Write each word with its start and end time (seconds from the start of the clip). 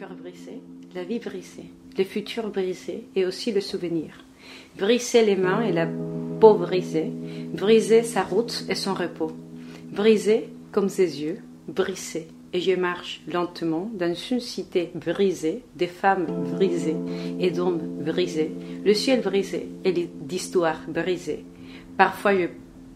cœur 0.00 0.14
brisé, 0.14 0.62
la 0.94 1.04
vie 1.04 1.18
brisée, 1.18 1.70
le 1.98 2.04
futur 2.04 2.48
brisé 2.48 3.04
et 3.14 3.26
aussi 3.26 3.52
le 3.52 3.60
souvenir. 3.60 4.24
Briser 4.78 5.22
les 5.22 5.36
mains 5.36 5.60
et 5.60 5.72
la 5.72 5.86
peau 6.40 6.54
brisée, 6.54 7.12
briser 7.52 8.02
sa 8.02 8.22
route 8.22 8.64
et 8.70 8.74
son 8.74 8.94
repos, 8.94 9.32
briser 9.92 10.48
comme 10.72 10.88
ses 10.88 11.20
yeux, 11.20 11.40
brisés. 11.68 12.28
Et 12.54 12.60
je 12.60 12.76
marche 12.76 13.20
lentement 13.30 13.90
dans 13.92 14.14
une 14.14 14.40
cité 14.40 14.90
brisée, 14.94 15.64
des 15.76 15.86
femmes 15.86 16.24
brisées 16.54 16.96
et 17.38 17.50
d'hommes 17.50 18.02
brisés, 18.02 18.52
le 18.82 18.94
ciel 18.94 19.20
brisé 19.20 19.68
et 19.84 19.92
d'histoires 19.92 20.80
brisées. 20.88 21.44
Parfois 21.98 22.34
je 22.38 22.46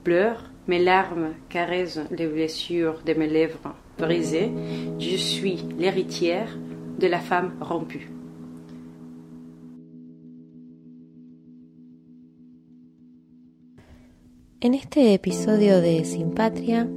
pleure, 0.04 0.42
mes 0.68 0.82
larmes 0.82 1.34
caressent 1.50 2.00
les 2.10 2.28
blessures 2.28 3.02
de 3.04 3.12
mes 3.12 3.28
lèvres 3.28 3.74
brisées. 3.98 4.50
Je 4.98 5.16
suis 5.16 5.58
l'héritière 5.78 6.48
de 6.98 7.08
la 7.08 7.20
femme 7.20 7.54
rompue. 7.60 8.06
En 14.60 14.72
este 14.72 15.12
episodio 15.12 15.80
de 15.80 16.04
Sin 16.04 16.30
Patria 16.30 16.88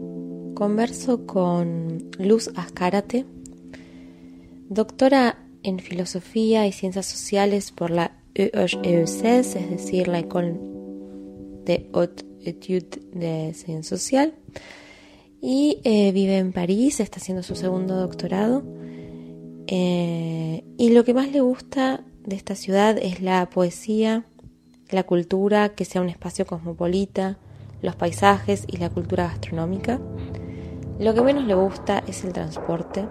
converso 0.54 1.28
con 1.28 2.10
Luz 2.18 2.50
Ascárate, 2.56 3.26
doctora 4.70 5.46
en 5.64 5.80
Filosofía 5.80 6.66
y 6.66 6.72
Ciencias 6.72 7.06
Sociales 7.06 7.72
por 7.72 7.92
la 7.92 8.24
EEC, 8.36 9.24
es 9.26 9.70
decir, 9.70 10.08
la 10.08 10.20
École 10.20 10.58
de 11.66 11.90
Haute 11.94 12.24
Étude 12.42 13.02
de 13.14 13.54
Ciencia 13.54 13.98
Social, 13.98 14.34
y 15.42 15.82
eh, 15.84 16.12
vive 16.12 16.38
en 16.38 16.54
París, 16.54 17.00
está 17.00 17.18
haciendo 17.18 17.44
su 17.44 17.56
segundo 17.56 17.96
doctorado. 17.96 18.64
Eh, 19.68 20.64
y 20.78 20.90
lo 20.90 21.04
que 21.04 21.14
más 21.14 21.30
le 21.32 21.42
gusta 21.42 22.04
de 22.26 22.36
esta 22.36 22.56
ciudad 22.56 22.98
es 22.98 23.22
la 23.22 23.50
poesía, 23.50 24.26
la 24.90 25.04
cultura, 25.04 25.76
que 25.76 25.86
sea 25.86 26.02
un 26.02 26.10
espacio 26.10 26.46
cosmopolita, 26.46 27.38
los 27.82 27.96
paisajes 27.96 28.64
y 28.68 28.78
la 28.78 28.90
cultura 28.90 29.26
gastronómica. 29.26 30.00
Lo 31.00 31.14
que 31.14 31.22
menos 31.22 31.46
le 31.46 31.54
gusta 31.54 32.04
es 32.08 32.24
el 32.24 32.34
transporte. 32.34 33.06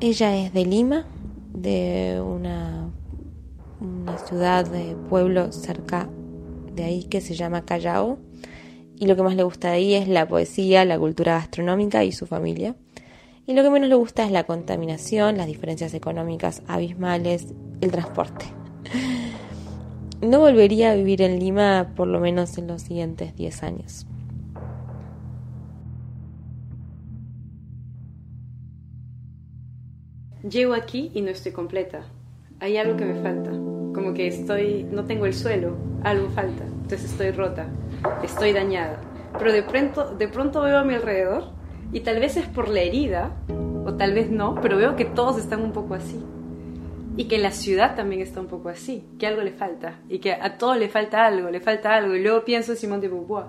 Ella 0.00 0.36
es 0.36 0.52
de 0.52 0.64
Lima, 0.64 1.06
de 1.52 2.22
una, 2.24 2.90
una 3.80 4.18
ciudad 4.18 4.64
de 4.66 4.96
pueblo 5.08 5.52
cerca 5.52 6.08
de 6.74 6.84
ahí 6.84 7.04
que 7.04 7.20
se 7.20 7.34
llama 7.34 7.64
Callao. 7.64 8.18
Y 8.98 9.06
lo 9.06 9.16
que 9.16 9.22
más 9.22 9.36
le 9.36 9.42
gusta 9.42 9.68
de 9.68 9.74
ahí 9.74 9.94
es 9.94 10.08
la 10.08 10.26
poesía, 10.28 10.84
la 10.84 10.98
cultura 10.98 11.34
gastronómica 11.34 12.04
y 12.04 12.12
su 12.12 12.26
familia. 12.26 12.76
Y 13.48 13.54
lo 13.54 13.62
que 13.62 13.70
menos 13.70 13.88
le 13.88 13.94
gusta 13.94 14.24
es 14.24 14.32
la 14.32 14.42
contaminación, 14.42 15.36
las 15.36 15.46
diferencias 15.46 15.94
económicas 15.94 16.62
abismales, 16.66 17.54
el 17.80 17.92
transporte. 17.92 18.44
No 20.20 20.40
volvería 20.40 20.90
a 20.90 20.94
vivir 20.94 21.22
en 21.22 21.38
Lima 21.38 21.92
por 21.94 22.08
lo 22.08 22.18
menos 22.18 22.58
en 22.58 22.66
los 22.66 22.82
siguientes 22.82 23.36
10 23.36 23.62
años. 23.62 24.06
Llego 30.42 30.74
aquí 30.74 31.12
y 31.14 31.20
no 31.20 31.30
estoy 31.30 31.52
completa. 31.52 32.00
Hay 32.60 32.78
algo 32.78 32.96
que 32.96 33.04
me 33.04 33.20
falta. 33.22 33.50
Como 33.50 34.14
que 34.14 34.26
estoy, 34.26 34.84
no 34.90 35.04
tengo 35.04 35.26
el 35.26 35.34
suelo, 35.34 35.76
algo 36.02 36.30
falta. 36.30 36.64
Entonces 36.64 37.10
estoy 37.10 37.30
rota, 37.30 37.68
estoy 38.24 38.52
dañada. 38.52 39.00
Pero 39.38 39.52
de 39.52 39.62
pronto, 39.62 40.16
de 40.16 40.28
pronto 40.28 40.62
veo 40.62 40.78
a 40.78 40.84
mi 40.84 40.94
alrededor 40.94 41.55
y 41.92 42.00
tal 42.00 42.20
vez 42.20 42.36
es 42.36 42.46
por 42.46 42.68
la 42.68 42.80
herida, 42.80 43.36
o 43.84 43.94
tal 43.94 44.14
vez 44.14 44.30
no, 44.30 44.56
pero 44.60 44.76
veo 44.76 44.96
que 44.96 45.04
todos 45.04 45.38
están 45.38 45.62
un 45.62 45.72
poco 45.72 45.94
así 45.94 46.20
y 47.16 47.24
que 47.24 47.38
la 47.38 47.50
ciudad 47.50 47.96
también 47.96 48.20
está 48.20 48.40
un 48.40 48.46
poco 48.46 48.68
así, 48.68 49.04
que 49.18 49.26
algo 49.26 49.42
le 49.42 49.52
falta 49.52 50.00
y 50.08 50.18
que 50.18 50.32
a 50.32 50.58
todo 50.58 50.74
le 50.74 50.88
falta 50.88 51.24
algo, 51.24 51.50
le 51.50 51.60
falta 51.60 51.94
algo. 51.94 52.14
Y 52.14 52.22
luego 52.22 52.44
pienso 52.44 52.72
en 52.72 52.78
Simón 52.78 53.00
de 53.00 53.08
Beauvoir 53.08 53.46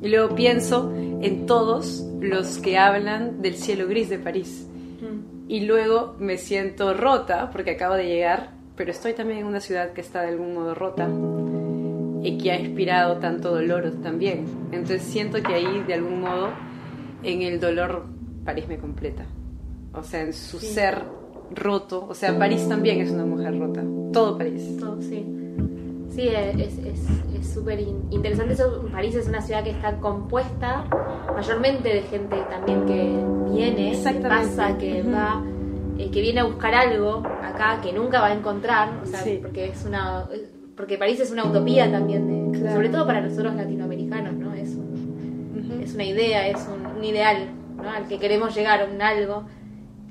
y 0.00 0.08
luego 0.08 0.34
pienso 0.34 0.92
en 0.96 1.46
todos 1.46 2.04
los 2.20 2.58
que 2.58 2.78
hablan 2.78 3.42
del 3.42 3.54
cielo 3.54 3.86
gris 3.86 4.08
de 4.08 4.18
París. 4.18 4.66
Mm. 5.00 5.50
Y 5.50 5.60
luego 5.60 6.16
me 6.18 6.38
siento 6.38 6.94
rota 6.94 7.50
porque 7.50 7.72
acabo 7.72 7.94
de 7.94 8.06
llegar, 8.06 8.50
pero 8.76 8.90
estoy 8.90 9.12
también 9.12 9.40
en 9.40 9.46
una 9.46 9.60
ciudad 9.60 9.92
que 9.92 10.00
está 10.00 10.22
de 10.22 10.28
algún 10.28 10.54
modo 10.54 10.74
rota 10.74 11.08
y 12.22 12.38
que 12.38 12.52
ha 12.52 12.58
inspirado 12.58 13.18
tanto 13.18 13.50
dolor 13.50 13.92
también. 14.02 14.46
Entonces 14.72 15.02
siento 15.02 15.42
que 15.42 15.52
ahí 15.52 15.84
de 15.86 15.94
algún 15.94 16.22
modo 16.22 16.48
en 17.22 17.42
el 17.42 17.60
dolor 17.60 18.06
París 18.44 18.66
me 18.68 18.78
completa. 18.78 19.24
O 19.94 20.02
sea, 20.02 20.22
en 20.22 20.32
su 20.32 20.58
ser 20.58 21.02
roto. 21.54 22.06
O 22.08 22.14
sea, 22.14 22.38
París 22.38 22.66
también 22.68 23.00
es 23.00 23.10
una 23.10 23.24
mujer 23.24 23.58
rota. 23.58 23.82
Todo 24.12 24.38
París. 24.38 24.76
Todo, 24.78 25.00
sí. 25.00 25.26
Sí, 26.10 26.28
es 26.28 27.52
súper 27.52 27.78
es, 27.80 27.88
interesante. 28.10 28.54
Eso, 28.54 28.86
París 28.92 29.14
es 29.14 29.28
una 29.28 29.40
ciudad 29.40 29.64
que 29.64 29.70
está 29.70 29.98
compuesta 29.98 30.84
mayormente 31.34 31.88
de 31.88 32.02
gente 32.02 32.36
también 32.50 32.84
que 32.86 33.52
viene, 33.52 33.98
que 34.02 34.20
pasa, 34.20 34.76
que 34.76 35.02
va, 35.02 35.42
eh, 35.98 36.10
que 36.10 36.20
viene 36.20 36.40
a 36.40 36.44
buscar 36.44 36.74
algo 36.74 37.22
acá 37.42 37.80
que 37.82 37.92
nunca 37.92 38.20
va 38.20 38.28
a 38.28 38.34
encontrar. 38.34 39.00
O 39.02 39.06
sea, 39.06 39.22
porque 39.40 39.68
es 39.68 39.84
una 39.86 40.28
porque 40.76 40.98
París 40.98 41.20
es 41.20 41.30
una 41.30 41.44
utopía 41.44 41.90
también, 41.90 42.52
de, 42.52 42.72
sobre 42.72 42.88
todo 42.88 43.06
para 43.06 43.20
nosotros 43.20 43.54
latinoamericanos, 43.54 44.34
¿no? 44.34 44.54
Es, 44.54 44.76
es 45.82 45.94
una 45.94 46.04
idea, 46.04 46.48
es 46.48 46.66
un, 46.66 46.81
un 47.02 47.08
ideal 47.08 47.48
¿no? 47.76 47.90
al 47.90 48.06
que 48.06 48.18
queremos 48.20 48.54
llegar, 48.54 48.88
un 48.88 49.02
algo 49.02 49.44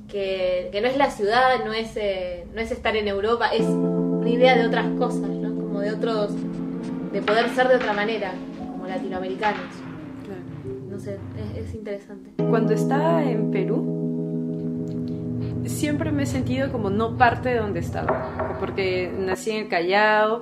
que, 0.09 0.69
no 0.81 0.88
es 0.90 0.97
la 0.97 1.09
ciudad, 1.09 1.63
no 1.63 1.72
es, 1.72 1.96
eh, 1.96 2.46
no 2.53 2.59
es 2.59 2.69
estar 2.72 2.97
en 2.97 3.07
Europa, 3.07 3.47
es 3.47 3.66
una 3.66 4.29
idea 4.29 4.57
de 4.57 4.66
otras 4.66 4.88
cosas, 4.97 5.29
¿no? 5.29 5.56
Como 5.56 5.79
de 5.79 5.91
otros, 5.91 6.34
de 7.13 7.22
poder 7.22 7.47
ser 7.50 7.69
de 7.69 7.75
otra 7.75 7.94
manera, 7.94 8.34
como 8.57 8.88
latinoamericanos. 8.88 9.74
No 10.90 11.00
sé, 11.00 11.18
es, 11.56 11.74
interesante. 11.74 12.31
Cuando 12.50 12.74
estaba 12.74 13.23
en 13.23 13.52
Perú, 13.52 14.84
siempre 15.66 16.12
me 16.12 16.23
he 16.23 16.25
sentido 16.25 16.73
como 16.73 16.90
no 16.90 17.16
parte 17.18 17.47
de 17.47 17.59
donde 17.59 17.79
estaba, 17.79 18.58
porque 18.59 19.09
nací 19.18 19.52
en 19.52 19.63
el 19.63 19.69
Callao, 19.69 20.41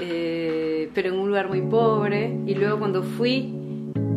eh, 0.00 0.90
pero 0.94 1.08
en 1.08 1.18
un 1.18 1.26
lugar 1.26 1.48
muy 1.48 1.62
pobre, 1.62 2.38
y 2.46 2.54
luego 2.54 2.78
cuando 2.78 3.02
fui, 3.02 3.52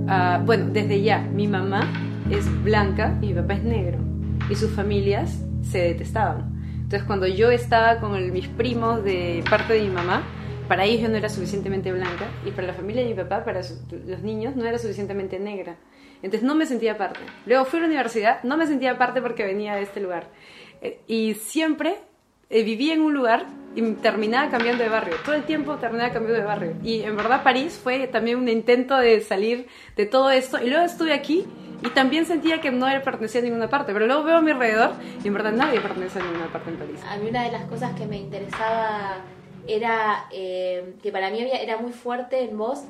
a, 0.08 0.42
bueno, 0.46 0.68
desde 0.72 1.02
ya, 1.02 1.20
mi 1.20 1.48
mamá 1.48 1.92
es 2.30 2.46
blanca 2.64 3.18
y 3.22 3.28
mi 3.28 3.34
papá 3.34 3.54
es 3.56 3.64
negro 3.64 4.00
y 4.50 4.56
sus 4.56 4.72
familias 4.72 5.44
se 5.62 5.80
detestaban. 5.80 6.52
Entonces 6.76 7.04
cuando 7.04 7.28
yo 7.28 7.52
estaba 7.52 8.00
con 8.00 8.32
mis 8.32 8.48
primos 8.48 9.04
de 9.04 9.44
parte 9.50 9.74
de 9.74 9.82
mi 9.82 9.90
mamá, 9.90 10.24
para 10.68 10.86
ellos 10.86 11.02
yo 11.02 11.10
no 11.10 11.18
era 11.18 11.30
suficientemente 11.30 11.92
blanca 11.92 12.28
y 12.46 12.52
para 12.52 12.68
la 12.68 12.74
familia 12.74 13.04
de 13.04 13.10
mi 13.10 13.16
papá, 13.16 13.44
para 13.44 13.60
los 13.60 14.22
niños, 14.22 14.56
no 14.56 14.66
era 14.66 14.78
suficientemente 14.78 15.40
negra. 15.40 15.76
Entonces 16.22 16.44
no 16.44 16.56
me 16.56 16.66
sentía 16.66 16.98
parte. 16.98 17.20
Luego 17.46 17.66
fui 17.66 17.80
a 17.80 17.82
la 17.84 17.88
universidad, 17.88 18.44
no 18.44 18.58
me 18.58 18.68
sentía 18.68 18.98
parte 18.98 19.22
porque 19.22 19.44
venía 19.44 19.76
de 19.76 19.84
este 19.84 20.02
lugar. 20.02 20.28
Eh, 20.82 21.02
y 21.08 21.34
siempre 21.36 21.96
eh, 22.52 22.64
vivía 22.64 22.94
en 22.94 23.02
un 23.02 23.14
lugar 23.14 23.48
y 23.76 23.82
terminaba 23.94 24.52
cambiando 24.52 24.84
de 24.84 24.90
barrio. 24.90 25.16
Todo 25.24 25.36
el 25.36 25.44
tiempo 25.44 25.76
terminaba 25.78 26.12
cambiando 26.12 26.40
de 26.40 26.46
barrio. 26.46 26.74
Y 26.84 27.02
en 27.02 27.16
verdad 27.16 27.44
París 27.44 27.80
fue 27.82 28.08
también 28.08 28.38
un 28.38 28.50
intento 28.50 28.98
de 28.98 29.22
salir 29.22 29.68
de 29.96 30.06
todo 30.06 30.30
esto. 30.30 30.62
Y 30.62 30.70
luego 30.70 30.86
estuve 30.86 31.14
aquí 31.14 31.46
y 31.84 31.90
también 31.90 32.26
sentía 32.26 32.62
que 32.62 32.72
no 32.72 32.88
pertenecía 33.04 33.42
a 33.42 33.44
ninguna 33.44 33.70
parte, 33.70 33.94
pero 33.94 34.06
luego 34.06 34.24
veo 34.24 34.38
a 34.38 34.42
mi 34.42 34.52
alrededor 34.52 34.92
y 35.24 35.28
en 35.28 35.34
verdad 35.34 35.52
nadie 35.54 35.80
pertenece 35.80 36.20
a 36.20 36.24
ninguna 36.24 36.52
parte 36.52 36.70
en 36.70 36.78
París. 36.78 37.00
A 37.10 37.18
mí 37.18 37.30
una 37.30 37.44
de 37.44 37.52
las 37.52 37.64
cosas 37.66 37.98
que 37.98 38.06
me 38.06 38.18
interesaba 38.18 39.18
era 39.68 40.26
eh, 40.32 40.96
que 41.02 41.12
para 41.12 41.30
mí 41.30 41.40
era 41.40 41.78
muy 41.78 41.92
fuerte 41.92 42.44
en 42.44 42.58
vos 42.58 42.84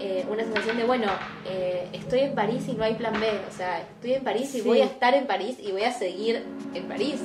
eh, 0.00 0.24
una 0.28 0.42
sensación 0.42 0.76
de, 0.76 0.84
bueno, 0.84 1.06
eh, 1.46 1.88
estoy 1.92 2.20
en 2.20 2.34
París 2.34 2.66
y 2.66 2.72
no 2.72 2.82
hay 2.82 2.94
plan 2.94 3.12
B, 3.20 3.28
o 3.48 3.52
sea, 3.52 3.80
estoy 3.80 4.14
en 4.14 4.24
París 4.24 4.54
y 4.54 4.60
voy 4.62 4.80
a 4.80 4.84
estar 4.84 5.14
en 5.14 5.26
París 5.26 5.58
y 5.60 5.70
voy 5.70 5.82
a 5.82 5.92
seguir 5.92 6.44
en 6.74 6.84
París. 6.88 7.22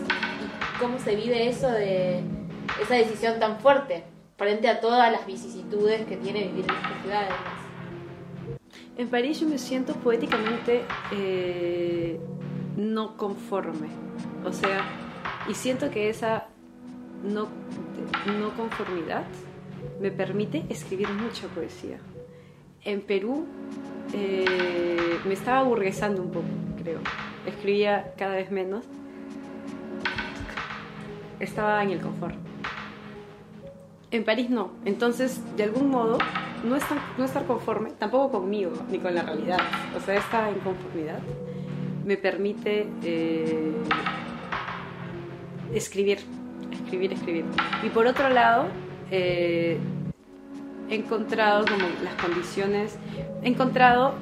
¿Y 0.78 0.80
cómo 0.80 1.00
se 1.00 1.16
vive 1.16 1.48
eso 1.48 1.70
de 1.72 2.22
esa 2.82 2.96
decisión 2.96 3.40
tan 3.40 3.60
fuerte 3.60 4.04
frente 4.38 4.68
a 4.68 4.80
todas 4.80 5.12
las 5.12 5.26
vicisitudes 5.26 6.06
que 6.06 6.18
tiene 6.18 6.44
vivir 6.44 6.66
en 6.66 6.76
esta 6.76 7.02
ciudad? 7.02 7.28
En 8.98 9.08
París 9.10 9.40
yo 9.40 9.48
me 9.48 9.58
siento 9.58 9.94
poéticamente 9.96 10.84
eh, 11.14 12.20
no 12.76 13.18
conforme. 13.18 13.88
O 14.46 14.54
sea, 14.54 14.86
y 15.50 15.54
siento 15.54 15.90
que 15.90 16.10
esa 16.10 16.48
no, 17.24 17.48
no 18.40 18.56
conformidad 18.56 19.24
me 20.00 20.12
permite 20.12 20.64
escribir 20.70 21.10
mucha 21.10 21.48
poesía. 21.48 22.00
En 22.84 23.02
Perú 23.02 23.48
eh, 24.14 25.18
me 25.26 25.34
estaba 25.34 25.60
aburguesando 25.60 26.22
un 26.22 26.32
poco, 26.32 26.48
creo. 26.82 27.00
Escribía 27.46 28.14
cada 28.18 28.36
vez 28.36 28.52
menos. 28.52 28.86
Estaba 31.39 31.84
en 31.84 31.92
el 31.92 32.01
confort. 32.01 32.36
En 34.10 34.24
París 34.24 34.50
no. 34.50 34.72
Entonces, 34.86 35.42
de 35.57 35.63
algún 35.63 35.89
modo, 35.89 36.18
no 36.63 36.75
estar, 36.75 37.45
conforme, 37.45 37.92
tampoco 37.92 38.39
conmigo, 38.39 38.72
ni 38.89 39.00
con 39.00 39.13
la 39.13 39.22
realidad, 39.22 39.60
o 39.95 40.00
sea, 40.00 40.16
esta 40.16 40.50
inconformidad 40.50 41.19
me 42.06 42.16
permite 42.16 42.88
eh, 43.04 43.74
escribir, 45.74 46.19
escribir, 46.72 47.13
escribir. 47.13 47.45
Y 47.83 47.90
por 47.90 48.07
otro 48.07 48.30
lado, 48.30 48.68
eh, 49.12 49.78
he 50.90 50.95
encontrado 50.95 51.66
como 51.66 51.83
las 52.04 52.16
condiciones, 52.16 52.98
he 53.44 53.50
encontrado 53.50 54.16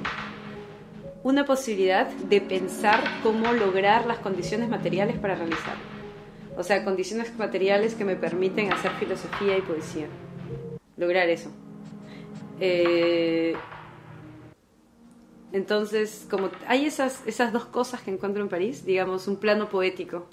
una 1.22 1.44
posibilidad 1.44 2.08
de 2.08 2.40
pensar 2.40 3.02
cómo 3.22 3.52
lograr 3.52 4.06
las 4.06 4.18
condiciones 4.18 4.68
materiales 4.68 5.18
para 5.18 5.36
realizar. 5.36 5.95
O 6.56 6.62
sea, 6.62 6.84
condiciones 6.84 7.36
materiales 7.36 7.94
que 7.94 8.04
me 8.04 8.16
permiten 8.16 8.72
hacer 8.72 8.90
filosofía 8.92 9.58
y 9.58 9.62
poesía. 9.62 10.06
Lograr 10.96 11.28
eso. 11.28 11.50
Eh, 12.60 13.54
entonces, 15.52 16.26
como 16.30 16.50
hay 16.66 16.86
esas, 16.86 17.26
esas 17.26 17.52
dos 17.52 17.66
cosas 17.66 18.00
que 18.02 18.10
encuentro 18.10 18.42
en 18.42 18.48
París, 18.48 18.84
digamos, 18.84 19.28
un 19.28 19.36
plano 19.36 19.68
poético. 19.68 20.26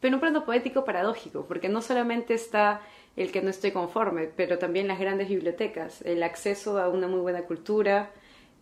Pero 0.00 0.16
un 0.16 0.20
plano 0.20 0.44
poético 0.44 0.84
paradójico, 0.84 1.46
porque 1.46 1.68
no 1.68 1.80
solamente 1.80 2.34
está 2.34 2.82
el 3.16 3.32
que 3.32 3.40
no 3.40 3.50
estoy 3.50 3.72
conforme, 3.72 4.26
pero 4.26 4.58
también 4.58 4.86
las 4.86 5.00
grandes 5.00 5.28
bibliotecas, 5.28 6.02
el 6.02 6.22
acceso 6.22 6.78
a 6.78 6.88
una 6.88 7.08
muy 7.08 7.20
buena 7.20 7.42
cultura, 7.42 8.12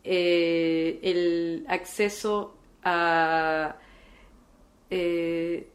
eh, 0.05 0.99
el 1.03 1.67
acceso 1.69 2.55
a 2.83 3.77
eh, 4.89 5.69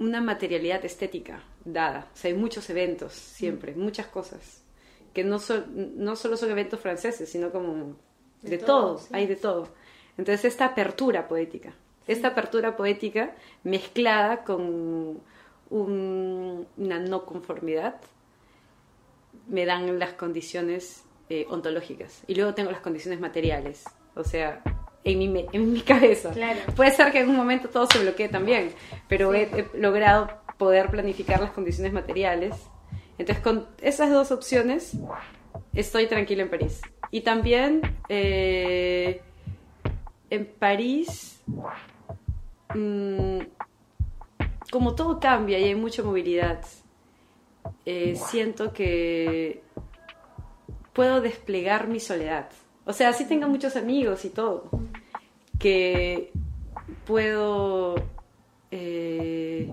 una 0.00 0.20
materialidad 0.20 0.84
estética 0.84 1.44
dada. 1.64 2.08
O 2.12 2.16
sea, 2.16 2.30
hay 2.30 2.36
muchos 2.36 2.68
eventos 2.70 3.12
siempre, 3.12 3.74
muchas 3.74 4.06
cosas, 4.06 4.62
que 5.14 5.22
no, 5.22 5.38
no 5.74 6.16
solo 6.16 6.36
son 6.36 6.50
eventos 6.50 6.80
franceses, 6.80 7.28
sino 7.28 7.52
como 7.52 7.96
de, 8.42 8.58
todos, 8.58 9.12
hay 9.12 9.26
de 9.26 9.36
todo. 9.36 9.68
Entonces, 10.16 10.46
esta 10.46 10.64
apertura 10.64 11.28
poética, 11.28 11.74
esta 12.06 12.28
apertura 12.28 12.76
poética 12.76 13.36
mezclada 13.62 14.42
con 14.42 15.20
una 15.68 16.98
no 16.98 17.24
conformidad, 17.26 18.00
me 19.48 19.66
dan 19.66 19.98
las 19.98 20.14
condiciones 20.14 21.04
eh, 21.28 21.46
ontológicas. 21.50 22.22
Y 22.26 22.34
luego 22.34 22.54
tengo 22.54 22.70
las 22.70 22.80
condiciones 22.80 23.20
materiales. 23.20 23.84
O 24.14 24.24
sea, 24.24 24.62
en 25.04 25.18
mi, 25.18 25.46
en 25.52 25.72
mi 25.72 25.80
cabeza. 25.80 26.32
Puede 26.76 26.92
ser 26.92 27.12
que 27.12 27.20
en 27.20 27.30
un 27.30 27.36
momento 27.36 27.68
todo 27.68 27.86
se 27.86 28.00
bloquee 28.00 28.28
también, 28.28 28.72
pero 29.08 29.34
he, 29.34 29.68
logrado 29.74 30.28
poder 30.58 30.90
planificar 30.90 31.40
las 31.40 31.52
condiciones 31.52 31.92
materiales. 31.92 32.54
Entonces, 33.18 33.42
con 33.42 33.66
esas 33.80 34.10
dos 34.10 34.30
opciones, 34.30 34.96
estoy 35.74 36.06
tranquila 36.06 36.42
en 36.42 36.50
París. 36.50 36.80
Y 37.10 37.22
también 37.22 37.80
eh, 38.08 39.20
en 40.30 40.46
París, 40.46 41.42
mm, 42.74 43.40
como 44.70 44.94
todo 44.94 45.18
cambia 45.18 45.58
y 45.58 45.64
hay 45.64 45.74
mucha 45.74 46.02
movilidad, 46.02 46.64
eh, 47.84 48.16
siento 48.16 48.72
que 48.72 49.62
puedo 50.92 51.20
desplegar 51.20 51.88
mi 51.88 52.00
soledad. 52.00 52.50
O 52.90 52.92
sea, 52.92 53.12
sí 53.12 53.24
tengo 53.24 53.46
muchos 53.46 53.76
amigos 53.76 54.24
y 54.24 54.30
todo, 54.30 54.68
que 55.60 56.32
puedo 57.06 57.94
eh, 58.72 59.72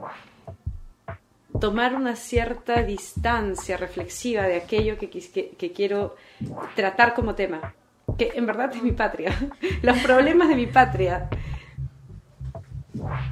tomar 1.60 1.96
una 1.96 2.16
cierta 2.16 2.84
distancia 2.84 3.76
reflexiva 3.76 4.44
de 4.44 4.58
aquello 4.58 5.00
que, 5.00 5.10
quiero 5.76 6.16
tratar 6.76 7.16
como 7.16 7.34
tema, 7.34 7.74
que 8.20 8.34
en 8.36 8.46
verdad 8.46 8.76
es 8.76 8.84
mi 8.84 8.92
patria, 8.92 9.36
los 9.82 9.98
problemas 9.98 10.50
de 10.50 10.56
mi 10.56 10.68
patria. 10.68 11.28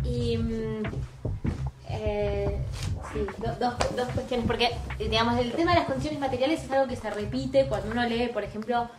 Y 0.04 0.36
mm, 0.36 0.84
eh, 1.90 2.58
sí, 3.14 3.20
dos, 3.38 3.76
dos 3.96 4.10
cuestiones, 4.16 4.48
porque 4.48 4.72
digamos 4.98 5.38
el 5.38 5.52
tema 5.52 5.74
de 5.74 5.82
las 5.82 5.86
condiciones 5.86 6.20
materiales 6.20 6.64
es 6.64 6.72
algo 6.72 6.88
que 6.88 6.96
se 6.96 7.08
repite 7.12 7.68
cuando 7.68 7.92
uno 7.92 8.04
lee, 8.10 8.32
por 8.34 8.44
ejemplo, 8.44 8.90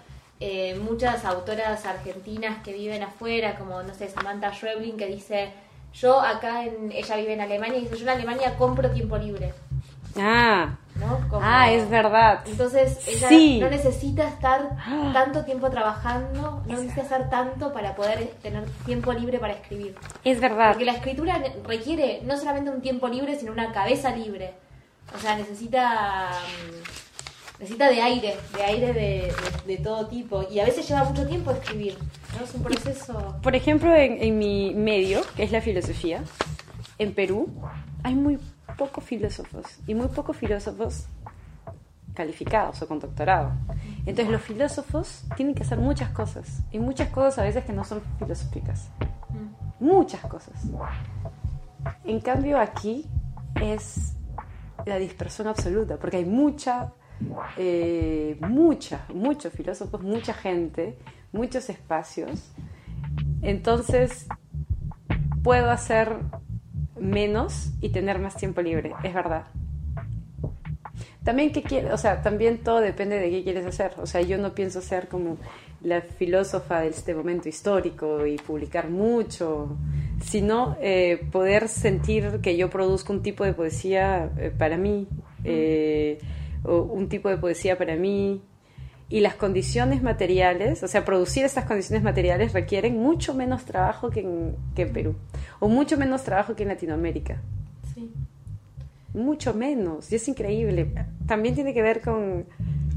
eh, 0.41 0.79
muchas 0.83 1.25
autoras 1.25 1.87
argentinas 1.87 2.63
que 2.63 2.73
viven 2.73 3.03
afuera, 3.03 3.57
como, 3.57 3.83
no 3.83 3.95
sé, 3.95 4.09
Samantha 4.09 4.53
Schweblin, 4.53 4.97
que 4.97 5.07
dice, 5.07 5.51
yo 5.95 6.21
acá, 6.21 6.65
en, 6.65 6.93
ella 6.93 7.17
vive 7.17 7.35
en 7.35 7.41
Alemania, 7.41 7.79
y 7.79 7.83
dice, 7.83 7.97
yo 7.97 8.03
en 8.03 8.11
Alemania 8.11 8.55
compro 8.59 8.91
tiempo 8.91 9.17
libre. 9.17 9.55
Ah, 10.19 10.77
ah 11.43 11.71
es 11.71 11.89
verdad. 11.91 12.41
Entonces, 12.47 13.07
ella 13.07 13.29
no 13.61 13.71
necesita 13.71 14.29
estar 14.29 14.77
tanto 15.13 15.45
tiempo 15.45 15.71
trabajando, 15.71 16.63
no 16.67 16.75
necesita 16.75 17.03
hacer 17.03 17.29
tanto 17.29 17.73
para 17.73 17.95
poder 17.95 18.29
tener 18.43 18.65
tiempo 18.85 19.13
libre 19.13 19.39
para 19.39 19.55
escribir. 19.55 19.95
Es 20.25 20.41
verdad. 20.41 20.71
Porque 20.71 20.85
la 20.85 20.93
escritura 20.93 21.43
requiere 21.67 22.23
no 22.25 22.37
solamente 22.37 22.71
un 22.71 22.81
tiempo 22.81 23.09
libre, 23.09 23.39
sino 23.39 23.53
una 23.53 23.73
cabeza 23.73 24.15
libre. 24.15 24.55
O 25.15 25.19
sea, 25.19 25.37
necesita... 25.37 26.31
Mm, 26.31 27.06
necesita 27.59 27.89
de 27.89 28.01
aire, 28.01 28.37
de 28.55 28.63
aire 28.63 28.93
de, 29.67 29.77
todo 29.79 30.07
tipo. 30.07 30.45
Y 30.51 30.61
a 30.61 30.65
veces 30.65 30.89
lleva 30.89 31.05
mucho 31.05 31.27
tiempo 31.27 31.51
escribir, 31.51 31.97
¿no? 32.37 32.45
Es 32.45 32.55
un 32.55 32.63
proceso... 32.63 33.37
Por 33.43 33.57
ejemplo, 33.57 33.95
en, 33.95 34.39
mi 34.39 34.75
medio, 34.75 35.23
que 35.37 35.45
es 35.45 35.53
la 35.53 35.61
filosofía, 35.61 36.23
en 36.99 37.15
Perú 37.15 37.49
hay 38.03 38.15
muy 38.15 38.39
pocos 38.79 39.05
filósofos 39.05 39.65
y 39.87 39.95
muy 39.95 40.09
pocos 40.09 40.37
filósofos 40.37 41.07
calificados 42.15 42.81
o 42.83 42.89
con 42.89 42.99
doctorado. 42.99 43.53
Entonces 44.07 44.29
los 44.29 44.43
filósofos 44.43 45.25
tienen 45.37 45.55
que 45.55 45.63
hacer 45.63 45.79
muchas 45.79 46.11
cosas 46.11 46.63
y 46.71 46.79
muchas 46.79 47.11
cosas 47.11 47.39
a 47.39 47.43
veces 47.43 47.65
que 47.65 47.73
no 47.73 47.85
son 47.85 48.01
filosóficas. 48.19 48.89
Mm. 49.31 49.85
Muchas 49.85 50.21
cosas. 50.23 50.55
En 52.05 52.21
cambio 52.21 52.59
aquí 52.59 53.07
es 53.61 54.15
la 54.85 54.97
dispersión 54.97 55.49
absoluta 55.49 55.99
porque 55.99 56.19
hay 56.19 56.25
mucha 56.25 56.93
eh, 57.57 58.37
mucha, 58.41 59.07
muchos 59.15 59.53
filósofos, 59.53 60.03
mucha 60.03 60.35
gente, 60.35 60.97
muchos 61.33 61.69
espacios. 61.69 62.53
Entonces, 63.43 64.27
puedo 65.43 65.71
hacer 65.71 66.17
menos 66.99 67.71
y 67.81 67.91
tener 67.91 68.19
más 68.19 68.37
tiempo 68.37 68.63
libre, 68.63 68.95
es 69.03 69.15
verdad. 69.15 69.47
También 71.25 71.51
que 71.51 71.87
o 71.93 71.99
sea, 71.99 72.23
también 72.23 72.59
todo 72.59 72.81
depende 72.81 73.19
de 73.19 73.31
qué 73.31 73.43
quieres 73.43 73.67
hacer. 73.67 73.95
O 73.99 74.07
sea, 74.07 74.21
yo 74.21 74.39
no 74.39 74.55
pienso 74.55 74.81
ser 74.81 75.09
como 75.09 75.39
la 75.83 76.01
filósofa 76.01 76.81
de 76.81 76.89
este 76.89 77.15
momento 77.15 77.49
histórico 77.49 78.25
y 78.27 78.37
publicar 78.37 78.89
mucho, 78.91 79.77
sino 80.25 80.77
eh, 80.81 81.27
poder 81.33 81.69
sentir 81.69 82.41
que 82.41 82.57
yo 82.57 82.71
produzco 82.71 83.13
un 83.13 83.23
tipo 83.23 83.45
de 83.45 83.55
poesía 83.55 84.31
eh, 84.39 84.53
para 84.57 84.77
mí 84.77 85.09
o 86.67 86.83
un 86.83 87.09
tipo 87.09 87.29
de 87.29 87.39
poesía 87.39 87.79
para 87.79 87.97
mí. 87.97 88.43
Y 89.09 89.21
las 89.21 89.37
condiciones 89.37 90.03
materiales, 90.03 90.83
o 90.83 90.89
sea, 90.89 91.05
producir 91.05 91.45
estas 91.45 91.65
condiciones 91.65 92.03
materiales 92.03 92.53
requieren 92.53 93.01
mucho 93.01 93.35
menos 93.35 93.65
trabajo 93.65 94.11
que 94.11 94.21
en, 94.21 94.57
que 94.75 94.83
en 94.83 94.93
Perú, 94.93 95.15
o 95.61 95.69
mucho 95.69 95.97
menos 95.97 96.25
trabajo 96.25 96.57
que 96.57 96.65
en 96.65 96.71
Latinoamérica. 96.71 97.41
Sí. 97.95 98.11
Mucho 99.15 99.55
menos, 99.55 100.11
y 100.11 100.17
es 100.17 100.27
increíble. 100.27 100.93
También 101.27 101.55
tiene 101.55 101.73
que 101.73 101.83
ver 101.83 102.01
con, 102.01 102.47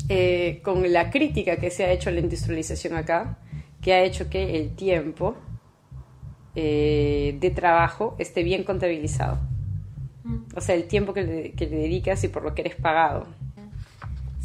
eh, 0.10 0.62
con 0.64 0.92
la 0.92 1.12
crítica 1.12 1.58
que 1.58 1.70
se 1.70 1.86
ha 1.86 1.92
hecho 1.92 2.10
a 2.10 2.14
la 2.14 2.22
industrialización 2.22 2.96
acá, 2.96 3.38
que 3.80 3.94
ha 3.94 4.04
hecho 4.04 4.30
que 4.30 4.60
el 4.60 4.76
tiempo 4.76 5.36
eh, 6.56 7.38
de 7.40 7.52
trabajo 7.52 8.16
esté 8.18 8.42
bien 8.42 8.64
contabilizado. 8.64 9.40
Mm. 10.24 10.38
O 10.56 10.62
sea, 10.62 10.76
el 10.76 10.88
tiempo 10.88 11.14
que 11.14 11.24
le, 11.24 11.52
que 11.52 11.68
le 11.68 11.78
dedicas 11.78 12.24
y 12.24 12.28
por 12.28 12.44
lo 12.44 12.56
que 12.56 12.62
eres 12.62 12.76
pagado. 12.76 13.28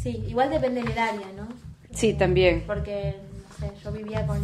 Sí, 0.05 0.23
igual 0.27 0.51
depende 0.51 0.83
del 0.83 0.99
área, 0.99 1.25
¿no? 1.35 1.47
Sí, 1.91 2.13
también. 2.13 2.63
Porque, 2.67 3.15
no 3.41 3.55
sé, 3.55 3.73
yo 3.83 3.91
vivía 3.91 4.23
con 4.27 4.37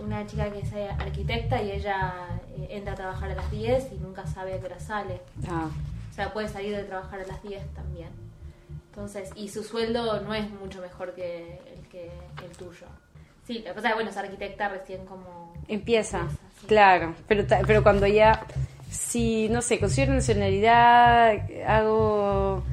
una 0.00 0.26
chica 0.26 0.50
que 0.50 0.58
es 0.58 0.72
arquitecta 0.98 1.62
y 1.62 1.70
ella 1.70 2.12
eh, 2.56 2.66
entra 2.70 2.94
a 2.94 2.96
trabajar 2.96 3.30
a 3.30 3.36
las 3.36 3.48
10 3.52 3.92
y 3.92 3.98
nunca 4.00 4.26
sabe 4.26 4.54
a 4.54 4.58
qué 4.58 4.66
hora 4.66 4.80
sale. 4.80 5.20
Ah. 5.48 5.70
O 6.10 6.12
sea, 6.12 6.32
puede 6.32 6.48
salir 6.48 6.74
de 6.74 6.82
trabajar 6.82 7.20
a 7.20 7.26
las 7.28 7.40
10 7.40 7.72
también. 7.72 8.08
Entonces, 8.88 9.30
y 9.36 9.48
su 9.48 9.62
sueldo 9.62 10.22
no 10.22 10.34
es 10.34 10.50
mucho 10.50 10.80
mejor 10.80 11.14
que 11.14 11.60
el, 11.76 11.86
que 11.88 12.10
el 12.44 12.56
tuyo. 12.56 12.88
Sí, 13.46 13.60
lo 13.60 13.66
que 13.66 13.74
pasa 13.74 13.86
es 13.86 13.92
que, 13.92 13.94
bueno, 13.94 14.10
es 14.10 14.16
arquitecta 14.16 14.68
recién 14.70 15.06
como... 15.06 15.54
Empieza, 15.68 16.26
claro. 16.66 17.14
Pero, 17.28 17.44
pero 17.64 17.84
cuando 17.84 18.08
ya, 18.08 18.44
si, 18.90 19.48
no 19.50 19.62
sé, 19.62 19.78
consigo 19.78 20.12
nacionalidad, 20.12 21.48
hago 21.64 22.64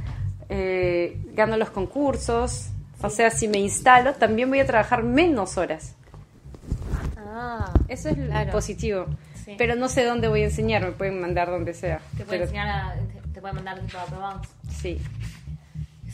eh, 0.50 1.18
gano 1.34 1.58
los 1.58 1.70
concursos, 1.70 2.70
o 3.02 3.10
sea, 3.10 3.30
si 3.30 3.48
me 3.48 3.60
instalo, 3.60 4.14
también 4.14 4.50
voy 4.50 4.60
a 4.60 4.66
trabajar 4.66 5.04
menos 5.04 5.58
horas. 5.58 5.96
Ah, 7.18 7.72
eso 7.88 8.10
es 8.10 8.18
positivo. 8.52 9.06
Pero 9.58 9.76
no 9.76 9.90
sé 9.90 10.04
dónde 10.04 10.28
voy 10.28 10.42
a 10.42 10.46
enseñar, 10.46 10.84
me 10.84 10.92
pueden 10.92 11.22
mandar 11.22 11.50
donde 11.50 11.74
sea. 11.74 12.00
Te 12.18 12.26
pueden 12.26 12.44
enseñar 12.44 12.96
te, 13.34 13.42
pueden 13.42 13.58
mandar 13.58 13.80
a 13.80 14.06
Provence. 14.06 14.50
Sí. 14.72 15.00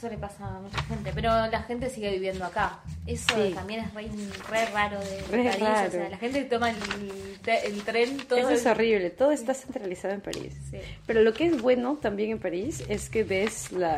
Eso 0.01 0.10
le 0.10 0.17
pasa 0.17 0.48
a 0.48 0.60
mucha 0.60 0.81
gente, 0.81 1.12
pero 1.13 1.29
la 1.29 1.62
gente 1.62 1.88
sigue 1.91 2.10
viviendo 2.10 2.43
acá. 2.43 2.79
Eso 3.05 3.36
también 3.53 3.81
es 3.81 3.93
re, 4.50 4.65
raro 4.74 5.00
de, 5.00 5.22
París. 5.29 5.53
O 5.53 5.91
sea, 5.91 6.10
la 6.10 6.17
gente 6.17 6.43
toma 6.46 6.72
el, 6.72 7.84
tren 7.86 8.17
todo. 8.27 8.39
Eso 8.39 8.50
es 8.50 8.65
horrible, 8.65 9.12
todo 9.12 9.29
está 9.29 9.53
centralizado 9.53 10.15
en 10.15 10.22
París. 10.22 10.55
Pero 11.05 11.22
lo 11.22 11.34
que 11.34 11.46
es 11.46 11.62
bueno 11.62 12.00
también 12.01 12.31
en 12.31 12.39
París 12.39 12.84
es 12.89 13.12
que 13.12 13.24
ves 13.24 13.72
la, 13.74 13.96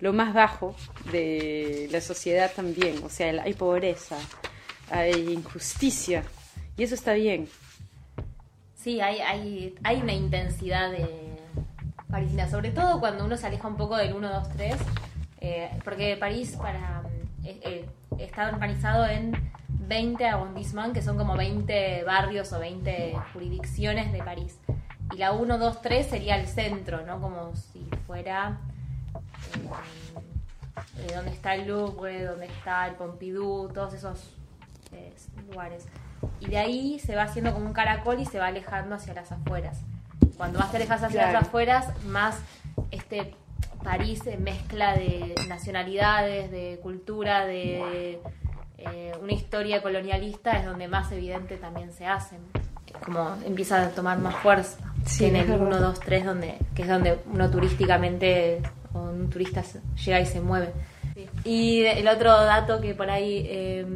lo 0.00 0.12
más 0.12 0.34
bajo 0.34 0.74
de 1.12 1.88
la 1.92 2.00
sociedad 2.00 2.50
también. 2.50 3.00
O 3.04 3.08
sea, 3.08 3.28
hay 3.40 3.54
pobreza, 3.54 4.16
hay 4.90 5.32
injusticia, 5.32 6.24
y 6.76 6.82
eso 6.82 6.96
está 6.96 7.12
bien. 7.12 7.48
Sí, 8.74 9.00
hay, 9.00 9.20
hay, 9.20 9.76
hay 9.84 10.02
una 10.02 10.12
intensidad 10.12 10.90
de 10.90 11.06
parisina, 12.10 12.50
sobre 12.50 12.72
todo 12.72 12.98
cuando 12.98 13.24
uno 13.24 13.36
se 13.36 13.46
aleja 13.46 13.68
un 13.68 13.76
poco 13.76 13.96
del 13.96 14.12
1, 14.12 14.28
2, 14.28 14.48
3 14.56 14.76
eh, 15.40 15.70
porque 15.84 16.16
París 16.18 16.56
para, 16.56 17.02
eh, 17.44 17.60
eh, 17.62 17.88
está 18.18 18.48
organizado 18.48 19.06
en 19.06 19.32
20 19.68 20.26
arrondissements, 20.26 20.94
que 20.94 21.02
son 21.02 21.16
como 21.16 21.36
20 21.36 22.04
barrios 22.04 22.52
o 22.52 22.60
20 22.60 23.16
jurisdicciones 23.32 24.12
de 24.12 24.18
París. 24.18 24.58
Y 25.12 25.16
la 25.16 25.32
1, 25.32 25.58
2, 25.58 25.82
3 25.82 26.06
sería 26.06 26.36
el 26.36 26.46
centro, 26.46 27.04
¿no? 27.04 27.20
Como 27.20 27.54
si 27.56 27.88
fuera 28.06 28.58
donde 31.14 31.32
está 31.32 31.54
el 31.54 31.66
Louvre, 31.66 32.24
donde 32.24 32.46
está 32.46 32.86
el 32.86 32.94
Pompidou, 32.94 33.68
todos 33.72 33.94
esos 33.94 34.34
lugares. 35.50 35.86
Y 36.38 36.46
de 36.46 36.58
ahí 36.58 36.98
se 37.00 37.16
va 37.16 37.22
haciendo 37.22 37.52
como 37.52 37.66
un 37.66 37.72
caracol 37.72 38.20
y 38.20 38.26
se 38.26 38.38
va 38.38 38.46
alejando 38.46 38.94
hacia 38.94 39.14
las 39.14 39.32
afueras. 39.32 39.80
Cuando 40.36 40.58
más 40.58 40.70
te 40.70 40.76
alejas 40.76 41.02
hacia 41.02 41.32
las 41.32 41.42
afueras, 41.42 42.04
más 42.04 42.38
este 42.90 43.34
París 43.82 44.22
mezcla 44.38 44.94
de 44.94 45.34
nacionalidades, 45.48 46.50
de 46.50 46.78
cultura, 46.82 47.46
de 47.46 48.20
eh, 48.78 49.12
una 49.20 49.32
historia 49.32 49.82
colonialista, 49.82 50.52
es 50.52 50.64
donde 50.64 50.88
más 50.88 51.10
evidente 51.12 51.56
también 51.56 51.92
se 51.92 52.06
hacen. 52.06 52.40
Como 53.04 53.36
empieza 53.46 53.82
a 53.82 53.88
tomar 53.90 54.18
más 54.18 54.34
fuerza 54.36 54.78
en 55.20 55.36
el 55.36 55.50
1, 55.50 55.80
2, 55.80 56.00
3, 56.00 56.24
donde, 56.24 56.54
que 56.74 56.82
es 56.82 56.88
donde 56.88 57.18
uno 57.32 57.50
turísticamente, 57.50 58.62
o 58.92 59.00
un 59.00 59.30
turista 59.30 59.62
llega 60.04 60.20
y 60.20 60.26
se 60.26 60.40
mueve. 60.40 60.72
Y 61.44 61.82
el 61.82 62.08
otro 62.08 62.30
dato 62.30 62.80
que 62.80 62.94
por 62.94 63.10
ahí 63.10 63.44
eh, 63.48 63.86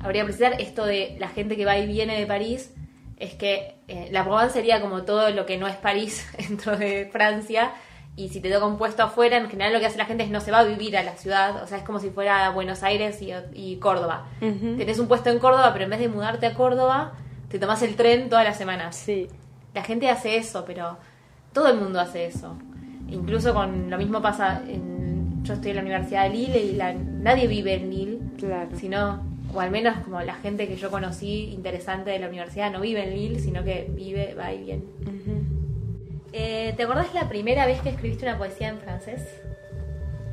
habría 0.00 0.22
que 0.22 0.26
precisar, 0.26 0.60
esto 0.60 0.84
de 0.84 1.16
la 1.18 1.28
gente 1.28 1.56
que 1.56 1.64
va 1.64 1.78
y 1.78 1.86
viene 1.86 2.18
de 2.18 2.26
París, 2.26 2.72
es 3.16 3.34
que 3.34 3.76
eh, 3.88 4.08
la 4.10 4.24
Provence 4.24 4.54
sería 4.54 4.80
como 4.80 5.02
todo 5.02 5.30
lo 5.30 5.46
que 5.46 5.56
no 5.56 5.66
es 5.66 5.76
París 5.76 6.26
dentro 6.38 6.76
de 6.76 7.08
Francia, 7.10 7.72
y 8.16 8.28
si 8.28 8.40
te 8.40 8.50
toca 8.50 8.66
un 8.66 8.78
puesto 8.78 9.02
afuera, 9.02 9.36
en 9.38 9.48
general 9.48 9.72
lo 9.72 9.80
que 9.80 9.86
hace 9.86 9.98
la 9.98 10.04
gente 10.04 10.22
es 10.22 10.30
no 10.30 10.40
se 10.40 10.52
va 10.52 10.60
a 10.60 10.64
vivir 10.64 10.96
a 10.96 11.02
la 11.02 11.16
ciudad, 11.16 11.62
o 11.62 11.66
sea, 11.66 11.78
es 11.78 11.84
como 11.84 11.98
si 11.98 12.10
fuera 12.10 12.50
Buenos 12.50 12.82
Aires 12.84 13.20
y, 13.20 13.76
Córdoba. 13.76 14.26
Tenés 14.40 14.98
un 14.98 15.08
puesto 15.08 15.30
en 15.30 15.38
Córdoba, 15.38 15.72
pero 15.72 15.84
en 15.84 15.90
vez 15.90 16.00
de 16.00 16.08
mudarte 16.08 16.46
a 16.46 16.54
Córdoba, 16.54 17.12
te 17.48 17.58
tomas 17.58 17.82
el 17.82 17.96
tren 17.96 18.28
todas 18.28 18.44
las 18.44 18.56
semanas. 18.56 18.94
Sí. 18.96 19.26
La 19.74 19.82
gente 19.82 20.08
hace 20.08 20.36
eso, 20.36 20.64
pero 20.64 20.96
todo 21.52 21.68
el 21.68 21.78
mundo 21.78 22.00
hace 22.00 22.26
eso. 22.26 22.56
Incluso 23.08 23.52
con 23.52 23.90
lo 23.90 23.98
mismo 23.98 24.22
pasa 24.22 24.62
en, 24.66 25.42
yo 25.42 25.54
estoy 25.54 25.70
en 25.70 25.76
la 25.76 25.82
Universidad 25.82 26.24
de 26.24 26.30
Lille 26.30 26.58
y 26.60 26.72
la, 26.72 26.94
nadie 26.94 27.48
vive 27.48 27.74
en 27.74 27.90
Lille, 27.90 28.18
claro. 28.38 28.68
sino 28.76 29.34
o 29.52 29.60
al 29.60 29.70
menos 29.70 29.98
como 29.98 30.20
la 30.20 30.34
gente 30.34 30.66
que 30.66 30.76
yo 30.76 30.90
conocí 30.90 31.52
interesante 31.52 32.10
de 32.10 32.18
la 32.18 32.28
universidad 32.28 32.72
no 32.72 32.80
vive 32.80 33.04
en 33.04 33.14
Lille, 33.14 33.38
sino 33.38 33.62
que 33.62 33.88
vive, 33.90 34.34
va 34.34 34.52
y 34.52 34.64
viene. 34.64 34.82
Eh, 36.36 36.74
¿Te 36.76 36.82
acordás 36.82 37.14
la 37.14 37.28
primera 37.28 37.64
vez 37.64 37.80
que 37.80 37.90
escribiste 37.90 38.26
una 38.26 38.36
poesía 38.36 38.68
en 38.70 38.80
francés? 38.80 39.22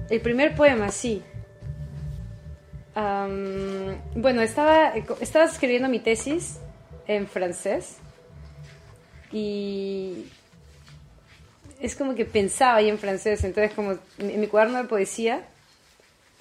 El 0.10 0.20
primer 0.20 0.56
poema, 0.56 0.90
sí. 0.90 1.22
bueno, 2.96 4.42
estaba, 4.42 4.96
estaba 5.20 5.46
escribiendo 5.46 5.90
mi 5.90 6.00
tesis 6.00 6.58
en 7.06 7.28
francés 7.28 7.98
y 9.32 10.26
es 11.80 11.96
como 11.96 12.16
que 12.16 12.26
pensaba 12.26 12.78
ahí 12.78 12.90
en 12.90 12.98
francés, 12.98 13.44
entonces 13.44 13.72
como 13.76 14.00
en 14.18 14.40
mi 14.40 14.48
cuaderno 14.48 14.80
de 14.80 14.86
poesía 14.86 15.46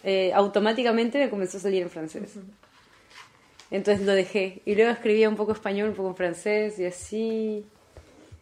eh, 0.03 0.33
automáticamente 0.33 1.19
me 1.19 1.29
comenzó 1.29 1.59
a 1.59 1.61
salir 1.61 1.83
en 1.83 1.91
francés. 1.91 2.33
Entonces 3.71 4.07
lo 4.07 4.15
dejé 4.15 4.63
y 4.65 4.75
luego 4.75 4.91
escribía 4.91 5.29
un 5.29 5.37
poco 5.37 5.53
español, 5.53 5.91
un 5.91 5.97
poco 5.97 6.09
en 6.09 6.17
francés 6.17 6.79
y 6.79 6.87
así 6.87 7.67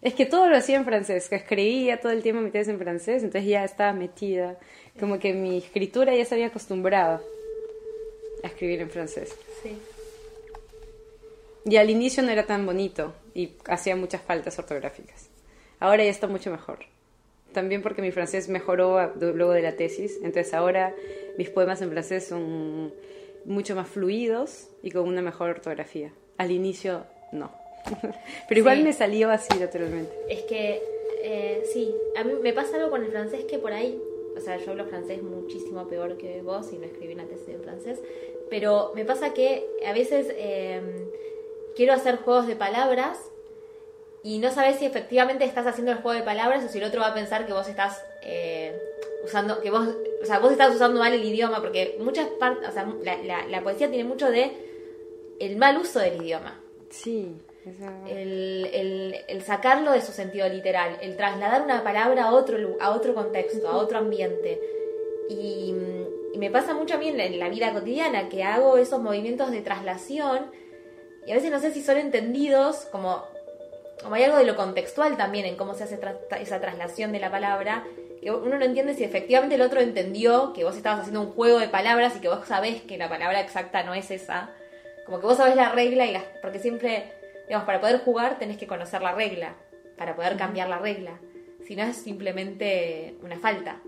es 0.00 0.14
que 0.14 0.26
todo 0.26 0.48
lo 0.48 0.56
hacía 0.56 0.76
en 0.76 0.84
francés, 0.84 1.28
que 1.28 1.36
escribía 1.36 2.00
todo 2.00 2.12
el 2.12 2.22
tiempo 2.22 2.40
mi 2.40 2.50
tesis 2.50 2.68
en 2.68 2.78
francés, 2.78 3.22
entonces 3.22 3.50
ya 3.50 3.64
estaba 3.64 3.92
metida, 3.92 4.56
como 4.98 5.18
que 5.18 5.32
mi 5.32 5.58
escritura 5.58 6.14
ya 6.14 6.24
se 6.24 6.34
había 6.34 6.48
acostumbrado 6.48 7.20
a 8.42 8.46
escribir 8.46 8.80
en 8.80 8.90
francés. 8.90 9.34
Sí. 9.62 9.76
Y 11.64 11.76
al 11.76 11.90
inicio 11.90 12.22
no 12.22 12.30
era 12.30 12.46
tan 12.46 12.64
bonito 12.64 13.12
y 13.34 13.52
hacía 13.66 13.96
muchas 13.96 14.22
faltas 14.22 14.58
ortográficas. 14.58 15.28
Ahora 15.80 16.04
ya 16.04 16.10
está 16.10 16.26
mucho 16.26 16.50
mejor. 16.50 16.78
También 17.52 17.82
porque 17.82 18.02
mi 18.02 18.12
francés 18.12 18.48
mejoró 18.48 19.12
luego 19.16 19.52
de 19.52 19.62
la 19.62 19.72
tesis, 19.72 20.18
entonces 20.22 20.54
ahora 20.54 20.94
mis 21.36 21.50
poemas 21.50 21.82
en 21.82 21.90
francés 21.90 22.26
son 22.26 22.92
mucho 23.44 23.74
más 23.74 23.88
fluidos 23.88 24.68
y 24.82 24.90
con 24.90 25.08
una 25.08 25.22
mejor 25.22 25.50
ortografía. 25.50 26.12
Al 26.36 26.50
inicio 26.50 27.04
no. 27.32 27.50
Pero 28.48 28.60
igual 28.60 28.82
me 28.82 28.92
salió 28.92 29.30
así 29.30 29.58
naturalmente. 29.58 30.12
Es 30.28 30.42
que, 30.42 30.82
eh, 31.22 31.62
sí, 31.72 31.94
a 32.16 32.24
mí 32.24 32.32
me 32.42 32.52
pasa 32.52 32.76
algo 32.76 32.90
con 32.90 33.04
el 33.04 33.10
francés 33.10 33.44
que 33.44 33.58
por 33.58 33.72
ahí, 33.72 34.00
o 34.36 34.40
sea, 34.40 34.56
yo 34.56 34.70
hablo 34.70 34.86
francés 34.86 35.22
muchísimo 35.22 35.88
peor 35.88 36.16
que 36.16 36.42
vos 36.42 36.72
y 36.72 36.78
no 36.78 36.84
escribí 36.84 37.14
una 37.14 37.26
tesis 37.26 37.48
en 37.48 37.62
francés, 37.62 38.00
pero 38.50 38.92
me 38.94 39.04
pasa 39.04 39.34
que 39.34 39.66
a 39.86 39.92
veces 39.92 40.32
em, 40.36 41.10
quiero 41.74 41.92
hacer 41.92 42.16
juegos 42.16 42.46
de 42.46 42.56
palabras 42.56 43.18
y 44.22 44.38
no 44.38 44.50
sabes 44.50 44.76
si 44.76 44.86
efectivamente 44.86 45.44
estás 45.44 45.66
haciendo 45.66 45.92
el 45.92 45.98
juego 45.98 46.18
de 46.18 46.24
palabras 46.24 46.64
o 46.64 46.68
si 46.68 46.78
el 46.78 46.84
otro 46.84 47.00
va 47.00 47.08
a 47.08 47.14
pensar 47.14 47.46
que 47.46 47.52
vos 47.52 47.68
estás 47.68 48.04
eh, 48.22 48.76
usando, 49.24 49.60
que 49.60 49.70
vos, 49.70 49.88
o 50.22 50.26
sea, 50.26 50.38
vos 50.38 50.52
estás 50.52 50.74
usando 50.74 51.00
mal 51.00 51.12
el 51.12 51.24
idioma, 51.24 51.60
porque 51.60 51.96
muchas 52.00 52.28
partes, 52.28 52.68
o 52.68 52.72
sea, 52.72 52.86
la, 53.02 53.46
la 53.46 53.62
poesía 53.62 53.88
tiene 53.88 54.04
mucho 54.04 54.30
de 54.30 54.52
el 55.40 55.56
mal 55.56 55.78
uso 55.78 55.98
del 56.00 56.22
idioma. 56.22 56.60
Sí 56.90 57.36
el, 58.08 59.16
el, 59.28 59.42
sacarlo 59.42 59.92
de 59.92 60.00
su 60.00 60.12
sentido 60.12 60.48
literal, 60.48 60.98
el 61.00 61.16
trasladar 61.16 61.62
una 61.62 61.82
palabra 61.82 62.24
a 62.24 62.32
otro, 62.32 62.58
a 62.80 62.90
otro 62.90 63.14
contexto, 63.14 63.68
a 63.68 63.76
otro 63.76 63.98
ambiente. 63.98 64.60
Y, 65.28 65.74
me 66.36 66.50
pasa 66.50 66.72
mucho 66.72 66.94
a 66.94 66.98
mí 66.98 67.08
en 67.08 67.38
la, 67.38 67.48
vida 67.48 67.72
cotidiana 67.72 68.28
que 68.28 68.44
hago 68.44 68.76
esos 68.76 69.00
movimientos 69.00 69.50
de 69.50 69.60
traslación 69.60 70.52
y 71.26 71.32
a 71.32 71.34
veces 71.34 71.50
no 71.50 71.58
sé 71.58 71.72
si 71.72 71.82
son 71.82 71.96
entendidos 71.96 72.86
como, 72.92 73.24
como 74.00 74.14
hay 74.14 74.22
algo 74.22 74.36
de 74.36 74.44
lo 74.44 74.54
contextual 74.54 75.16
también 75.16 75.46
en 75.46 75.56
cómo 75.56 75.74
se 75.74 75.84
hace 75.84 75.98
esa 76.40 76.60
traslación 76.60 77.10
de 77.10 77.18
la 77.18 77.32
palabra, 77.32 77.84
que 78.22 78.30
uno 78.30 78.56
no 78.56 78.64
entiende 78.64 78.94
si 78.94 79.02
efectivamente 79.02 79.56
el 79.56 79.62
otro 79.62 79.80
entendió 79.80 80.52
que 80.52 80.62
vos 80.62 80.76
estabas 80.76 81.00
haciendo 81.00 81.22
un 81.22 81.32
juego 81.32 81.58
de 81.58 81.68
palabras 81.68 82.14
y 82.16 82.20
que 82.20 82.28
vos 82.28 82.46
sabés 82.46 82.82
que 82.82 82.98
la 82.98 83.08
palabra 83.08 83.40
exacta 83.40 83.82
no 83.82 83.94
es 83.94 84.10
esa. 84.12 84.50
Como 85.06 85.18
que 85.18 85.26
vos 85.26 85.38
sabés 85.38 85.56
la 85.56 85.70
regla 85.70 86.06
y 86.06 86.12
las, 86.12 86.24
porque 86.40 86.60
siempre 86.60 87.17
Digamos, 87.48 87.66
para 87.66 87.80
poder 87.80 88.00
jugar 88.00 88.38
tenés 88.38 88.56
que 88.56 88.66
conocer 88.66 89.02
la 89.02 89.14
regla, 89.14 89.56
para 89.96 90.14
poder 90.14 90.36
cambiar 90.36 90.68
la 90.68 90.78
regla. 90.78 91.18
Si 91.66 91.74
no 91.74 91.82
es 91.82 91.96
simplemente 91.96 93.16
una 93.22 93.38
falta. 93.38 93.82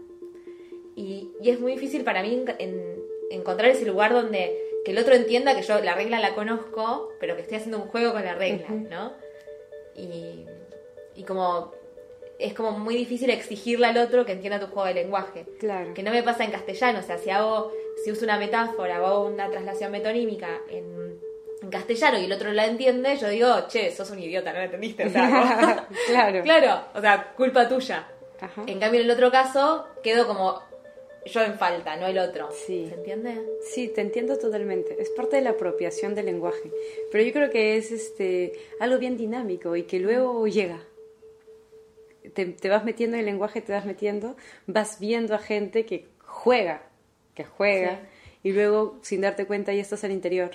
Y, 0.96 1.30
es 1.42 1.60
muy 1.60 1.72
difícil 1.72 2.04
para 2.04 2.22
mí 2.22 2.44
encontrar 3.30 3.70
ese 3.70 3.86
lugar 3.86 4.12
donde 4.12 4.56
que 4.84 4.92
el 4.92 4.98
otro 4.98 5.14
entienda 5.14 5.54
que 5.54 5.62
yo 5.62 5.78
la 5.80 5.94
regla 5.94 6.18
la 6.20 6.34
conozco, 6.34 7.10
pero 7.20 7.36
que 7.36 7.42
estoy 7.42 7.58
haciendo 7.58 7.78
un 7.78 7.88
juego 7.88 8.12
con 8.12 8.24
la 8.24 8.34
regla, 8.34 8.68
¿no? 8.68 9.12
Y, 9.94 10.46
y 11.14 11.24
como 11.24 11.72
es 12.40 12.54
como 12.54 12.72
muy 12.78 12.96
difícil 12.96 13.30
exigirle 13.30 13.86
al 13.86 13.98
otro 13.98 14.24
que 14.24 14.32
entienda 14.32 14.58
tu 14.58 14.66
juego 14.66 14.88
de 14.88 14.94
lenguaje. 14.94 15.44
Claro. 15.58 15.92
Que 15.94 16.02
no 16.02 16.10
me 16.10 16.22
pasa 16.22 16.44
en 16.44 16.50
castellano, 16.50 17.00
o 17.00 17.02
sea, 17.02 17.18
si 17.18 17.30
hago, 17.30 17.70
si 18.02 18.10
uso 18.10 18.24
una 18.24 18.38
metáfora 18.38 19.02
o 19.02 19.06
hago 19.06 19.26
una 19.26 19.50
traslación 19.50 19.92
metonímica 19.92 20.60
en 20.68 21.20
en 21.62 21.70
castellano 21.70 22.18
y 22.18 22.24
el 22.24 22.32
otro 22.32 22.52
la 22.52 22.66
entiende, 22.66 23.16
yo 23.16 23.28
digo, 23.28 23.66
che, 23.68 23.90
sos 23.94 24.10
un 24.10 24.18
idiota, 24.18 24.52
no 24.52 24.58
la 24.58 24.64
entendiste. 24.64 25.06
O 25.06 25.10
sea, 25.10 25.86
claro. 26.06 26.42
Claro, 26.42 26.84
o 26.94 27.00
sea, 27.00 27.32
culpa 27.36 27.68
tuya. 27.68 28.08
En 28.66 28.80
cambio, 28.80 29.00
en 29.00 29.06
el 29.06 29.10
otro 29.10 29.30
caso, 29.30 29.86
quedo 30.02 30.26
como 30.26 30.62
yo 31.26 31.42
en 31.42 31.58
falta, 31.58 31.96
no 31.96 32.06
el 32.06 32.18
otro. 32.18 32.48
Sí. 32.52 32.86
¿Se 32.88 32.94
entiende? 32.94 33.46
Sí, 33.62 33.88
te 33.88 34.00
entiendo 34.00 34.38
totalmente. 34.38 34.96
Es 34.98 35.10
parte 35.10 35.36
de 35.36 35.42
la 35.42 35.50
apropiación 35.50 36.14
del 36.14 36.26
lenguaje. 36.26 36.72
Pero 37.12 37.22
yo 37.22 37.32
creo 37.34 37.50
que 37.50 37.76
es 37.76 37.92
este 37.92 38.52
algo 38.80 38.98
bien 38.98 39.18
dinámico 39.18 39.76
y 39.76 39.82
que 39.82 39.98
luego 39.98 40.46
llega. 40.46 40.82
Te, 42.32 42.68
vas 42.70 42.84
metiendo 42.84 43.16
en 43.16 43.20
el 43.20 43.26
lenguaje, 43.26 43.60
te 43.60 43.72
vas 43.72 43.84
metiendo, 43.84 44.36
vas 44.66 44.98
viendo 45.00 45.34
a 45.34 45.38
gente 45.38 45.84
que 45.84 46.06
juega, 46.24 46.82
que 47.34 47.44
juega, 47.44 48.00
y 48.42 48.52
luego, 48.52 48.98
sin 49.02 49.20
darte 49.20 49.46
cuenta, 49.46 49.72
ya 49.74 49.82
estás 49.82 50.04
al 50.04 50.12
interior 50.12 50.52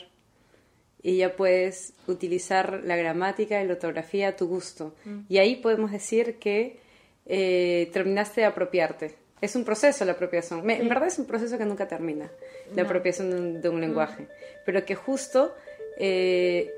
y 1.05 1.17
ya 1.17 1.35
puedes 1.35 1.93
utilizar 2.07 2.81
la 2.83 2.95
gramática 2.95 3.62
y 3.62 3.67
la 3.67 3.74
ortografía 3.74 4.29
a 4.29 4.35
tu 4.35 4.47
gusto. 4.47 4.95
Mm. 5.05 5.19
Y 5.29 5.38
ahí 5.38 5.57
podemos 5.57 5.91
decir 5.91 6.39
que 6.39 6.79
eh, 7.27 7.91
terminaste 7.93 8.41
de 8.41 8.47
apropiarte. 8.47 9.13
es 9.39 9.55
un 9.55 9.63
proceso 9.63 10.03
la 10.03 10.13
apropiación. 10.13 10.67
En 10.67 10.89
verdad 10.89 11.07
es 11.07 11.19
un 11.19 11.27
proceso 11.27 11.59
que 11.59 11.65
nunca 11.65 11.88
termina, 11.88 12.31
la 12.74 12.81
apropiación 12.81 13.62
de 13.62 13.69
un, 13.69 13.81
lenguaje, 13.81 14.24
mm. 14.24 14.27
pero 14.65 14.83
que 14.83 14.95
justo 14.95 15.53
eh, 16.00 16.71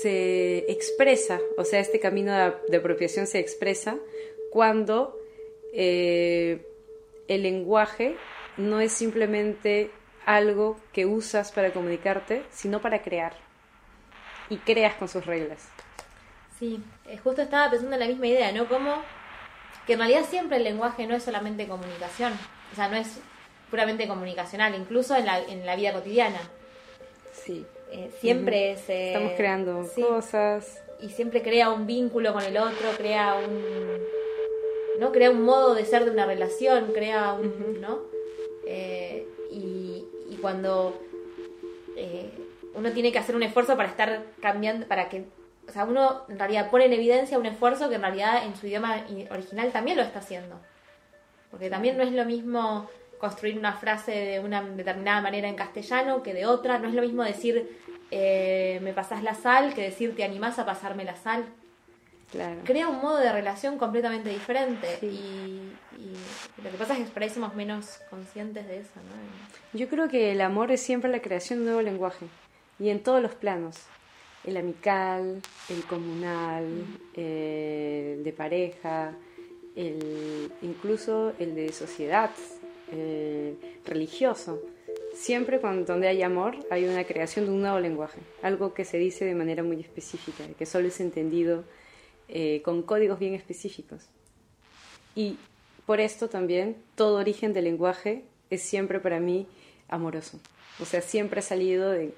se 0.00 0.58
expresa, 0.70 1.40
o 1.58 1.64
sea, 1.64 1.80
este 1.80 1.98
camino 1.98 2.32
de, 2.68 2.76
apropiación 2.76 3.26
se 3.26 3.40
expresa 3.40 3.98
cuando 4.52 5.18
eh, 5.72 6.64
el 7.26 7.42
lenguaje 7.42 8.14
no 8.56 8.80
es 8.80 8.92
simplemente 8.92 9.90
algo 10.26 10.78
que 10.92 11.06
usas 11.06 11.52
para 11.52 11.72
comunicarte, 11.72 12.42
sino 12.50 12.82
para 12.82 13.00
crear. 13.00 13.32
Y 14.50 14.58
creas 14.58 14.94
con 14.96 15.08
sus 15.08 15.24
reglas. 15.24 15.68
Sí, 16.58 16.82
eh, 17.06 17.18
justo 17.18 17.42
estaba 17.42 17.70
pensando 17.70 17.94
en 17.94 18.00
la 18.00 18.06
misma 18.06 18.26
idea, 18.26 18.52
¿no? 18.52 18.68
Como 18.68 19.02
que 19.86 19.94
en 19.94 20.00
realidad 20.00 20.24
siempre 20.28 20.58
el 20.58 20.64
lenguaje 20.64 21.06
no 21.06 21.14
es 21.14 21.22
solamente 21.22 21.68
comunicación, 21.68 22.32
o 22.72 22.74
sea, 22.74 22.88
no 22.88 22.96
es 22.96 23.20
puramente 23.70 24.08
comunicacional, 24.08 24.74
incluso 24.74 25.14
en 25.16 25.26
la, 25.26 25.38
en 25.38 25.64
la 25.64 25.76
vida 25.76 25.92
cotidiana. 25.92 26.40
Sí. 27.32 27.64
Eh, 27.92 28.10
siempre 28.20 28.72
es... 28.72 28.88
Eh, 28.88 29.08
Estamos 29.08 29.32
creando 29.36 29.88
cosas. 29.94 30.82
Y 31.00 31.10
siempre 31.10 31.42
crea 31.42 31.70
un 31.70 31.86
vínculo 31.86 32.32
con 32.32 32.42
el 32.42 32.56
otro, 32.56 32.90
crea 32.96 33.34
un... 33.34 33.64
¿no? 34.98 35.12
Crea 35.12 35.30
un 35.30 35.42
modo 35.42 35.74
de 35.74 35.84
ser 35.84 36.04
de 36.04 36.10
una 36.10 36.26
relación, 36.26 36.92
crea 36.92 37.34
un... 37.34 37.80
¿no? 37.80 38.00
Cuando 40.46 40.96
uno 42.76 42.92
tiene 42.92 43.10
que 43.10 43.18
hacer 43.18 43.34
un 43.34 43.42
esfuerzo 43.42 43.76
para 43.76 43.88
estar 43.88 44.22
cambiando, 44.40 44.86
para 44.86 45.08
que 45.08 45.24
o 45.68 45.72
sea, 45.72 45.84
uno 45.86 46.22
en 46.28 46.38
realidad 46.38 46.70
pone 46.70 46.84
en 46.84 46.92
evidencia 46.92 47.36
un 47.36 47.46
esfuerzo 47.46 47.88
que 47.88 47.96
en 47.96 48.02
realidad 48.02 48.46
en 48.46 48.54
su 48.54 48.68
idioma 48.68 49.04
original 49.32 49.72
también 49.72 49.96
lo 49.96 50.04
está 50.04 50.20
haciendo. 50.20 50.60
Porque 51.50 51.68
también 51.68 51.96
no 51.96 52.04
es 52.04 52.12
lo 52.12 52.24
mismo 52.24 52.88
construir 53.18 53.58
una 53.58 53.72
frase 53.72 54.12
de 54.12 54.38
una 54.38 54.62
determinada 54.62 55.20
manera 55.20 55.48
en 55.48 55.56
castellano 55.56 56.22
que 56.22 56.32
de 56.32 56.46
otra, 56.46 56.78
no 56.78 56.86
es 56.86 56.94
lo 56.94 57.02
mismo 57.02 57.24
decir 57.24 57.76
eh, 58.12 58.78
me 58.84 58.92
pasas 58.92 59.24
la 59.24 59.34
sal 59.34 59.74
que 59.74 59.82
decir 59.82 60.14
te 60.14 60.22
animás 60.22 60.60
a 60.60 60.64
pasarme 60.64 61.04
la 61.04 61.16
sal. 61.16 61.44
Claro. 62.30 62.60
Crea 62.64 62.88
un 62.88 63.00
modo 63.00 63.18
de 63.18 63.32
relación 63.32 63.78
completamente 63.78 64.28
diferente 64.28 64.98
y, 65.02 65.72
lo 66.62 66.70
que 66.70 66.76
pasa 66.76 66.94
es 66.94 67.06
que 67.06 67.12
por 67.12 67.22
ahí 67.22 67.30
somos 67.30 67.54
menos 67.54 67.98
conscientes 68.10 68.66
de 68.66 68.80
eso. 68.80 68.90
¿no? 68.96 69.78
Yo 69.78 69.88
creo 69.88 70.08
que 70.08 70.32
el 70.32 70.40
amor 70.40 70.72
es 70.72 70.80
siempre 70.80 71.10
la 71.10 71.20
creación 71.20 71.60
de 71.60 71.64
un 71.64 71.66
nuevo 71.72 71.82
lenguaje 71.82 72.26
y 72.78 72.88
en 72.88 73.02
todos 73.02 73.22
los 73.22 73.34
planos 73.34 73.76
el 74.44 74.56
amical, 74.56 75.40
el 75.68 75.84
comunal, 75.84 76.64
el 77.14 78.22
de 78.22 78.34
pareja, 78.36 79.12
el, 79.74 80.52
incluso 80.62 81.32
el 81.38 81.54
de 81.54 81.72
sociedad, 81.72 82.30
religioso. 83.84 84.60
Siempre 85.14 85.58
cuando 85.58 85.84
donde 85.84 86.06
hay 86.06 86.22
amor 86.22 86.56
hay 86.70 86.84
una 86.84 87.04
creación 87.04 87.46
de 87.46 87.50
un 87.50 87.60
nuevo 87.62 87.80
lenguaje, 87.80 88.20
algo 88.42 88.74
que 88.74 88.84
se 88.84 88.98
dice 88.98 89.24
de 89.24 89.34
manera 89.34 89.62
muy 89.62 89.80
específica, 89.80 90.44
que 90.56 90.66
solo 90.66 90.86
es 90.88 91.00
entendido 91.00 91.64
eh, 92.28 92.62
con 92.62 92.82
códigos 92.82 93.18
bien 93.18 93.34
específicos. 93.34 94.06
Y 95.14 95.36
por 95.86 96.00
esto 96.00 96.28
también 96.28 96.76
todo 96.94 97.18
origen 97.18 97.52
del 97.52 97.64
lenguaje 97.64 98.24
es 98.50 98.62
siempre 98.62 99.00
para 99.00 99.20
mí 99.20 99.46
amoroso. 99.88 100.40
O 100.80 100.84
sea, 100.84 101.00
siempre 101.00 101.40
ha 101.40 101.42
salido 101.42 101.90
de 101.90 102.12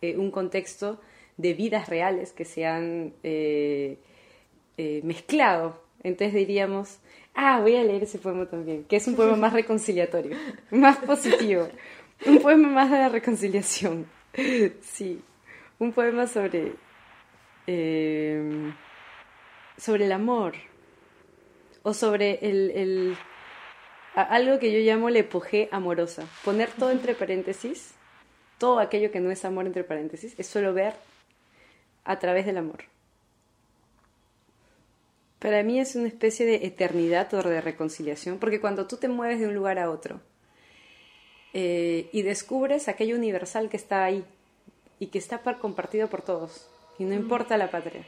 eh, 0.00 0.16
un 0.16 0.30
contexto 0.30 1.00
de 1.36 1.54
vidas 1.54 1.88
reales 1.88 2.32
que 2.32 2.44
se 2.44 2.66
han 2.66 3.12
eh, 3.22 3.98
eh, 4.76 5.00
mezclado. 5.04 5.80
Entonces 6.02 6.34
diríamos, 6.34 6.98
ah, 7.34 7.60
voy 7.60 7.76
a 7.76 7.84
leer 7.84 8.02
ese 8.02 8.18
poema 8.18 8.46
también, 8.46 8.84
que 8.84 8.96
es 8.96 9.06
un 9.06 9.14
poema 9.14 9.36
más 9.36 9.52
reconciliatorio, 9.52 10.36
más 10.70 10.98
positivo, 10.98 11.68
un 12.26 12.38
poema 12.40 12.68
más 12.68 12.90
de 12.90 12.98
la 12.98 13.08
reconciliación. 13.08 14.06
Sí, 14.80 15.20
un 15.78 15.92
poema 15.92 16.26
sobre, 16.26 16.72
eh, 17.66 18.72
sobre 19.78 20.06
el 20.06 20.12
amor 20.12 20.54
o 21.82 21.94
sobre 21.94 22.38
el, 22.42 22.70
el, 22.70 23.16
algo 24.14 24.58
que 24.58 24.72
yo 24.72 24.78
llamo 24.78 25.10
la 25.10 25.20
epogé 25.20 25.68
amorosa. 25.72 26.26
Poner 26.44 26.70
todo 26.70 26.90
entre 26.90 27.14
paréntesis, 27.14 27.94
todo 28.58 28.78
aquello 28.78 29.10
que 29.10 29.20
no 29.20 29.30
es 29.30 29.44
amor 29.44 29.66
entre 29.66 29.84
paréntesis, 29.84 30.34
es 30.38 30.46
solo 30.46 30.74
ver 30.74 30.94
a 32.04 32.18
través 32.18 32.46
del 32.46 32.58
amor. 32.58 32.84
Para 35.38 35.62
mí 35.64 35.80
es 35.80 35.96
una 35.96 36.06
especie 36.06 36.46
de 36.46 36.66
eternidad 36.66 37.32
o 37.34 37.42
de 37.42 37.60
reconciliación, 37.60 38.38
porque 38.38 38.60
cuando 38.60 38.86
tú 38.86 38.96
te 38.96 39.08
mueves 39.08 39.40
de 39.40 39.48
un 39.48 39.54
lugar 39.54 39.78
a 39.80 39.90
otro 39.90 40.20
eh, 41.52 42.08
y 42.12 42.22
descubres 42.22 42.86
aquello 42.86 43.16
universal 43.16 43.68
que 43.68 43.76
está 43.76 44.04
ahí 44.04 44.24
y 45.00 45.08
que 45.08 45.18
está 45.18 45.40
compartido 45.58 46.08
por 46.08 46.22
todos, 46.22 46.68
y 46.96 47.04
no 47.04 47.14
importa 47.14 47.56
la 47.56 47.72
patria, 47.72 48.06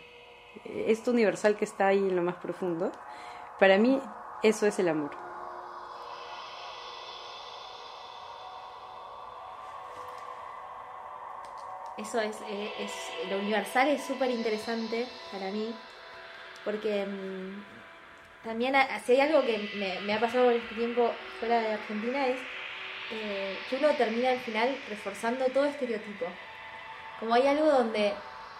esto 0.64 1.10
universal 1.10 1.56
que 1.56 1.64
está 1.64 1.88
ahí 1.88 1.98
en 1.98 2.16
lo 2.16 2.22
más 2.22 2.36
profundo, 2.36 2.92
para 3.58 3.78
mí 3.78 4.00
eso 4.42 4.66
es 4.66 4.78
el 4.78 4.88
amor. 4.88 5.24
eso 11.96 12.20
es, 12.20 12.36
eh, 12.48 12.70
lo 13.30 13.38
universal 13.38 13.88
es 13.88 14.02
súper 14.04 14.30
interesante 14.30 15.06
para 15.32 15.50
mí, 15.50 15.74
porque 16.64 17.06
mm, 17.06 18.44
también 18.44 18.74
si 19.04 19.12
hay 19.12 19.20
algo 19.20 19.42
que 19.42 19.70
me, 20.04 20.12
ha 20.12 20.20
pasado 20.20 20.50
en 20.50 20.58
este 20.60 20.74
tiempo 20.74 21.12
fuera 21.40 21.60
de 21.60 21.72
Argentina 21.74 22.26
es 22.26 22.38
eh, 23.10 23.56
que 23.68 23.76
uno 23.76 23.88
termina 23.96 24.30
al 24.30 24.40
final 24.40 24.76
reforzando 24.88 25.46
todo 25.46 25.64
estereotipo. 25.64 26.26
Como 27.20 27.34
hay 27.34 27.46
algo 27.46 27.70
donde 27.70 28.12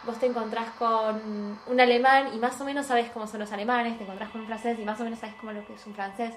vos 0.06 0.18
te 0.18 0.26
encontrás 0.26 0.70
con 0.78 1.58
un 1.66 1.80
alemán 1.80 2.30
y 2.34 2.38
más 2.38 2.60
o 2.60 2.64
menos 2.64 2.86
sabes 2.86 3.10
cómo 3.10 3.26
son 3.26 3.40
los 3.40 3.52
alemanes, 3.52 3.96
te 3.98 4.04
encontrás 4.04 4.30
con 4.30 4.42
un 4.42 4.46
francés 4.46 4.78
y 4.78 4.84
más 4.84 5.00
o 5.00 5.04
menos 5.04 5.18
sabes 5.18 5.34
cómo 5.36 5.52
lo 5.52 5.66
que 5.66 5.74
es 5.74 5.86
un 5.86 5.94
francés, 5.94 6.34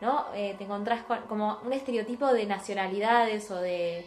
¿no? 0.00 0.26
Eh, 0.34 0.54
te 0.58 0.64
encontrás 0.64 1.02
con 1.02 1.22
como 1.22 1.58
un 1.64 1.72
estereotipo 1.72 2.26
de 2.32 2.46
nacionalidades 2.46 3.50
o 3.50 3.56
de 3.56 4.06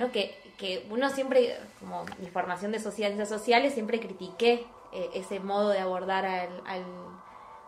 ¿no? 0.00 0.10
Que, 0.10 0.34
que 0.56 0.86
uno 0.90 1.10
siempre, 1.10 1.58
como 1.78 2.04
mi 2.18 2.28
formación 2.28 2.72
de 2.72 2.78
ciencias 2.78 3.28
sociales, 3.28 3.74
siempre 3.74 4.00
critiqué 4.00 4.66
eh, 4.92 5.10
ese 5.14 5.40
modo 5.40 5.68
de 5.68 5.78
abordar 5.78 6.24
al, 6.24 6.62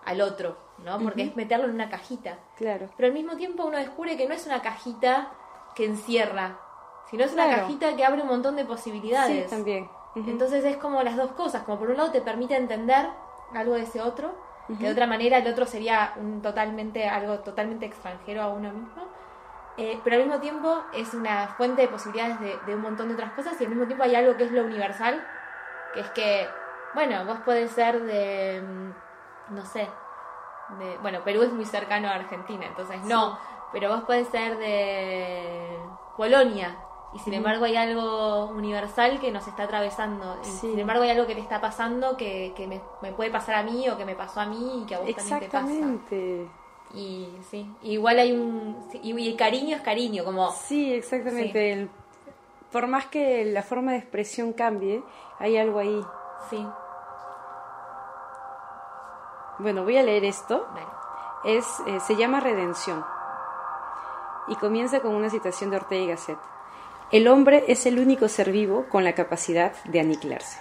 al, 0.05 0.21
otro, 0.21 0.57
¿no? 0.79 0.99
Porque 0.99 1.23
es 1.23 1.37
meterlo 1.37 1.67
en 1.67 1.75
una 1.75 1.91
cajita. 1.91 2.39
Claro. 2.57 2.89
Pero 2.97 3.09
al 3.09 3.15
mismo 3.15 3.37
tiempo 3.37 3.65
uno 3.65 3.79
descubre 3.79 4.17
que 4.17 4.27
no 4.27 4.35
es 4.35 4.47
una 4.47 4.63
cajita 4.63 5.31
que 5.75 5.85
encierra, 5.85 6.59
sino 7.11 7.25
es 7.25 7.33
una 7.33 7.49
cajita 7.49 7.95
que 7.97 8.05
abre 8.05 8.23
un 8.23 8.29
montón 8.29 8.57
de 8.57 8.65
posibilidades. 8.65 9.45
Sí, 9.45 9.51
también. 9.51 9.89
Entonces 10.15 10.65
es 10.65 10.77
como 10.77 11.03
las 11.03 11.17
dos 11.17 11.33
cosas, 11.33 11.63
como 11.63 11.79
por 11.79 11.91
un 11.91 11.97
lado 11.97 12.11
te 12.11 12.21
permite 12.21 12.57
entender 12.57 13.09
algo 13.55 13.75
de 13.75 13.83
ese 13.83 14.01
otro, 14.01 14.35
que 14.69 14.85
de 14.85 14.93
otra 14.93 15.07
manera 15.07 15.39
el 15.39 15.47
otro 15.47 15.67
sería 15.67 16.13
un 16.17 16.41
totalmente 16.41 17.09
algo 17.09 17.41
totalmente 17.41 17.85
extranjero 17.85 18.43
a 18.43 18.49
uno 18.49 18.73
mismo 18.73 19.03
eh, 19.79 19.99
pero 20.05 20.17
al 20.17 20.23
mismo 20.25 20.39
tiempo 20.41 20.85
es 20.93 21.15
una 21.15 21.49
fuente 21.49 21.83
de 21.83 21.89
posibilidades 21.89 22.39
de, 22.67 22.75
un 22.75 22.83
montón 22.83 23.09
de 23.09 23.15
otras 23.15 23.33
cosas 23.33 23.59
y 23.59 23.65
al 23.65 23.71
mismo 23.71 23.87
tiempo 23.87 24.05
hay 24.05 24.15
algo 24.15 24.37
que 24.37 24.45
es 24.45 24.53
lo 24.53 24.65
universal, 24.65 25.27
que 25.95 26.01
es 26.01 26.11
que, 26.11 26.47
bueno, 26.95 27.25
vos 27.25 27.39
podés 27.41 27.71
ser 27.71 28.03
de, 28.03 28.61
mm, 28.61 29.55
no 29.55 29.65
sé, 29.65 29.89
de, 30.79 30.99
bueno, 30.99 31.21
Perú 31.25 31.43
es 31.43 31.53
muy 31.53 31.65
cercano 31.65 32.09
a 32.09 32.15
Argentina, 32.17 32.67
entonces 32.67 33.03
no, 33.05 33.39
pero 33.73 33.89
vos 33.89 34.03
podés 34.03 34.29
ser 34.29 34.59
de 34.59 35.79
Polonia 36.19 36.77
y 37.15 37.19
sin 37.19 37.35
embargo 37.35 37.67
hay 37.67 37.77
algo 37.77 38.47
universal 38.47 39.21
que 39.21 39.31
nos 39.31 39.47
está 39.47 39.65
atravesando. 39.65 40.43
Sin 40.43 40.79
embargo 40.79 41.03
hay 41.03 41.11
algo 41.11 41.27
que 41.27 41.35
te 41.35 41.41
está 41.41 41.61
pasando 41.61 42.17
que, 42.17 42.53
que 42.57 42.67
me, 42.67 42.81
me, 43.03 43.13
puede 43.13 43.31
pasar 43.31 43.57
a 43.57 43.63
mí 43.63 43.89
o 43.89 43.99
que 43.99 44.05
me 44.05 44.15
pasó 44.15 44.41
a 44.41 44.47
mí 44.47 44.83
y 44.83 44.87
que 44.87 44.95
a 44.95 45.01
vos 45.01 45.15
también 45.15 45.41
te 45.41 45.47
pasa. 45.47 45.67
Exactamente. 45.69 46.49
Y 46.95 47.29
sí, 47.51 47.71
igual 47.83 48.19
hay 48.19 48.33
un... 48.33 48.89
Y 49.03 49.29
el 49.29 49.37
cariño 49.37 49.77
es 49.77 49.83
cariño, 49.83 50.25
como... 50.25 50.51
Sí, 50.53 50.93
exactamente. 50.93 51.89
por 52.71 52.87
más 52.87 53.07
que 53.07 53.45
la 53.45 53.63
forma 53.63 53.93
de 53.93 53.99
expresión 53.99 54.53
cambie, 54.53 55.03
hay 55.39 55.57
algo 55.57 55.79
ahí. 55.79 56.03
Sí. 56.51 56.67
Bueno, 59.59 59.85
voy 59.85 59.97
a 59.97 60.03
leer 60.03 60.25
esto. 60.25 60.67
Es, 61.45 61.67
eh, 61.87 62.01
se 62.01 62.17
llama 62.17 62.41
Redención. 62.41 63.05
Y 64.49 64.57
comienza 64.57 65.01
con 65.01 65.15
una 65.15 65.31
citación 65.31 65.71
de 65.71 65.77
Ortega 65.77 66.03
y 66.03 66.09
Gasset. 66.09 66.39
El 67.13 67.29
hombre 67.29 67.65
es 67.69 67.85
el 67.85 67.99
único 67.99 68.27
ser 68.27 68.51
vivo 68.51 68.87
con 68.89 69.05
la 69.05 69.15
capacidad 69.15 69.75
de 69.85 70.01
aniquilarse. 70.01 70.59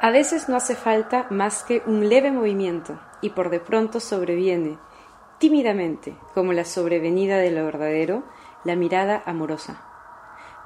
A 0.00 0.10
veces 0.10 0.48
no 0.48 0.56
hace 0.56 0.74
falta 0.74 1.26
más 1.28 1.62
que 1.64 1.82
un 1.84 2.08
leve 2.08 2.30
movimiento 2.30 2.98
y 3.20 3.28
por 3.28 3.50
de 3.50 3.60
pronto 3.60 4.00
sobreviene, 4.00 4.78
tímidamente, 5.36 6.16
como 6.32 6.54
la 6.54 6.64
sobrevenida 6.64 7.36
de 7.36 7.50
lo 7.50 7.66
verdadero, 7.66 8.24
la 8.64 8.74
mirada 8.74 9.22
amorosa, 9.26 9.82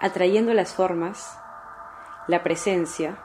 atrayendo 0.01 0.55
las 0.55 0.75
formas, 0.75 1.37
la 2.29 2.45
presencia 2.45 3.19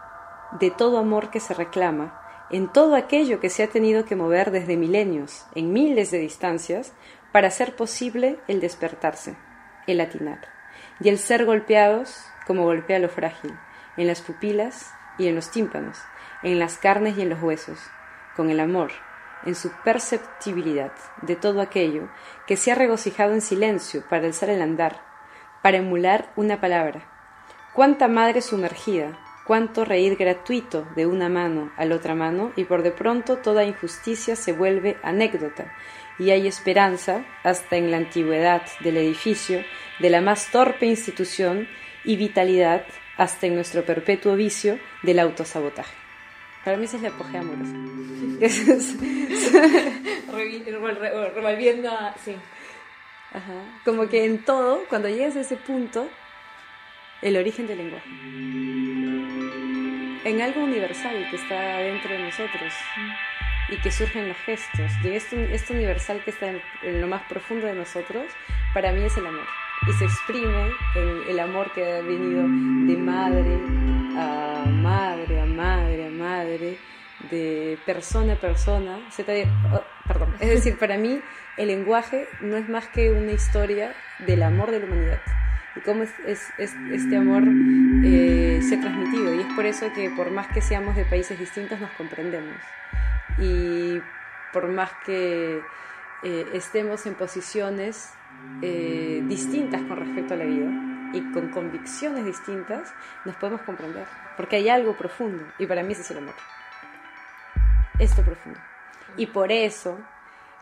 de 0.59 0.71
todo 0.71 0.97
amor 0.97 1.29
que 1.29 1.39
se 1.39 1.53
reclama, 1.53 2.19
en 2.49 2.67
todo 2.67 2.95
aquello 2.95 3.39
que 3.39 3.51
se 3.51 3.61
ha 3.61 3.67
tenido 3.67 4.05
que 4.05 4.15
mover 4.15 4.49
desde 4.49 4.75
milenios, 4.75 5.45
en 5.53 5.71
miles 5.71 6.09
de 6.09 6.17
distancias, 6.17 6.93
para 7.31 7.49
hacer 7.49 7.75
posible 7.75 8.39
el 8.47 8.59
despertarse, 8.59 9.37
el 9.85 10.01
atinar, 10.01 10.58
y 10.99 11.09
el 11.09 11.17
ser 11.17 11.45
golpeados 11.45 12.25
como 12.45 12.63
golpea 12.63 12.99
lo 12.99 13.09
frágil, 13.09 13.57
en 13.97 14.07
las 14.07 14.21
pupilas 14.21 14.93
y 15.17 15.27
en 15.27 15.35
los 15.35 15.51
tímpanos, 15.51 15.97
en 16.43 16.59
las 16.59 16.77
carnes 16.77 17.17
y 17.17 17.21
en 17.21 17.29
los 17.29 17.41
huesos, 17.41 17.79
con 18.35 18.49
el 18.49 18.59
amor, 18.59 18.91
en 19.45 19.55
su 19.55 19.71
perceptibilidad 19.83 20.91
de 21.21 21.35
todo 21.35 21.61
aquello 21.61 22.09
que 22.47 22.57
se 22.57 22.71
ha 22.71 22.75
regocijado 22.75 23.33
en 23.33 23.41
silencio 23.41 24.03
para 24.09 24.25
alzar 24.25 24.49
el 24.49 24.61
andar, 24.61 25.01
para 25.61 25.77
emular 25.77 26.31
una 26.35 26.59
palabra. 26.59 27.01
Cuánta 27.73 28.07
madre 28.07 28.41
sumergida, 28.41 29.19
cuánto 29.45 29.85
reír 29.85 30.15
gratuito 30.15 30.87
de 30.95 31.05
una 31.05 31.29
mano 31.29 31.71
a 31.77 31.85
la 31.85 31.95
otra 31.95 32.15
mano, 32.15 32.51
y 32.55 32.65
por 32.65 32.83
de 32.83 32.91
pronto 32.91 33.37
toda 33.37 33.63
injusticia 33.63 34.35
se 34.35 34.53
vuelve 34.53 34.97
anécdota, 35.03 35.71
y 36.19 36.31
hay 36.31 36.47
esperanza, 36.47 37.25
hasta 37.43 37.77
en 37.77 37.91
la 37.91 37.97
antigüedad 37.97 38.63
del 38.81 38.97
edificio, 38.97 39.63
de 39.99 40.09
la 40.09 40.21
más 40.21 40.51
torpe 40.51 40.85
institución, 40.85 41.67
y 42.03 42.17
vitalidad, 42.17 42.85
hasta 43.17 43.47
en 43.47 43.55
nuestro 43.55 43.83
perpetuo 43.83 44.35
vicio 44.35 44.79
del 45.03 45.19
autosabotaje. 45.19 45.93
Para 46.63 46.77
mí 46.77 46.85
esa 46.85 46.97
es 46.97 47.03
la 47.03 47.09
apogea 47.09 47.41
amorosa. 47.41 47.73
Revolviendo 51.35 51.89
a... 51.89 52.15
Sí. 52.23 52.35
Ajá. 53.31 53.81
Como 53.85 54.07
que 54.07 54.25
en 54.25 54.43
todo, 54.43 54.83
cuando 54.89 55.07
llegas 55.07 55.35
a 55.35 55.41
ese 55.41 55.55
punto, 55.55 56.09
el 57.21 57.37
origen 57.37 57.67
del 57.67 57.77
lenguaje. 57.77 58.09
En 60.23 60.41
algo 60.41 60.63
universal 60.63 61.27
que 61.29 61.35
está 61.35 61.77
dentro 61.77 62.11
de 62.11 62.19
nosotros 62.19 62.73
y 63.71 63.77
que 63.77 63.91
surge 63.91 64.19
en 64.19 64.29
los 64.29 64.37
gestos. 64.37 64.91
Y 65.03 65.09
este, 65.09 65.53
este 65.53 65.73
universal 65.73 66.21
que 66.23 66.31
está 66.31 66.47
en, 66.47 66.61
en, 66.83 67.01
lo 67.01 67.07
más 67.07 67.23
profundo 67.23 67.67
de 67.67 67.73
nosotros, 67.73 68.25
para 68.73 68.91
mí 68.91 69.03
es 69.03 69.15
el 69.17 69.27
amor. 69.27 69.45
Y 69.87 69.93
se 69.93 70.05
exprime 70.05 70.71
en 70.95 71.29
el 71.29 71.39
amor 71.39 71.71
que 71.73 71.83
ha 71.83 72.01
venido 72.01 72.43
de 72.43 72.97
madre 72.97 73.59
a 74.17 74.65
madre, 74.67 75.41
a 75.41 75.45
madre, 75.45 76.07
a 76.07 76.09
madre, 76.09 76.77
de 77.29 77.77
persona 77.85 78.33
a 78.33 78.35
persona. 78.35 78.99
Oh, 79.73 79.83
perdón. 80.07 80.35
Es 80.39 80.49
decir, 80.49 80.77
para 80.77 80.97
mí 80.97 81.21
el 81.57 81.67
lenguaje 81.67 82.27
no 82.41 82.57
es 82.57 82.67
más 82.69 82.87
que 82.87 83.11
una 83.11 83.31
historia 83.31 83.93
del 84.19 84.43
amor 84.43 84.71
de 84.71 84.79
la 84.79 84.85
humanidad 84.85 85.21
y 85.75 85.81
cómo 85.81 86.03
es, 86.03 86.11
es, 86.25 86.75
este 86.91 87.17
amor 87.17 87.43
eh, 88.03 88.59
se 88.61 88.75
ha 88.75 88.81
transmitido. 88.81 89.33
Y 89.35 89.41
es 89.41 89.53
por 89.53 89.65
eso 89.65 89.91
que 89.93 90.09
por 90.09 90.31
más 90.31 90.47
que 90.47 90.61
seamos 90.61 90.95
de 90.95 91.05
países 91.05 91.37
distintos 91.37 91.79
nos 91.79 91.91
comprendemos. 91.91 92.55
Y 93.39 94.01
por 94.53 94.67
más 94.67 94.91
que 95.05 95.61
eh, 96.23 96.45
estemos 96.53 97.05
en 97.05 97.15
posiciones 97.15 98.13
eh, 98.61 99.23
distintas 99.25 99.81
con 99.83 99.97
respecto 99.97 100.33
a 100.33 100.37
la 100.37 100.45
vida 100.45 100.69
y 101.13 101.31
con 101.31 101.49
convicciones 101.49 102.25
distintas, 102.25 102.93
nos 103.25 103.35
podemos 103.35 103.61
comprender. 103.61 104.05
Porque 104.37 104.57
hay 104.57 104.69
algo 104.69 104.95
profundo. 104.95 105.43
Y 105.57 105.65
para 105.65 105.83
mí 105.83 105.93
ese 105.93 106.01
es 106.01 106.11
el 106.11 106.19
amor. 106.19 106.35
Esto 107.97 108.23
profundo. 108.23 108.59
Y 109.17 109.27
por 109.27 109.51
eso 109.51 109.99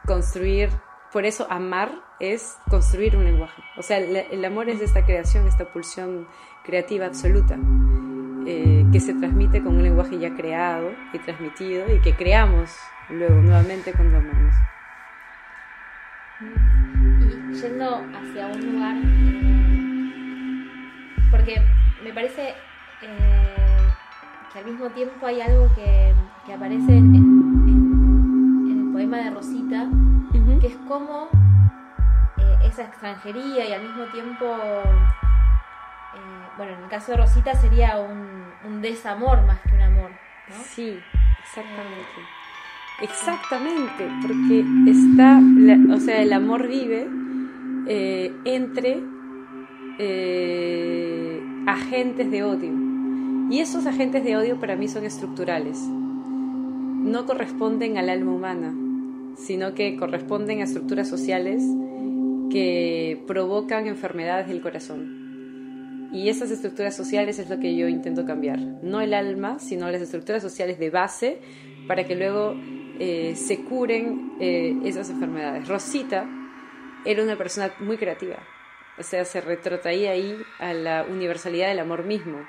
construir 0.05 0.69
por 1.11 1.25
eso 1.25 1.47
amar 1.49 1.91
es 2.19 2.57
construir 2.69 3.15
un 3.15 3.23
lenguaje. 3.23 3.61
O 3.77 3.81
sea, 3.81 3.97
el, 3.97 4.45
amor 4.45 4.69
es 4.69 4.81
esta 4.81 5.05
creación, 5.05 5.47
esta 5.47 5.65
pulsión 5.71 6.27
creativa 6.63 7.05
absoluta, 7.05 7.57
eh, 8.49 8.85
que 8.93 9.01
se 9.01 9.13
transmite 9.13 9.61
con 9.61 9.75
un 9.75 9.83
lenguaje 9.83 10.17
ya 10.19 10.33
creado 10.33 10.93
y 11.11 11.19
transmitido 11.19 11.93
y 11.93 11.99
que 11.99 12.15
creamos 12.15 12.73
luego 13.09 13.41
nuevamente 13.41 13.91
cuando 13.91 14.19
amamos. 14.19 14.55
Y 16.39 17.55
yendo 17.55 18.05
hacia 18.15 18.47
un 18.47 18.71
lugar, 18.71 18.95
eh, 19.03 20.63
porque 21.29 21.61
me 22.01 22.13
parece 22.13 22.51
eh, 23.01 23.91
que 24.53 24.59
al 24.59 24.65
mismo 24.65 24.91
tiempo 24.91 25.25
hay 25.25 25.41
algo 25.41 25.69
que, 25.75 26.13
aparece 26.53 26.95
en 26.99 27.13
el 28.71 28.93
poema 28.93 29.17
de 29.17 29.31
Rosita, 29.31 29.89
que 30.61 30.67
es 30.67 30.77
como 30.87 31.27
esa 32.63 32.83
extranjería 32.83 33.67
y 33.67 33.73
al 33.73 33.81
mismo 33.81 34.05
tiempo, 34.05 34.45
bueno, 36.57 36.73
en 36.73 36.83
el 36.83 36.89
caso 36.89 37.11
de 37.11 37.17
Rosita 37.17 37.53
sería 37.55 37.99
un, 37.99 38.81
desamor 38.81 39.45
más 39.45 39.59
que 39.61 39.75
un 39.75 39.81
amor. 39.81 40.11
¿no? 40.11 40.55
Sí, 40.63 40.97
exactamente. 41.39 42.07
Exactamente, 42.99 44.09
porque 44.21 44.65
está, 44.89 45.39
o 45.93 45.99
sea, 45.99 46.21
el 46.21 46.33
amor 46.33 46.67
vive 46.67 47.07
eh, 47.87 48.33
entre 48.45 49.03
agentes 51.67 52.31
de 52.31 52.43
odio. 52.43 52.73
Y 53.49 53.59
esos 53.59 53.85
agentes 53.85 54.23
de 54.23 54.35
odio 54.35 54.59
para 54.59 54.75
mí 54.75 54.87
son 54.87 55.05
estructurales. 55.05 55.79
No 55.79 57.25
corresponden 57.25 57.97
al 57.97 58.09
alma 58.09 58.31
humana 58.31 58.73
sino 59.37 59.73
que 59.73 59.95
corresponden 59.97 60.61
a 60.61 60.63
estructuras 60.63 61.07
sociales 61.07 61.63
que 62.49 63.23
provocan 63.27 63.87
enfermedades 63.87 64.47
del 64.47 64.61
corazón. 64.61 65.26
Y 66.11 66.29
esas 66.29 66.51
estructuras 66.51 66.95
sociales 66.95 67.37
es 67.39 67.49
lo 67.49 67.59
que 67.59 67.75
yo 67.75 67.87
intento 67.87 68.25
cambiar. 68.25 68.59
No 68.59 69.01
el 69.01 69.13
alma, 69.13 69.59
sino 69.59 69.89
las 69.91 70.01
estructuras 70.01 70.41
sociales 70.41 70.79
de 70.79 70.89
base 70.89 71.41
para 71.87 72.05
que 72.05 72.15
luego 72.15 72.55
eh, 72.99 73.35
se 73.35 73.63
curen 73.63 74.33
eh, 74.39 74.75
esas 74.85 75.09
enfermedades. 75.09 75.67
Rosita 75.67 76.25
era 77.05 77.23
una 77.23 77.37
persona 77.37 77.71
muy 77.79 77.97
creativa, 77.97 78.37
o 78.97 79.03
sea, 79.03 79.23
se 79.23 79.39
retrotraía 79.41 80.11
ahí 80.11 80.35
a 80.59 80.73
la 80.73 81.03
universalidad 81.03 81.69
del 81.69 81.79
amor 81.79 82.03
mismo. 82.03 82.39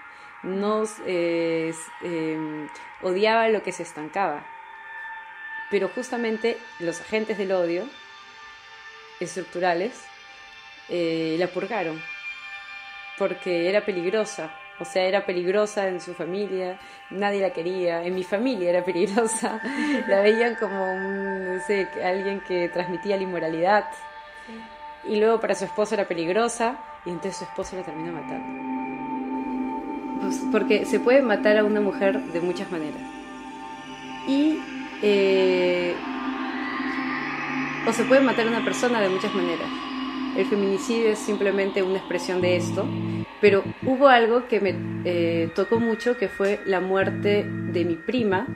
No 0.42 0.84
eh, 1.06 1.72
odiaba 3.02 3.48
lo 3.48 3.62
que 3.62 3.72
se 3.72 3.82
estancaba, 3.82 4.46
pero 5.70 5.88
justamente 5.88 6.56
los 6.80 7.00
agentes 7.00 7.38
del 7.38 7.52
odio 7.52 7.84
estructurales 9.20 9.92
eh, 10.88 11.36
la 11.38 11.48
purgaron 11.48 12.00
porque 13.18 13.68
era 13.68 13.84
peligrosa, 13.84 14.50
o 14.78 14.84
sea, 14.84 15.04
era 15.04 15.26
peligrosa 15.26 15.88
en 15.88 16.00
su 16.00 16.14
familia, 16.14 16.78
nadie 17.10 17.40
la 17.40 17.50
quería, 17.50 18.04
en 18.04 18.14
mi 18.14 18.22
familia 18.22 18.70
era 18.70 18.84
peligrosa, 18.84 19.60
la 20.08 20.20
veían 20.20 20.54
como 20.54 20.92
un, 20.92 21.56
no 21.56 21.60
sé, 21.66 21.88
alguien 22.04 22.40
que 22.46 22.68
transmitía 22.68 23.16
la 23.16 23.22
inmoralidad, 23.22 23.84
y 25.04 25.16
luego 25.16 25.40
para 25.40 25.54
su 25.54 25.64
esposo 25.64 25.94
era 25.94 26.06
peligrosa, 26.06 26.78
y 27.04 27.10
entonces 27.10 27.36
su 27.36 27.44
esposo 27.44 27.76
la 27.76 27.82
terminó 27.82 28.12
matando. 28.12 28.78
Pues 30.20 30.42
porque 30.50 30.84
se 30.84 31.00
puede 31.00 31.22
matar 31.22 31.58
a 31.58 31.64
una 31.64 31.80
mujer 31.80 32.20
de 32.20 32.40
muchas 32.40 32.70
maneras. 32.70 33.00
Y 34.26 34.58
eh, 35.02 35.94
o 37.86 37.92
se 37.92 38.04
puede 38.04 38.20
matar 38.20 38.46
a 38.46 38.50
una 38.50 38.64
persona 38.64 39.00
de 39.00 39.08
muchas 39.08 39.32
maneras. 39.34 39.68
El 40.38 40.46
feminicidio 40.46 41.08
es 41.08 41.18
simplemente 41.18 41.82
una 41.82 41.98
expresión 41.98 42.40
de 42.40 42.56
esto, 42.56 42.86
pero 43.40 43.64
hubo 43.84 44.06
algo 44.06 44.46
que 44.46 44.60
me 44.60 44.72
eh, 45.04 45.50
tocó 45.52 45.80
mucho, 45.80 46.16
que 46.16 46.28
fue 46.28 46.60
la 46.64 46.80
muerte 46.80 47.44
de 47.44 47.84
mi 47.84 47.96
prima, 47.96 48.46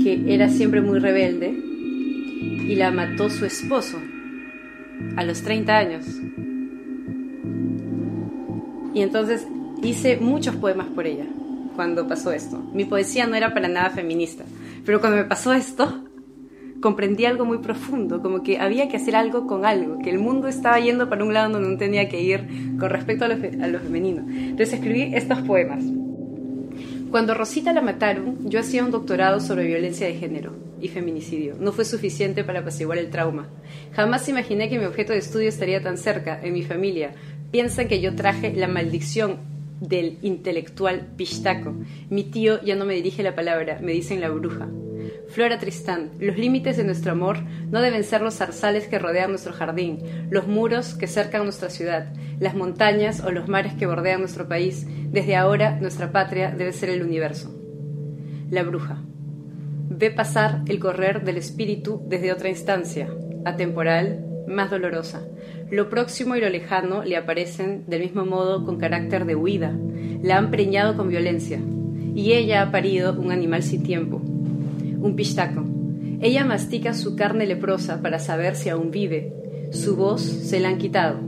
que 0.00 0.22
era 0.32 0.48
siempre 0.48 0.80
muy 0.82 1.00
rebelde, 1.00 1.48
y 1.50 2.76
la 2.76 2.92
mató 2.92 3.28
su 3.28 3.44
esposo 3.44 4.00
a 5.16 5.24
los 5.24 5.42
30 5.42 5.76
años. 5.76 6.06
Y 8.94 9.02
entonces 9.02 9.48
hice 9.82 10.18
muchos 10.18 10.54
poemas 10.54 10.86
por 10.86 11.08
ella 11.08 11.26
cuando 11.74 12.06
pasó 12.06 12.30
esto. 12.30 12.62
Mi 12.72 12.84
poesía 12.84 13.26
no 13.26 13.34
era 13.34 13.52
para 13.52 13.66
nada 13.66 13.90
feminista 13.90 14.44
pero 14.84 15.00
cuando 15.00 15.16
me 15.16 15.24
pasó 15.24 15.52
esto, 15.52 16.03
comprendí 16.84 17.24
algo 17.24 17.46
muy 17.46 17.60
profundo, 17.60 18.20
como 18.20 18.42
que 18.42 18.58
había 18.58 18.88
que 18.88 18.98
hacer 18.98 19.16
algo 19.16 19.46
con 19.46 19.64
algo, 19.64 20.00
que 20.00 20.10
el 20.10 20.18
mundo 20.18 20.48
estaba 20.48 20.78
yendo 20.78 21.08
para 21.08 21.24
un 21.24 21.32
lado 21.32 21.54
donde 21.54 21.70
no 21.70 21.78
tenía 21.78 22.10
que 22.10 22.20
ir 22.20 22.46
con 22.78 22.90
respecto 22.90 23.24
a 23.24 23.28
lo, 23.28 23.38
femenino. 23.78 24.22
Entonces 24.28 24.74
escribí 24.74 25.14
estos 25.14 25.38
poemas. 25.40 25.82
Cuando 27.10 27.32
Rosita 27.32 27.72
la 27.72 27.80
mataron, 27.80 28.50
yo 28.50 28.60
hacía 28.60 28.84
un 28.84 28.90
doctorado 28.90 29.40
sobre 29.40 29.64
violencia 29.64 30.06
de 30.06 30.16
género 30.16 30.52
y 30.78 30.88
feminicidio. 30.88 31.56
No 31.58 31.72
fue 31.72 31.86
suficiente 31.86 32.44
para 32.44 32.60
apaciguar 32.60 32.98
el 32.98 33.08
trauma. 33.08 33.48
Jamás 33.92 34.28
imaginé 34.28 34.68
que 34.68 34.78
mi 34.78 34.84
objeto 34.84 35.14
de 35.14 35.20
estudio 35.20 35.48
estaría 35.48 35.82
tan 35.82 35.96
cerca, 35.96 36.38
en 36.42 36.52
mi 36.52 36.64
familia. 36.64 37.14
Piensan 37.50 37.88
que 37.88 38.02
yo 38.02 38.14
traje 38.14 38.52
la 38.52 38.68
maldición 38.68 39.38
del 39.80 40.18
intelectual 40.20 41.06
pistaco. 41.16 41.72
Mi 42.10 42.24
tío 42.24 42.62
ya 42.62 42.76
no 42.76 42.84
me 42.84 42.92
dirige 42.92 43.22
la 43.22 43.34
palabra, 43.34 43.78
me 43.80 43.92
dicen 43.92 44.20
la 44.20 44.28
bruja. 44.28 44.68
Flora 45.28 45.58
Tristán, 45.58 46.10
los 46.20 46.38
límites 46.38 46.76
de 46.76 46.84
nuestro 46.84 47.12
amor 47.12 47.38
no 47.70 47.80
deben 47.80 48.04
ser 48.04 48.20
los 48.20 48.34
zarzales 48.34 48.86
que 48.86 48.98
rodean 48.98 49.30
nuestro 49.30 49.52
jardín, 49.52 49.98
los 50.30 50.46
muros 50.46 50.94
que 50.94 51.06
cercan 51.06 51.44
nuestra 51.44 51.70
ciudad, 51.70 52.12
las 52.38 52.54
montañas 52.54 53.20
o 53.20 53.30
los 53.30 53.48
mares 53.48 53.74
que 53.74 53.86
bordean 53.86 54.20
nuestro 54.20 54.48
país. 54.48 54.86
Desde 55.10 55.36
ahora, 55.36 55.78
nuestra 55.80 56.12
patria 56.12 56.50
debe 56.50 56.72
ser 56.72 56.90
el 56.90 57.02
universo. 57.02 57.54
La 58.50 58.62
bruja. 58.62 59.02
ve 59.88 60.10
pasar 60.10 60.62
el 60.66 60.78
correr 60.78 61.24
del 61.24 61.36
espíritu 61.36 62.02
desde 62.06 62.32
otra 62.32 62.48
instancia, 62.48 63.08
atemporal, 63.44 64.24
más 64.46 64.70
dolorosa. 64.70 65.22
Lo 65.70 65.88
próximo 65.88 66.36
y 66.36 66.40
lo 66.40 66.48
lejano 66.48 67.04
le 67.04 67.16
aparecen 67.16 67.84
del 67.86 68.02
mismo 68.02 68.24
modo 68.24 68.64
con 68.64 68.78
carácter 68.78 69.24
de 69.24 69.34
huida. 69.34 69.72
La 70.22 70.38
han 70.38 70.50
preñado 70.50 70.96
con 70.96 71.08
violencia. 71.08 71.60
Y 72.14 72.32
ella 72.32 72.62
ha 72.62 72.70
parido 72.70 73.12
un 73.18 73.32
animal 73.32 73.62
sin 73.62 73.82
tiempo, 73.82 74.22
un 75.04 75.16
pistaco. 75.16 75.62
Ella 76.20 76.44
mastica 76.44 76.94
su 76.94 77.14
carne 77.14 77.46
leprosa 77.46 78.00
para 78.00 78.18
saber 78.18 78.56
si 78.56 78.70
aún 78.70 78.90
vive. 78.90 79.34
Su 79.70 79.96
voz 79.96 80.22
se 80.22 80.60
la 80.60 80.68
han 80.68 80.78
quitado 80.78 81.20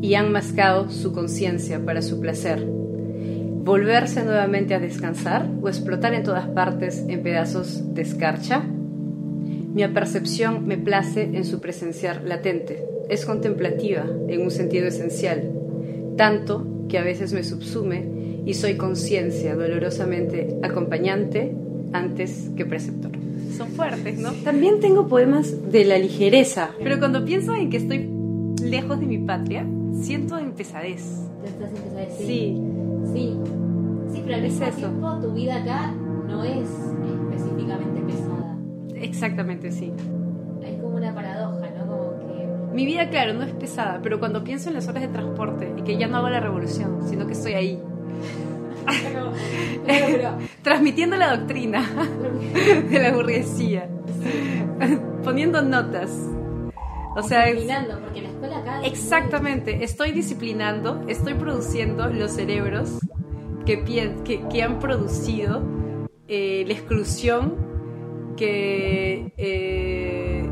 y 0.00 0.14
han 0.14 0.32
mascado 0.32 0.90
su 0.90 1.12
conciencia 1.12 1.84
para 1.84 2.00
su 2.00 2.18
placer. 2.18 2.64
Volverse 2.64 4.24
nuevamente 4.24 4.74
a 4.74 4.80
descansar 4.80 5.46
o 5.60 5.68
explotar 5.68 6.14
en 6.14 6.22
todas 6.22 6.48
partes 6.48 7.04
en 7.08 7.22
pedazos 7.22 7.94
de 7.94 8.02
escarcha. 8.02 8.62
Mi 8.62 9.82
apercepción 9.82 10.66
me 10.66 10.78
place 10.78 11.24
en 11.24 11.44
su 11.44 11.60
presenciar 11.60 12.22
latente. 12.24 12.86
Es 13.10 13.26
contemplativa 13.26 14.06
en 14.28 14.42
un 14.42 14.50
sentido 14.50 14.86
esencial, 14.86 15.50
tanto 16.16 16.86
que 16.88 16.96
a 16.98 17.02
veces 17.02 17.34
me 17.34 17.44
subsume 17.44 18.42
y 18.46 18.54
soy 18.54 18.76
conciencia 18.76 19.54
dolorosamente 19.56 20.56
acompañante 20.62 21.54
antes 21.94 22.50
que 22.56 22.64
preceptor. 22.66 23.12
Son 23.56 23.68
fuertes, 23.68 24.18
¿no? 24.18 24.32
También 24.44 24.80
tengo 24.80 25.06
poemas 25.06 25.70
de 25.70 25.84
la 25.84 25.96
ligereza, 25.98 26.70
pero 26.82 26.98
cuando 26.98 27.24
pienso 27.24 27.54
en 27.54 27.70
que 27.70 27.76
estoy 27.78 28.10
lejos 28.62 28.98
de 29.00 29.06
mi 29.06 29.18
patria, 29.18 29.64
siento 30.02 30.38
en 30.38 30.52
pesadez. 30.52 31.02
estás 31.44 31.70
en 31.70 31.82
pesadez? 31.82 32.14
Sí. 32.18 32.24
Sí, 32.26 32.60
Sí, 33.12 33.36
sí 34.12 34.22
pero 34.24 34.36
al 34.36 34.44
Es 34.44 34.52
mismo 34.54 34.66
eso. 34.66 34.76
tiempo 34.78 35.18
tu 35.20 35.32
vida 35.34 35.56
acá 35.62 35.92
no 36.28 36.42
es 36.42 36.68
específicamente 37.30 38.00
pesada. 38.00 38.56
exactamente, 38.96 39.70
sí. 39.70 39.92
Es 40.64 40.80
como 40.82 40.96
una 40.96 41.14
paradoja, 41.14 41.66
¿no? 41.78 41.86
Como 41.86 42.10
que 42.18 42.74
Mi 42.74 42.86
vida, 42.86 43.08
claro, 43.08 43.34
no 43.34 43.42
es 43.44 43.52
pesada, 43.52 44.00
pero 44.02 44.18
cuando 44.18 44.42
pienso 44.42 44.68
en 44.68 44.74
las 44.74 44.88
horas 44.88 45.02
de 45.02 45.08
transporte 45.08 45.72
y 45.78 45.82
que 45.82 45.96
ya 45.96 46.08
no 46.08 46.16
hago 46.16 46.28
la 46.30 46.40
revolución, 46.40 46.98
sino 47.08 47.24
que 47.26 47.34
estoy 47.34 47.52
ahí, 47.52 47.78
Pero 49.86 50.38
transmitiendo 50.62 51.16
la 51.16 51.36
doctrina 51.36 51.82
de 52.90 52.98
la 52.98 53.12
burguesía, 53.12 53.88
poniendo 55.22 55.62
notas. 55.62 56.10
O 57.16 57.22
sea, 57.22 57.44
disciplinando, 57.46 58.00
porque 58.00 58.22
la 58.22 58.28
escuela 58.28 58.58
acá 58.58 58.80
es 58.82 58.92
exactamente, 58.92 59.84
estoy 59.84 60.10
disciplinando, 60.10 61.04
estoy 61.06 61.34
produciendo 61.34 62.08
los 62.08 62.32
cerebros 62.32 62.98
que, 63.64 63.84
pien- 63.84 64.22
que, 64.24 64.46
que 64.48 64.62
han 64.64 64.80
producido 64.80 65.62
eh, 66.26 66.64
la 66.66 66.72
exclusión 66.72 67.54
que 68.36 69.32
eh, 69.36 70.50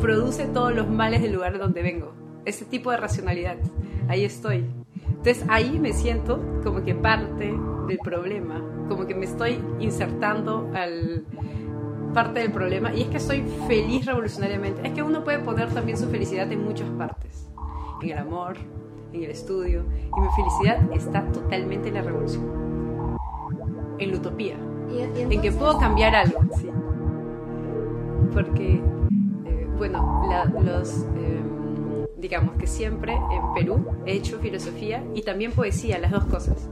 produce 0.00 0.44
todos 0.46 0.74
los 0.74 0.88
males 0.90 1.22
del 1.22 1.32
lugar 1.32 1.54
de 1.54 1.58
donde 1.60 1.82
vengo. 1.82 2.12
Ese 2.44 2.66
tipo 2.66 2.90
de 2.90 2.98
racionalidad. 2.98 3.56
Ahí 4.06 4.22
estoy. 4.26 4.66
Entonces 5.26 5.46
ahí 5.48 5.78
me 5.80 5.94
siento 5.94 6.38
como 6.62 6.82
que 6.84 6.94
parte 6.94 7.58
del 7.88 7.98
problema, 8.00 8.60
como 8.90 9.06
que 9.06 9.14
me 9.14 9.24
estoy 9.24 9.58
insertando 9.80 10.70
al 10.74 11.24
parte 12.12 12.40
del 12.40 12.52
problema 12.52 12.92
y 12.94 13.00
es 13.04 13.08
que 13.08 13.18
soy 13.18 13.42
feliz 13.66 14.04
revolucionariamente. 14.04 14.86
Es 14.86 14.92
que 14.92 15.02
uno 15.02 15.24
puede 15.24 15.38
poner 15.38 15.72
también 15.72 15.96
su 15.96 16.08
felicidad 16.10 16.52
en 16.52 16.62
muchas 16.62 16.90
partes, 16.90 17.48
en 18.02 18.10
el 18.10 18.18
amor, 18.18 18.56
en 19.14 19.24
el 19.24 19.30
estudio 19.30 19.84
y 20.14 20.20
mi 20.20 20.28
felicidad 20.36 20.92
está 20.92 21.24
totalmente 21.32 21.88
en 21.88 21.94
la 21.94 22.02
revolución, 22.02 22.44
en 23.98 24.10
la 24.10 24.16
utopía, 24.18 24.56
Y- 24.90 25.32
en 25.32 25.40
que 25.40 25.50
puedo 25.52 25.78
cambiar 25.78 26.14
algo, 26.14 26.40
sí. 26.54 26.68
Porque, 28.34 28.74
eh, 29.46 29.68
bueno, 29.78 30.26
la- 30.28 30.44
los, 30.44 31.06
eh, 31.16 31.33
digamos 32.24 32.56
que 32.56 32.66
siempre 32.66 33.12
en 33.12 33.52
Perú 33.52 33.84
he 34.06 34.14
hecho 34.14 34.38
filosofía 34.38 35.04
y 35.14 35.20
también 35.20 35.52
poesía, 35.52 35.98
las 35.98 36.10
dos 36.10 36.24
cosas. 36.24 36.70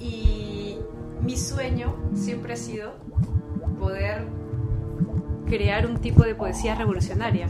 Y 0.00 0.78
mi 1.20 1.36
sueño 1.36 1.94
siempre 2.14 2.54
ha 2.54 2.56
sido 2.56 2.94
poder 3.78 4.24
crear 5.46 5.86
un 5.86 5.98
tipo 5.98 6.24
de 6.24 6.34
poesía 6.34 6.74
revolucionaria. 6.76 7.46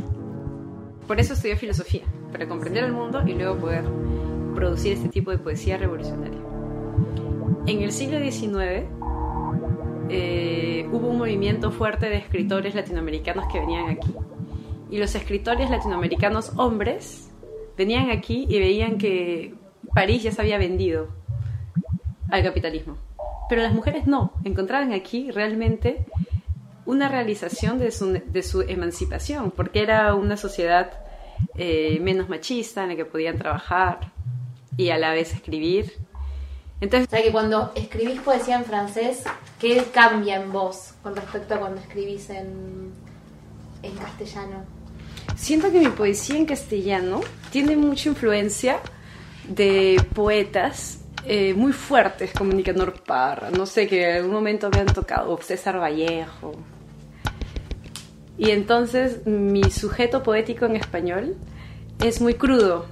Por 1.06 1.20
eso 1.20 1.34
estudié 1.34 1.54
filosofía, 1.54 2.02
para 2.32 2.48
comprender 2.48 2.82
el 2.82 2.92
mundo 2.92 3.22
y 3.24 3.34
luego 3.34 3.58
poder 3.58 3.84
producir 4.56 4.94
este 4.94 5.08
tipo 5.08 5.30
de 5.30 5.38
poesía 5.38 5.78
revolucionaria. 5.78 6.40
En 7.68 7.80
el 7.80 7.92
siglo 7.92 8.18
XIX 8.18 8.88
eh, 10.08 10.84
hubo 10.90 11.06
un 11.06 11.18
movimiento 11.18 11.70
fuerte 11.70 12.06
de 12.06 12.16
escritores 12.16 12.74
latinoamericanos 12.74 13.46
que 13.52 13.60
venían 13.60 13.88
aquí. 13.88 14.12
Y 14.92 14.98
los 14.98 15.14
escritores 15.14 15.70
latinoamericanos 15.70 16.52
hombres 16.57 17.31
venían 17.78 18.11
aquí 18.11 18.46
y 18.48 18.61
veían 18.61 18.98
que 18.98 19.55
París 19.94 20.22
ya 20.22 20.33
se 20.33 20.42
había 20.42 20.59
vendido 20.59 21.09
al 22.28 22.42
capitalismo. 22.42 22.98
Pero 23.48 23.62
las 23.62 23.72
mujeres 23.72 24.07
no, 24.07 24.35
encontraban 24.44 24.92
aquí 24.92 25.31
realmente 25.31 26.05
una 26.85 27.09
realización 27.09 27.78
de 27.78 27.90
su, 27.90 28.12
de 28.12 28.42
su 28.42 28.61
emancipación, 28.61 29.50
porque 29.50 29.83
era 29.83 30.14
una 30.14 30.37
sociedad 30.37 30.92
eh, 31.55 31.98
menos 32.00 32.28
machista 32.28 32.83
en 32.83 32.90
la 32.90 32.96
que 32.96 33.07
podían 33.07 33.38
trabajar 33.38 34.12
y 34.76 34.90
a 34.90 34.98
la 34.98 35.12
vez 35.12 35.33
escribir. 35.33 35.92
Entonces, 36.83 37.09
O 37.09 37.11
sea 37.11 37.22
que 37.22 37.33
cuando 37.33 37.72
escribís 37.74 38.20
poesía 38.20 38.57
en 38.57 38.64
francés, 38.66 39.24
¿qué 39.59 39.85
cambia 39.90 40.37
en 40.37 40.52
vos 40.52 40.92
con 41.02 41.16
respecto 41.16 41.55
a 41.55 41.61
cuando 41.61 41.81
escribís 41.81 42.28
en, 42.28 42.92
en 43.83 43.96
castellano? 43.96 44.82
Siento 45.37 45.72
que 45.72 45.80
mi 45.80 45.88
poesía 45.88 46.37
en 46.37 46.46
castellano 46.46 47.20
tiene 47.50 47.76
mucha 47.76 48.08
influencia 48.08 48.78
de 49.48 50.00
poetas 50.14 51.00
eh, 51.24 51.54
muy 51.54 51.72
fuertes 51.72 52.32
como 52.32 52.52
Nicanor 52.52 52.94
Parra, 53.04 53.50
no 53.50 53.66
sé, 53.66 53.87
que 53.87 54.08
en 54.08 54.16
algún 54.16 54.32
momento 54.32 54.70
me 54.70 54.80
han 54.80 54.87
tocado, 54.87 55.38
César 55.40 55.80
Vallejo. 55.80 56.54
Y 58.38 58.50
entonces 58.50 59.24
mi 59.26 59.62
sujeto 59.70 60.22
poético 60.22 60.64
en 60.66 60.76
español 60.76 61.37
es 62.02 62.20
muy 62.20 62.35
crudo. 62.35 62.87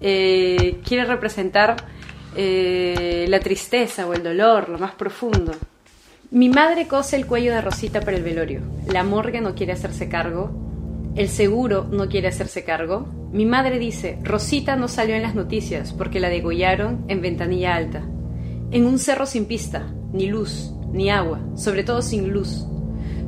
Eh, 0.00 0.80
quiere 0.86 1.04
representar 1.04 1.76
eh, 2.36 3.26
la 3.28 3.40
tristeza 3.40 4.06
o 4.06 4.14
el 4.14 4.22
dolor, 4.22 4.68
lo 4.68 4.78
más 4.78 4.94
profundo. 4.94 5.52
Mi 6.30 6.48
madre 6.48 6.88
cose 6.88 7.16
el 7.16 7.26
cuello 7.26 7.52
de 7.52 7.60
Rosita 7.60 8.00
para 8.00 8.16
el 8.16 8.22
velorio. 8.22 8.60
La 8.88 9.04
morgue 9.04 9.40
no 9.40 9.54
quiere 9.54 9.72
hacerse 9.72 10.08
cargo. 10.08 10.50
El 11.16 11.28
seguro 11.28 11.86
no 11.90 12.08
quiere 12.08 12.26
hacerse 12.26 12.64
cargo. 12.64 13.06
Mi 13.32 13.46
madre 13.46 13.78
dice, 13.78 14.18
Rosita 14.24 14.74
no 14.74 14.88
salió 14.88 15.14
en 15.14 15.22
las 15.22 15.36
noticias 15.36 15.92
porque 15.92 16.18
la 16.18 16.28
degollaron 16.28 17.04
en 17.06 17.20
ventanilla 17.20 17.76
alta. 17.76 18.02
En 18.72 18.84
un 18.84 18.98
cerro 18.98 19.24
sin 19.24 19.44
pista, 19.44 19.94
ni 20.12 20.26
luz, 20.26 20.72
ni 20.92 21.10
agua, 21.10 21.40
sobre 21.54 21.84
todo 21.84 22.02
sin 22.02 22.32
luz. 22.32 22.66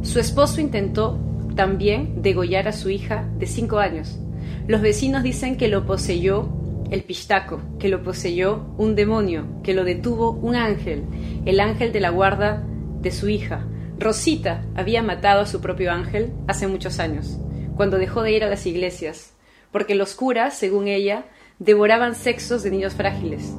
Su 0.03 0.19
esposo 0.19 0.61
intentó 0.61 1.21
también 1.55 2.23
degollar 2.23 2.67
a 2.67 2.73
su 2.73 2.91
hija 2.91 3.29
de 3.39 3.47
cinco 3.47 3.79
años. 3.79 4.19
Los 4.67 4.81
vecinos 4.81 5.23
dicen 5.23 5.57
que 5.57 5.69
lo 5.69 5.87
poseyó 5.87 6.49
el 6.91 7.05
pistaco, 7.05 7.61
que 7.79 7.89
lo 7.89 8.03
poseyó 8.03 8.67
un 8.79 8.97
demonio, 8.97 9.45
que 9.63 9.75
lo 9.75 9.85
detuvo 9.85 10.33
un 10.33 10.57
ángel, 10.57 11.05
el 11.45 11.61
ángel 11.61 11.93
de 11.93 12.01
la 12.01 12.11
guarda 12.11 12.65
de 13.01 13.13
su 13.13 13.29
hija. 13.29 13.65
Rosita 13.99 14.65
había 14.75 15.03
matado 15.03 15.41
a 15.41 15.47
su 15.47 15.61
propio 15.61 15.93
ángel 15.93 16.33
hace 16.49 16.67
muchos 16.67 16.99
años, 16.99 17.39
cuando 17.77 17.99
dejó 17.99 18.23
de 18.23 18.33
ir 18.33 18.45
a 18.45 18.49
las 18.49 18.67
iglesias, 18.67 19.33
porque 19.71 19.95
los 19.95 20.15
curas, 20.15 20.57
según 20.57 20.89
ella, 20.89 21.25
devoraban 21.59 22.15
sexos 22.15 22.63
de 22.63 22.71
niños 22.71 22.95
frágiles. 22.95 23.53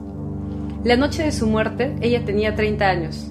La 0.83 0.95
noche 0.95 1.23
de 1.23 1.31
su 1.31 1.47
muerte, 1.47 1.95
ella 2.01 2.25
tenía 2.25 2.55
30 2.55 2.85
años. 2.87 3.27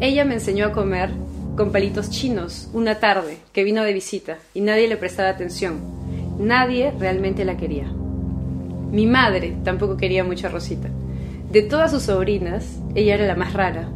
Ella 0.00 0.24
me 0.24 0.34
enseñó 0.34 0.66
a 0.66 0.72
comer 0.72 1.10
con 1.56 1.72
palitos 1.72 2.10
chinos 2.10 2.68
una 2.74 3.00
tarde 3.00 3.38
que 3.52 3.64
vino 3.64 3.82
de 3.82 3.94
visita 3.94 4.38
y 4.52 4.60
nadie 4.60 4.88
le 4.88 4.96
prestaba 4.96 5.30
atención. 5.30 5.80
Nadie 6.38 6.92
realmente 6.98 7.44
la 7.44 7.56
quería. 7.56 7.90
Mi 8.90 9.06
madre 9.06 9.56
tampoco 9.64 9.96
quería 9.96 10.22
mucho 10.22 10.46
a 10.46 10.50
Rosita. 10.50 10.90
De 11.50 11.62
todas 11.62 11.90
sus 11.90 12.04
sobrinas, 12.04 12.78
ella 12.94 13.14
era 13.14 13.26
la 13.26 13.36
más 13.36 13.54
rara. 13.54 13.88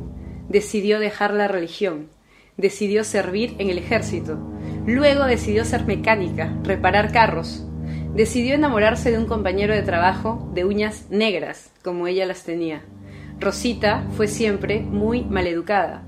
Decidió 0.49 0.99
dejar 0.99 1.35
la 1.35 1.49
religión. 1.49 2.09
Decidió 2.57 3.05
servir 3.05 3.55
en 3.59 3.71
el 3.71 3.79
ejército. 3.79 4.39
Luego 4.87 5.25
decidió 5.25 5.65
ser 5.65 5.85
mecánica, 5.85 6.53
reparar 6.63 7.13
carros. 7.13 7.65
Decidió 8.15 8.55
enamorarse 8.55 9.11
de 9.11 9.19
un 9.19 9.27
compañero 9.27 9.75
de 9.75 9.83
trabajo 9.83 10.51
de 10.55 10.65
uñas 10.65 11.07
negras, 11.11 11.71
como 11.83 12.07
ella 12.07 12.27
las 12.27 12.45
tenía. 12.45 12.83
Rosita 13.39 14.05
fue 14.17 14.27
siempre 14.27 14.81
muy 14.81 15.25
maleducada, 15.25 16.03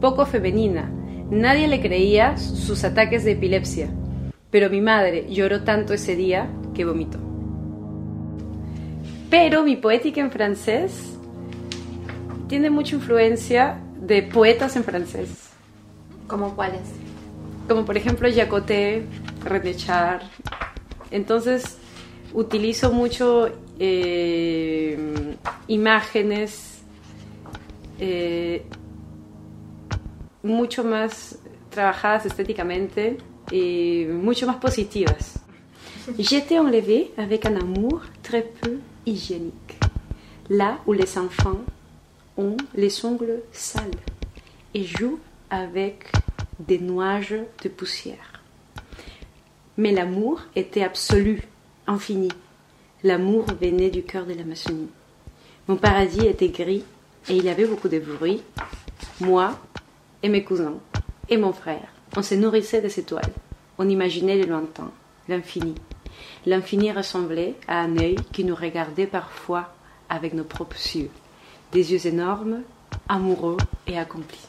poco 0.00 0.26
femenina. 0.26 0.90
Nadie 1.30 1.68
le 1.68 1.80
creía 1.80 2.36
sus 2.36 2.84
ataques 2.84 3.24
de 3.24 3.32
epilepsia. 3.32 3.90
Pero 4.50 4.70
mi 4.70 4.80
madre 4.80 5.26
lloró 5.30 5.62
tanto 5.62 5.94
ese 5.94 6.16
día 6.16 6.48
que 6.74 6.84
vomitó. 6.84 7.18
Pero 9.30 9.62
mi 9.62 9.76
poética 9.76 10.20
en 10.20 10.30
francés 10.30 11.16
tiene 12.48 12.70
mucha 12.70 12.96
influencia 12.96 13.80
de 14.00 14.22
poetas 14.22 14.76
en 14.76 14.84
francés. 14.84 15.50
¿Como 16.26 16.54
cuáles? 16.54 17.03
Como 17.68 17.84
por 17.84 17.96
ejemplo 17.96 18.28
Jacoté, 18.32 19.04
René 19.44 19.74
Char. 19.74 20.22
Entonces 21.10 21.78
utilizo 22.32 22.92
mucho 22.92 23.48
eh, 23.78 24.98
imágenes 25.68 26.82
eh, 27.98 28.64
mucho 30.42 30.84
más 30.84 31.38
trabajadas 31.70 32.26
estéticamente 32.26 33.16
y 33.50 34.04
mucho 34.08 34.46
más 34.46 34.56
positivas. 34.56 35.40
J'étais 36.18 36.58
enlevée 36.58 37.12
avec 37.16 37.46
un 37.46 37.56
amour 37.56 38.02
très 38.22 38.42
peu 38.42 38.78
hygiénique, 39.06 39.78
là 40.48 40.78
où 40.86 40.92
les 40.92 41.18
enfants 41.18 41.60
ont 42.36 42.56
les 42.74 43.04
ongles 43.04 43.42
sales 43.52 43.90
et 44.74 44.84
jouent 44.84 45.20
avec 45.50 46.10
des 46.58 46.78
nuages 46.78 47.36
de 47.62 47.68
poussière. 47.68 48.42
Mais 49.76 49.92
l'amour 49.92 50.40
était 50.54 50.84
absolu, 50.84 51.42
infini. 51.86 52.30
L'amour 53.02 53.46
venait 53.60 53.90
du 53.90 54.02
cœur 54.02 54.24
de 54.24 54.34
l'Amazonie. 54.34 54.90
Mon 55.68 55.76
paradis 55.76 56.26
était 56.26 56.48
gris 56.48 56.84
et 57.28 57.36
il 57.36 57.44
y 57.44 57.48
avait 57.48 57.66
beaucoup 57.66 57.88
de 57.88 57.98
bruit. 57.98 58.42
Moi 59.20 59.58
et 60.22 60.28
mes 60.28 60.44
cousins 60.44 60.78
et 61.28 61.36
mon 61.36 61.52
frère, 61.52 61.88
on 62.16 62.22
se 62.22 62.34
nourrissait 62.34 62.80
des 62.80 63.00
étoiles. 63.00 63.32
On 63.78 63.88
imaginait 63.88 64.36
le 64.36 64.46
lointain, 64.46 64.90
l'infini. 65.28 65.74
L'infini 66.46 66.92
ressemblait 66.92 67.54
à 67.66 67.80
un 67.80 67.96
œil 67.98 68.16
qui 68.32 68.44
nous 68.44 68.54
regardait 68.54 69.06
parfois 69.06 69.74
avec 70.08 70.34
nos 70.34 70.44
propres 70.44 70.76
yeux. 70.94 71.10
Des 71.72 71.92
yeux 71.92 72.06
énormes, 72.06 72.62
amoureux 73.08 73.56
et 73.86 73.98
accomplis. 73.98 74.46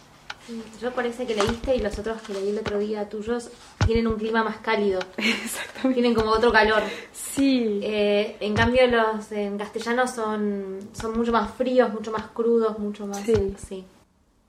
Yo 0.81 0.91
parece 0.93 1.25
que 1.25 1.34
leíste 1.36 1.75
y 1.75 1.79
los 1.79 1.97
otros 1.97 2.21
que 2.21 2.34
leí 2.34 2.49
el 2.49 2.60
otro 2.60 2.77
día 2.79 3.10
tuyos 3.10 3.49
tienen 3.86 4.05
un 4.08 4.15
clima 4.17 4.43
más 4.43 4.58
cálido. 4.58 4.99
Exactamente. 5.17 5.93
Tienen 6.01 6.13
como 6.13 6.31
otro 6.31 6.51
calor. 6.51 6.84
Sí. 7.12 7.79
Eh, 7.84 8.36
en 8.39 8.53
cambio 8.53 8.86
los 8.88 9.31
en 9.31 9.58
castellano 9.58 10.08
son, 10.08 10.79
son 10.93 11.17
mucho 11.17 11.31
más 11.31 11.51
fríos, 11.55 11.91
mucho 11.93 12.12
más 12.12 12.27
crudos, 12.27 12.77
mucho 12.79 13.08
más... 13.08 13.17
Sí. 13.21 13.34
Sí, 13.67 13.86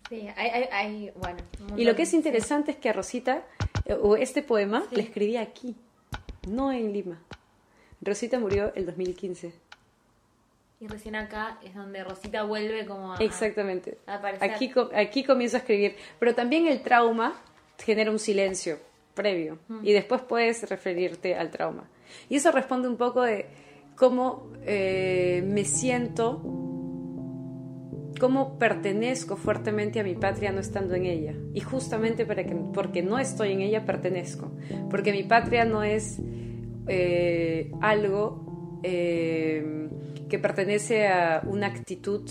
Sí, 0.08 0.28
hay, 0.36 0.48
hay, 0.50 0.62
hay- 0.70 1.12
bueno. 1.16 1.38
Y 1.76 1.84
lo 1.84 1.96
que 1.96 2.02
es 2.02 2.14
interesante 2.14 2.70
es 2.70 2.76
que 2.76 2.88
a 2.90 2.92
Rosita, 2.92 3.42
eh, 3.86 3.96
o 4.00 4.14
este 4.16 4.40
poema, 4.42 4.84
le 4.92 5.02
escribí 5.02 5.36
aquí, 5.36 5.74
no 6.46 6.70
en 6.70 6.92
Lima. 6.92 7.18
Rosita 8.00 8.38
murió 8.38 8.72
el 8.76 8.86
2015. 8.86 9.52
Y 10.78 10.88
recién 10.88 11.16
acá 11.16 11.58
es 11.64 11.74
donde 11.74 12.04
Rosita 12.04 12.42
vuelve 12.42 12.84
como 12.84 13.14
a... 13.14 13.16
Exactamente. 13.16 13.98
a 14.06 14.16
aparecer. 14.16 14.50
Aquí, 14.50 14.72
aquí 14.94 15.24
comienzo 15.24 15.56
a 15.56 15.60
escribir. 15.60 15.96
Pero 16.18 16.34
también 16.34 16.66
el 16.66 16.82
trauma 16.82 17.34
genera 17.78 18.10
un 18.10 18.18
silencio 18.18 18.78
previo 19.14 19.58
y 19.82 19.92
después 19.92 20.20
puedes 20.20 20.68
referirte 20.68 21.34
al 21.34 21.50
trauma. 21.50 21.88
Y 22.28 22.36
eso 22.36 22.52
responde 22.52 22.86
un 22.88 22.96
poco 22.96 23.22
de 23.22 23.46
cómo 23.96 24.52
eh, 24.62 25.42
me 25.46 25.64
siento, 25.64 26.42
cómo 28.20 28.58
pertenezco 28.58 29.36
fuertemente 29.36 29.98
a 29.98 30.04
mi 30.04 30.14
patria 30.14 30.52
no 30.52 30.60
estando 30.60 30.94
en 30.94 31.06
ella. 31.06 31.34
Y 31.54 31.60
justamente 31.60 32.26
para 32.26 32.44
que, 32.44 32.54
porque 32.54 33.02
no 33.02 33.18
estoy 33.18 33.52
en 33.52 33.62
ella, 33.62 33.86
pertenezco. 33.86 34.52
Porque 34.90 35.12
mi 35.12 35.24
patria 35.24 35.64
no 35.64 35.82
es 35.82 36.20
eh, 36.86 37.72
algo 37.80 38.45
eh, 38.82 39.88
que 40.28 40.38
pertenece 40.38 41.06
a 41.08 41.42
una 41.46 41.66
actitud 41.66 42.28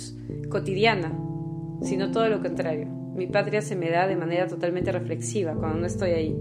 cotidiana, 0.50 1.18
sino 1.82 2.12
todo 2.12 2.28
lo 2.30 2.42
contrario. 2.42 2.88
Mi 3.16 3.28
patria 3.28 3.62
se 3.62 3.76
me 3.76 3.90
da 3.90 4.08
de 4.08 4.16
manera 4.16 4.48
totalmente 4.48 4.92
reflexiva 4.92 5.54
cuando 5.54 5.80
no 5.80 5.86
estoy 5.86 6.12
ahí. 6.12 6.36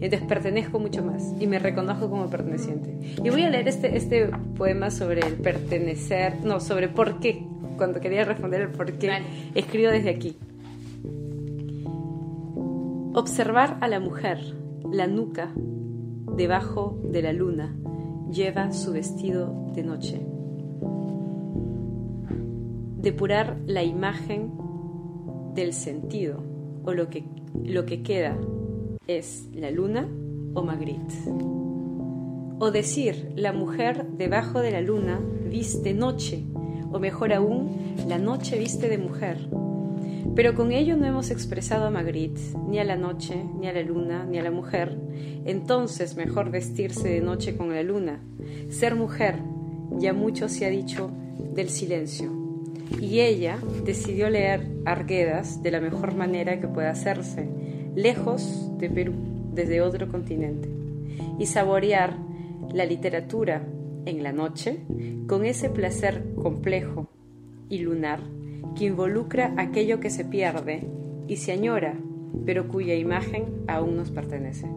Y 0.00 0.04
entonces 0.04 0.28
pertenezco 0.28 0.78
mucho 0.78 1.02
más 1.02 1.32
y 1.40 1.46
me 1.46 1.58
reconozco 1.58 2.10
como 2.10 2.28
perteneciente. 2.28 3.16
Y 3.22 3.30
voy 3.30 3.42
a 3.42 3.50
leer 3.50 3.68
este, 3.68 3.96
este 3.96 4.28
poema 4.56 4.90
sobre 4.90 5.20
el 5.20 5.34
pertenecer, 5.34 6.44
no, 6.44 6.60
sobre 6.60 6.88
por 6.88 7.20
qué. 7.20 7.46
Cuando 7.76 8.00
quería 8.00 8.24
responder 8.24 8.62
el 8.62 8.70
por 8.70 8.92
qué, 8.92 9.08
Vale. 9.08 9.24
escribo 9.54 9.90
desde 9.90 10.10
aquí. 10.10 10.36
Observar 13.14 13.78
a 13.80 13.88
la 13.88 14.00
mujer, 14.00 14.38
la 14.90 15.06
nuca, 15.06 15.52
debajo 16.36 17.00
de 17.04 17.22
la 17.22 17.32
luna, 17.32 17.74
lleva 18.30 18.72
su 18.72 18.92
vestido 18.92 19.70
de 19.74 19.82
noche. 19.82 20.20
Depurar 23.00 23.58
la 23.66 23.82
imagen 23.82 24.52
del 25.54 25.72
sentido 25.72 26.42
o 26.84 26.92
lo 26.92 27.08
que, 27.08 27.24
lo 27.64 27.86
que 27.86 28.02
queda 28.02 28.36
es 29.06 29.48
la 29.52 29.70
luna 29.70 30.08
o 30.54 30.62
Magritte. 30.62 31.14
O 32.58 32.70
decir, 32.70 33.32
la 33.36 33.52
mujer 33.52 34.06
debajo 34.12 34.60
de 34.60 34.70
la 34.70 34.80
luna 34.80 35.20
viste 35.50 35.94
noche, 35.94 36.44
o 36.90 36.98
mejor 36.98 37.32
aún, 37.32 37.94
la 38.08 38.18
noche 38.18 38.58
viste 38.58 38.88
de 38.88 38.98
mujer. 38.98 39.48
Pero 40.34 40.54
con 40.54 40.72
ello 40.72 40.96
no 40.96 41.06
hemos 41.06 41.30
expresado 41.30 41.86
a 41.86 41.90
Magritte, 41.90 42.40
ni 42.68 42.78
a 42.78 42.84
la 42.84 42.96
noche, 42.96 43.42
ni 43.58 43.68
a 43.68 43.72
la 43.72 43.82
luna, 43.82 44.24
ni 44.24 44.38
a 44.38 44.42
la 44.42 44.50
mujer. 44.50 44.96
Entonces 45.44 46.16
mejor 46.16 46.50
vestirse 46.50 47.08
de 47.08 47.20
noche 47.20 47.56
con 47.56 47.74
la 47.74 47.82
luna. 47.82 48.20
Ser 48.68 48.94
mujer, 48.94 49.36
ya 49.98 50.12
mucho 50.12 50.48
se 50.48 50.66
ha 50.66 50.70
dicho 50.70 51.10
del 51.54 51.70
silencio. 51.70 52.30
Y 53.00 53.20
ella 53.20 53.58
decidió 53.84 54.30
leer 54.30 54.66
Arguedas 54.84 55.62
de 55.62 55.70
la 55.70 55.80
mejor 55.80 56.14
manera 56.14 56.60
que 56.60 56.68
pueda 56.68 56.90
hacerse, 56.90 57.48
lejos 57.94 58.70
de 58.78 58.88
Perú, 58.90 59.14
desde 59.52 59.80
otro 59.80 60.08
continente, 60.08 60.68
y 61.38 61.46
saborear 61.46 62.16
la 62.72 62.84
literatura 62.84 63.66
en 64.04 64.22
la 64.22 64.32
noche 64.32 64.78
con 65.26 65.44
ese 65.44 65.68
placer 65.68 66.24
complejo 66.36 67.08
y 67.68 67.78
lunar 67.78 68.20
que 68.76 68.84
involucra 68.86 69.52
aquello 69.56 69.98
que 70.00 70.10
se 70.10 70.24
pierde 70.24 70.86
y 71.26 71.36
se 71.36 71.52
añora, 71.52 71.94
pero 72.44 72.68
cuya 72.68 72.94
imagen 72.94 73.44
aún 73.66 73.96
nos 73.96 74.10
pertenece. 74.10 74.68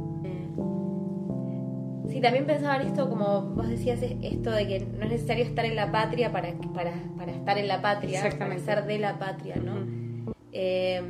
Sí, 2.09 2.21
también 2.21 2.45
pensaba 2.47 2.77
en 2.81 2.87
esto, 2.87 3.07
como 3.07 3.41
vos 3.53 3.69
decías, 3.69 4.01
es- 4.01 4.15
esto 4.23 4.49
de 4.51 4.65
que 4.67 4.79
no 4.79 5.03
es 5.05 5.11
necesario 5.11 5.43
estar 5.45 5.63
en 5.65 5.75
la 5.75 5.91
patria 5.91 6.31
para, 6.31 6.49
para, 6.73 6.91
para 7.17 7.31
estar 7.31 7.57
en 7.59 7.67
la 7.67 7.81
patria, 7.83 8.21
para 8.39 8.57
ser 8.57 8.85
de 8.85 8.97
la 8.97 9.19
patria, 9.19 9.57
¿no? 9.57 9.75
Eh, 10.51 11.01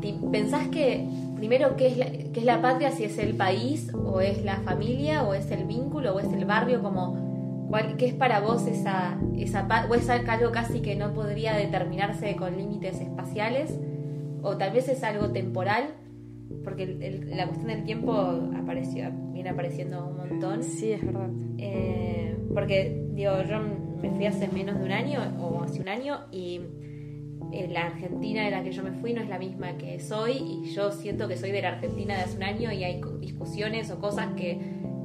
ti- 0.00 0.18
¿Pensás 0.32 0.66
que 0.68 1.06
primero 1.36 1.76
qué 1.76 1.86
es, 1.86 1.96
la, 1.98 2.06
qué 2.10 2.32
es 2.40 2.44
la 2.44 2.60
patria, 2.60 2.90
si 2.90 3.04
es 3.04 3.16
el 3.18 3.36
país, 3.36 3.92
o 3.94 4.20
es 4.20 4.44
la 4.44 4.56
familia, 4.56 5.22
o 5.22 5.34
es 5.34 5.48
el 5.52 5.64
vínculo, 5.66 6.16
o 6.16 6.20
es 6.20 6.32
el 6.32 6.44
barrio, 6.46 6.82
como 6.82 7.29
cuál, 7.70 7.96
qué 7.96 8.06
es 8.08 8.14
para 8.14 8.40
vos 8.40 8.66
esa, 8.66 9.18
esa 9.38 9.66
o 9.88 9.94
es 9.94 10.08
algo 10.10 10.50
casi 10.52 10.80
que 10.80 10.96
no 10.96 11.14
podría 11.14 11.54
determinarse 11.54 12.36
con 12.36 12.56
límites 12.56 13.00
espaciales, 13.00 13.78
o 14.42 14.56
tal 14.58 14.72
vez 14.72 14.88
es 14.88 15.02
algo 15.04 15.30
temporal, 15.30 15.94
porque 16.64 16.82
el- 16.82 17.02
el- 17.02 17.36
la 17.36 17.46
cuestión 17.46 17.68
del 17.68 17.84
tiempo 17.84 18.12
apareció, 18.56 19.10
viene 19.32 19.50
apareciendo 19.50 20.08
un 20.08 20.16
montón. 20.16 20.62
Sí, 20.62 20.92
es 20.92 21.04
verdad. 21.06 21.30
Eh, 21.58 22.36
porque, 22.52 23.06
digo, 23.14 23.32
yo 23.48 23.60
me 24.02 24.10
fui 24.10 24.26
hace 24.26 24.48
menos 24.48 24.78
de 24.78 24.84
un 24.84 24.92
año 24.92 25.20
o 25.40 25.62
hace 25.62 25.80
un 25.80 25.88
año 25.88 26.18
y 26.32 26.60
eh, 27.52 27.68
la 27.68 27.86
Argentina 27.86 28.44
de 28.44 28.50
la 28.50 28.62
que 28.62 28.70
yo 28.72 28.82
me 28.82 28.92
fui 28.92 29.12
no 29.12 29.20
es 29.22 29.28
la 29.28 29.38
misma 29.38 29.76
que 29.76 29.98
soy 29.98 30.32
y 30.38 30.70
yo 30.72 30.92
siento 30.92 31.26
que 31.28 31.36
soy 31.36 31.50
de 31.50 31.62
la 31.62 31.70
Argentina 31.70 32.14
de 32.16 32.22
hace 32.22 32.36
un 32.36 32.44
año 32.44 32.70
y 32.72 32.84
hay 32.84 33.00
discusiones 33.20 33.90
o 33.90 33.98
cosas 33.98 34.28
que 34.36 34.60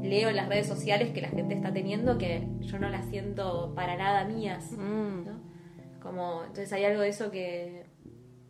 leo 0.05 0.29
en 0.29 0.35
las 0.35 0.47
redes 0.49 0.67
sociales 0.67 1.11
que 1.13 1.21
la 1.21 1.29
gente 1.29 1.55
está 1.55 1.73
teniendo 1.73 2.17
que 2.17 2.47
yo 2.61 2.79
no 2.79 2.89
las 2.89 3.05
siento 3.09 3.73
para 3.75 3.95
nada 3.95 4.23
mías, 4.25 4.71
Mm, 4.71 5.25
¿no? 5.25 5.55
Como, 6.01 6.41
entonces 6.43 6.71
hay 6.73 6.85
algo 6.85 7.01
de 7.01 7.09
eso 7.09 7.31
que 7.31 7.85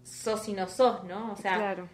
sos 0.03 0.47
y 0.49 0.53
no 0.53 0.67
sos, 0.67 1.03
¿no? 1.05 1.31
O 1.33 1.35
sea, 1.37 1.55
claro. 1.55 1.89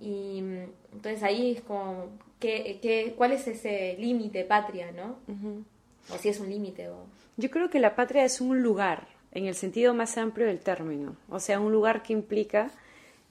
y 0.00 0.40
mm, 0.42 0.64
entonces 0.94 1.22
ahí 1.22 1.52
es 1.52 1.62
como, 1.62 2.18
¿qué, 2.40 2.78
qué, 2.82 3.14
cuál 3.16 3.32
es 3.32 3.46
ese 3.46 3.96
límite 3.98 4.44
patria, 4.44 4.90
no? 4.92 5.18
Ujú. 5.28 5.64
O 6.12 6.18
si 6.18 6.28
es 6.30 6.40
un 6.40 6.48
límite 6.48 6.88
o... 6.88 7.06
Yo 7.36 7.50
creo 7.50 7.70
que 7.70 7.78
la 7.78 7.94
patria 7.94 8.24
es 8.24 8.40
un 8.40 8.62
lugar, 8.62 9.06
en 9.32 9.46
el 9.46 9.54
sentido 9.54 9.94
más 9.94 10.18
amplio 10.18 10.46
del 10.46 10.60
término. 10.60 11.16
O 11.28 11.38
sea, 11.40 11.60
un 11.60 11.72
lugar 11.72 12.02
que 12.02 12.12
implica 12.12 12.70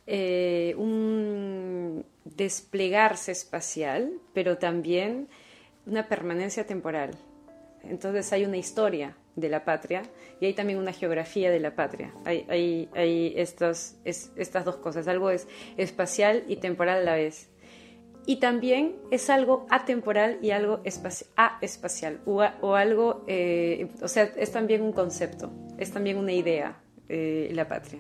eh, 0.08 0.74
un 0.78 2.06
desplegarse 2.26 3.32
espacial, 3.32 4.14
pero 4.34 4.58
también 4.58 5.28
una 5.86 6.08
permanencia 6.08 6.66
temporal. 6.66 7.12
Entonces 7.84 8.32
hay 8.34 8.46
una 8.46 8.58
historia 8.58 9.18
de 9.36 9.50
la 9.50 9.64
patria 9.66 10.04
y 10.40 10.46
hay 10.46 10.54
también 10.54 10.78
una 10.78 10.94
geografía 10.94 11.50
de 11.50 11.60
la 11.60 11.74
patria. 11.76 12.14
Hay, 12.26 12.46
hay, 12.50 12.90
hay 12.94 13.34
estas, 13.36 13.98
es- 14.06 14.32
estas 14.36 14.66
dos 14.66 14.78
cosas, 14.78 15.08
algo 15.08 15.30
es 15.32 15.48
espacial 15.78 16.44
y 16.48 16.58
temporal 16.58 17.00
a 17.00 17.04
la 17.04 17.16
vez. 17.16 17.50
Y 18.28 18.36
también 18.36 18.98
es 19.10 19.32
algo 19.32 19.66
atemporal 19.72 20.38
y 20.44 20.52
algo 20.52 20.84
espaci- 20.84 21.26
aespacial, 21.36 22.22
o, 22.28 22.44
o 22.62 22.76
algo, 22.76 23.24
eh, 23.28 23.88
o 24.04 24.08
sea, 24.08 24.26
es 24.36 24.52
también 24.52 24.84
un 24.84 24.92
concepto, 24.92 25.52
es 25.80 25.92
también 25.92 26.18
una 26.18 26.32
idea, 26.34 26.80
eh, 27.10 27.50
la 27.54 27.68
patria. 27.68 28.00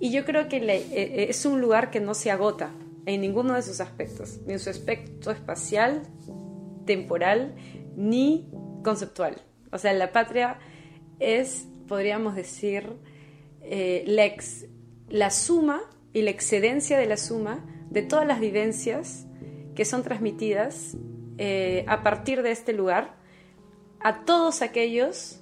Y 0.00 0.10
yo 0.12 0.26
creo 0.26 0.48
que 0.50 0.58
eh, 0.58 1.30
es 1.30 1.46
un 1.46 1.62
lugar 1.62 1.90
que 1.90 1.98
no 1.98 2.12
se 2.12 2.30
agota 2.30 2.70
en 3.06 3.22
ninguno 3.22 3.54
de 3.54 3.62
sus 3.62 3.80
aspectos, 3.80 4.38
ni 4.46 4.52
en 4.52 4.58
su 4.58 4.68
aspecto 4.68 5.30
espacial, 5.30 6.02
temporal, 6.88 7.54
ni 7.96 8.50
conceptual. 8.82 9.36
O 9.70 9.78
sea, 9.78 9.92
la 9.92 10.10
patria 10.10 10.58
es, 11.20 11.68
podríamos 11.86 12.34
decir, 12.34 12.94
eh, 13.62 14.02
la, 14.06 14.32
la 15.08 15.30
suma 15.30 15.82
y 16.12 16.22
la 16.22 16.30
excedencia 16.30 16.98
de 16.98 17.06
la 17.06 17.16
suma 17.16 17.64
de 17.90 18.02
todas 18.02 18.26
las 18.26 18.40
vivencias 18.40 19.26
que 19.76 19.84
son 19.84 20.02
transmitidas 20.02 20.96
a 21.86 22.02
partir 22.02 22.42
de 22.42 22.50
este 22.50 22.72
lugar 22.72 23.14
a 24.00 24.24
todos 24.24 24.62
aquellos 24.62 25.40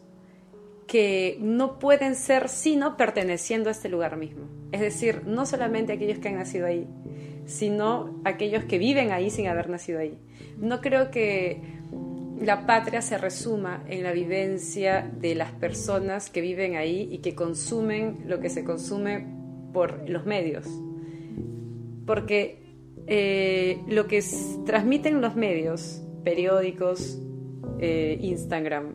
que 0.86 1.36
no 1.40 1.78
pueden 1.78 2.14
ser 2.14 2.48
sino 2.48 2.96
perteneciendo 2.96 3.68
a 3.68 3.72
este 3.72 3.88
lugar 3.88 4.16
mismo. 4.16 4.46
Es 4.72 4.80
decir, 4.80 5.22
no 5.26 5.46
solamente 5.46 5.92
aquellos 5.92 6.18
que 6.18 6.28
han 6.28 6.36
nacido 6.36 6.66
ahí, 6.66 6.86
sino 7.44 8.20
aquellos 8.24 8.64
que 8.64 8.78
viven 8.78 9.12
ahí 9.12 9.30
sin 9.30 9.48
haber 9.48 9.68
nacido 9.68 9.98
ahí. 9.98 10.18
No 10.58 10.80
creo 10.80 11.10
que 11.10 11.60
la 12.40 12.66
patria 12.66 13.02
se 13.02 13.18
resuma 13.18 13.82
en 13.88 14.02
la 14.02 14.12
vivencia 14.12 15.10
de 15.20 15.34
las 15.34 15.52
personas 15.52 16.30
que 16.30 16.40
viven 16.40 16.76
ahí 16.76 17.08
y 17.10 17.18
que 17.18 17.34
consumen 17.34 18.24
lo 18.26 18.40
que 18.40 18.50
se 18.50 18.64
consume 18.64 19.26
por 19.72 20.08
los 20.08 20.26
medios. 20.26 20.66
Porque 22.06 22.62
eh, 23.06 23.80
lo 23.88 24.06
que 24.06 24.22
transmiten 24.64 25.20
los 25.20 25.36
medios, 25.36 26.02
periódicos, 26.24 27.18
eh, 27.78 28.18
Instagram, 28.20 28.94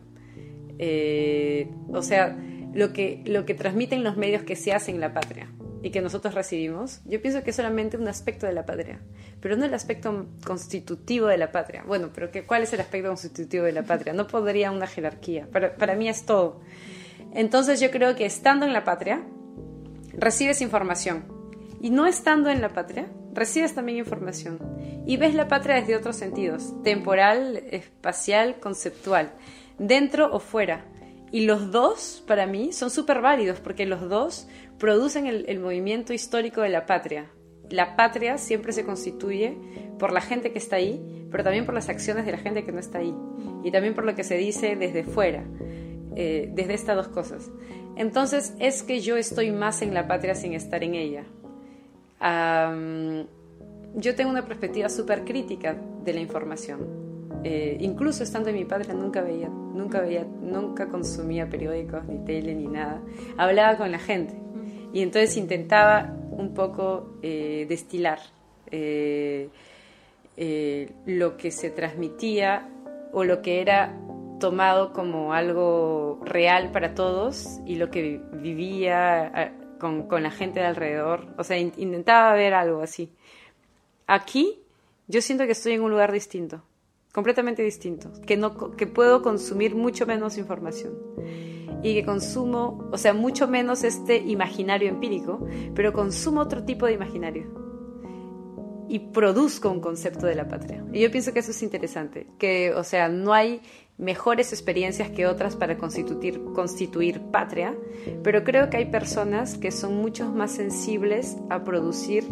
eh, 0.78 1.68
o 1.92 2.02
sea, 2.02 2.36
lo 2.74 2.92
que, 2.92 3.22
lo 3.26 3.44
que 3.44 3.54
transmiten 3.54 4.02
los 4.02 4.16
medios 4.16 4.42
que 4.42 4.56
se 4.56 4.72
hacen 4.72 4.96
en 4.96 5.00
la 5.00 5.12
patria 5.12 5.48
y 5.82 5.90
que 5.90 6.00
nosotros 6.00 6.34
recibimos, 6.34 7.00
yo 7.04 7.20
pienso 7.20 7.42
que 7.42 7.50
es 7.50 7.56
solamente 7.56 7.96
un 7.96 8.06
aspecto 8.06 8.46
de 8.46 8.52
la 8.52 8.64
patria, 8.64 9.00
pero 9.40 9.56
no 9.56 9.64
el 9.64 9.74
aspecto 9.74 10.26
constitutivo 10.44 11.26
de 11.26 11.38
la 11.38 11.50
patria. 11.50 11.82
Bueno, 11.86 12.10
pero 12.14 12.30
que, 12.30 12.44
¿cuál 12.44 12.62
es 12.62 12.72
el 12.72 12.80
aspecto 12.80 13.08
constitutivo 13.08 13.64
de 13.64 13.72
la 13.72 13.82
patria? 13.82 14.12
No 14.12 14.26
podría 14.26 14.70
una 14.70 14.86
jerarquía, 14.86 15.48
para, 15.50 15.74
para 15.74 15.96
mí 15.96 16.08
es 16.08 16.24
todo. 16.24 16.60
Entonces 17.34 17.80
yo 17.80 17.90
creo 17.90 18.14
que 18.14 18.26
estando 18.26 18.64
en 18.64 18.72
la 18.72 18.84
patria, 18.84 19.22
recibes 20.12 20.60
información. 20.60 21.24
Y 21.80 21.90
no 21.90 22.06
estando 22.06 22.48
en 22.48 22.60
la 22.60 22.68
patria, 22.68 23.08
recibes 23.34 23.74
también 23.74 23.98
información. 23.98 24.60
Y 25.04 25.16
ves 25.16 25.34
la 25.34 25.48
patria 25.48 25.76
desde 25.76 25.96
otros 25.96 26.14
sentidos, 26.14 26.80
temporal, 26.84 27.56
espacial, 27.70 28.60
conceptual 28.60 29.32
dentro 29.78 30.32
o 30.32 30.38
fuera. 30.38 30.84
Y 31.32 31.46
los 31.46 31.72
dos, 31.72 32.22
para 32.26 32.46
mí, 32.46 32.72
son 32.72 32.90
súper 32.90 33.22
válidos 33.22 33.58
porque 33.58 33.86
los 33.86 34.06
dos 34.08 34.46
producen 34.78 35.26
el, 35.26 35.58
movimiento 35.60 36.12
histórico 36.12 36.60
de 36.60 36.68
la 36.68 36.84
patria. 36.84 37.30
La 37.70 37.96
patria 37.96 38.36
siempre 38.36 38.74
se 38.74 38.84
constituye 38.84 39.56
por 39.98 40.12
la 40.12 40.20
gente 40.20 40.52
que 40.52 40.58
está 40.58 40.76
ahí, 40.76 41.26
pero 41.30 41.42
también 41.42 41.64
por 41.64 41.72
las 41.74 41.88
acciones 41.88 42.26
de 42.26 42.32
la 42.32 42.38
gente 42.38 42.64
que 42.64 42.72
no 42.72 42.78
está 42.78 42.98
ahí. 42.98 43.14
Y 43.64 43.70
también 43.70 43.94
por 43.94 44.04
lo 44.04 44.14
que 44.14 44.24
se 44.24 44.36
dice 44.36 44.76
desde 44.76 45.04
fuera, 45.04 45.42
eh, 46.16 46.50
desde 46.52 46.74
estas 46.74 46.96
dos 46.96 47.08
cosas. 47.08 47.50
Entonces 47.96 48.54
es 48.58 48.82
que 48.82 49.00
yo 49.00 49.16
estoy 49.16 49.52
más 49.52 49.80
en 49.80 49.94
la 49.94 50.06
patria 50.06 50.34
sin 50.34 50.52
estar 50.52 50.84
en 50.84 50.94
ella. 50.94 51.24
yo 53.94 54.14
tengo 54.14 54.30
una 54.30 54.44
perspectiva 54.44 54.90
súper 54.90 55.24
crítica 55.24 55.76
de 56.04 56.12
la 56.12 56.20
información 56.20 57.11
eh, 57.44 57.76
incluso 57.80 58.22
estando 58.22 58.50
en 58.50 58.56
mi 58.56 58.64
padre 58.64 58.94
nunca 58.94 59.20
veía, 59.20 59.48
nunca 59.48 60.00
veía, 60.00 60.24
nunca 60.24 60.88
consumía 60.88 61.48
periódicos, 61.48 62.04
ni 62.04 62.24
tele, 62.24 62.54
ni 62.54 62.66
nada. 62.66 63.02
Hablaba 63.36 63.76
con 63.76 63.90
la 63.90 63.98
gente 63.98 64.34
y 64.92 65.02
entonces 65.02 65.36
intentaba 65.36 66.14
un 66.30 66.54
poco 66.54 67.18
eh, 67.22 67.66
destilar 67.68 68.20
eh, 68.70 69.48
lo 71.06 71.36
que 71.36 71.50
se 71.50 71.70
transmitía 71.70 72.68
o 73.12 73.24
lo 73.24 73.42
que 73.42 73.60
era 73.60 73.98
tomado 74.40 74.92
como 74.92 75.34
algo 75.34 76.20
real 76.24 76.70
para 76.72 76.94
todos 76.94 77.60
y 77.66 77.76
lo 77.76 77.90
que 77.90 78.20
vivía 78.32 79.54
con 79.78 80.22
la 80.22 80.30
gente 80.30 80.60
de 80.60 80.66
alrededor. 80.66 81.34
O 81.38 81.44
sea, 81.44 81.58
intentaba 81.58 82.32
ver 82.34 82.54
algo 82.54 82.80
así. 82.80 83.12
Aquí 84.06 84.60
yo 85.06 85.20
siento 85.20 85.44
que 85.44 85.52
estoy 85.52 85.74
en 85.74 85.82
un 85.82 85.90
lugar 85.90 86.12
distinto 86.12 86.62
completamente 87.12 87.62
distinto, 87.62 88.10
que, 88.26 88.36
no, 88.36 88.70
que 88.72 88.86
puedo 88.86 89.22
consumir 89.22 89.74
mucho 89.74 90.06
menos 90.06 90.38
información 90.38 90.94
y 91.82 91.94
que 91.94 92.04
consumo, 92.04 92.88
o 92.90 92.98
sea, 92.98 93.12
mucho 93.12 93.48
menos 93.48 93.84
este 93.84 94.16
imaginario 94.16 94.88
empírico, 94.88 95.46
pero 95.74 95.92
consumo 95.92 96.40
otro 96.40 96.64
tipo 96.64 96.86
de 96.86 96.92
imaginario 96.92 97.62
y 98.88 98.98
produzco 98.98 99.70
un 99.70 99.80
concepto 99.80 100.26
de 100.26 100.34
la 100.34 100.48
patria. 100.48 100.84
Y 100.92 101.00
yo 101.00 101.10
pienso 101.10 101.32
que 101.32 101.40
eso 101.40 101.50
es 101.50 101.62
interesante, 101.62 102.28
que, 102.38 102.72
o 102.74 102.84
sea, 102.84 103.08
no 103.08 103.32
hay 103.32 103.62
mejores 103.98 104.52
experiencias 104.52 105.10
que 105.10 105.26
otras 105.26 105.56
para 105.56 105.76
constituir, 105.78 106.42
constituir 106.54 107.20
patria, 107.30 107.76
pero 108.22 108.44
creo 108.44 108.70
que 108.70 108.78
hay 108.78 108.86
personas 108.86 109.58
que 109.58 109.70
son 109.70 109.96
mucho 109.96 110.30
más 110.30 110.52
sensibles 110.52 111.36
a 111.50 111.64
producir 111.64 112.24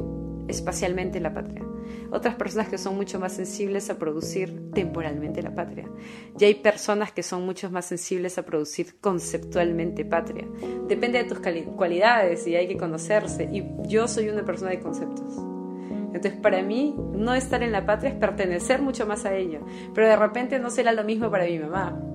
espacialmente 0.49 1.21
la 1.21 1.33
patria 1.33 1.70
otras 2.11 2.35
personas 2.35 2.69
que 2.69 2.79
son 2.79 2.97
mucho 2.97 3.19
más 3.19 3.33
sensibles 3.33 3.91
a 3.91 3.99
producir 3.99 4.71
temporalmente 4.73 5.43
la 5.43 5.55
patria. 5.55 5.89
Y 6.39 6.45
hay 6.45 6.55
personas 6.55 7.13
que 7.13 7.23
son 7.23 7.45
mucho 7.45 7.71
más 7.71 7.87
sensibles 7.87 8.39
a 8.39 8.45
producir 8.45 8.99
conceptualmente 9.01 10.05
patria. 10.05 10.47
Depende 10.89 11.23
de 11.23 11.29
tus 11.29 11.41
cualidades 11.77 12.47
y 12.47 12.57
hay 12.57 12.69
que 12.69 12.77
conocerse. 12.77 13.45
Y 13.53 13.65
yo 13.87 14.09
soy 14.09 14.29
una 14.29 14.45
persona 14.45 14.71
de 14.71 14.81
conceptos. 14.81 15.37
Entonces, 16.13 16.41
para 16.41 16.63
mí, 16.63 16.97
no 17.13 17.35
estar 17.35 17.63
en 17.63 17.73
la 17.73 17.87
patria 17.87 18.11
es 18.11 18.17
pertenecer 18.17 18.83
mucho 18.83 19.07
más 19.07 19.25
a 19.25 19.35
ella. 19.35 19.61
Pero 19.95 20.09
de 20.09 20.17
repente 20.17 20.59
no 20.59 20.71
será 20.71 20.93
lo 20.93 21.05
mismo 21.05 21.31
para 21.31 21.45
mi 21.45 21.59
mamá 21.59 22.10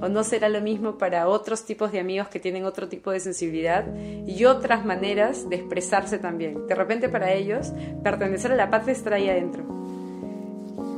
o 0.00 0.08
no 0.08 0.24
será 0.24 0.48
lo 0.48 0.60
mismo 0.60 0.96
para 0.98 1.28
otros 1.28 1.64
tipos 1.64 1.92
de 1.92 2.00
amigos 2.00 2.28
que 2.28 2.40
tienen 2.40 2.64
otro 2.64 2.88
tipo 2.88 3.10
de 3.10 3.20
sensibilidad 3.20 3.86
y 4.26 4.44
otras 4.44 4.84
maneras 4.84 5.48
de 5.48 5.56
expresarse 5.56 6.18
también. 6.18 6.66
De 6.66 6.74
repente 6.74 7.08
para 7.08 7.32
ellos, 7.32 7.72
pertenecer 8.02 8.52
a 8.52 8.56
la 8.56 8.70
patria 8.70 8.92
está 8.92 9.14
ahí 9.14 9.28
adentro. 9.28 9.64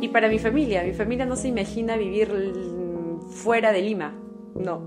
Y 0.01 0.09
para 0.09 0.29
mi 0.29 0.39
familia, 0.39 0.83
mi 0.83 0.93
familia 0.93 1.27
no 1.27 1.37
se 1.37 1.49
imagina 1.49 1.97
vivir 1.97 2.29
fuera 3.31 3.73
de 3.73 3.83
Lima, 3.83 4.15
no. 4.55 4.83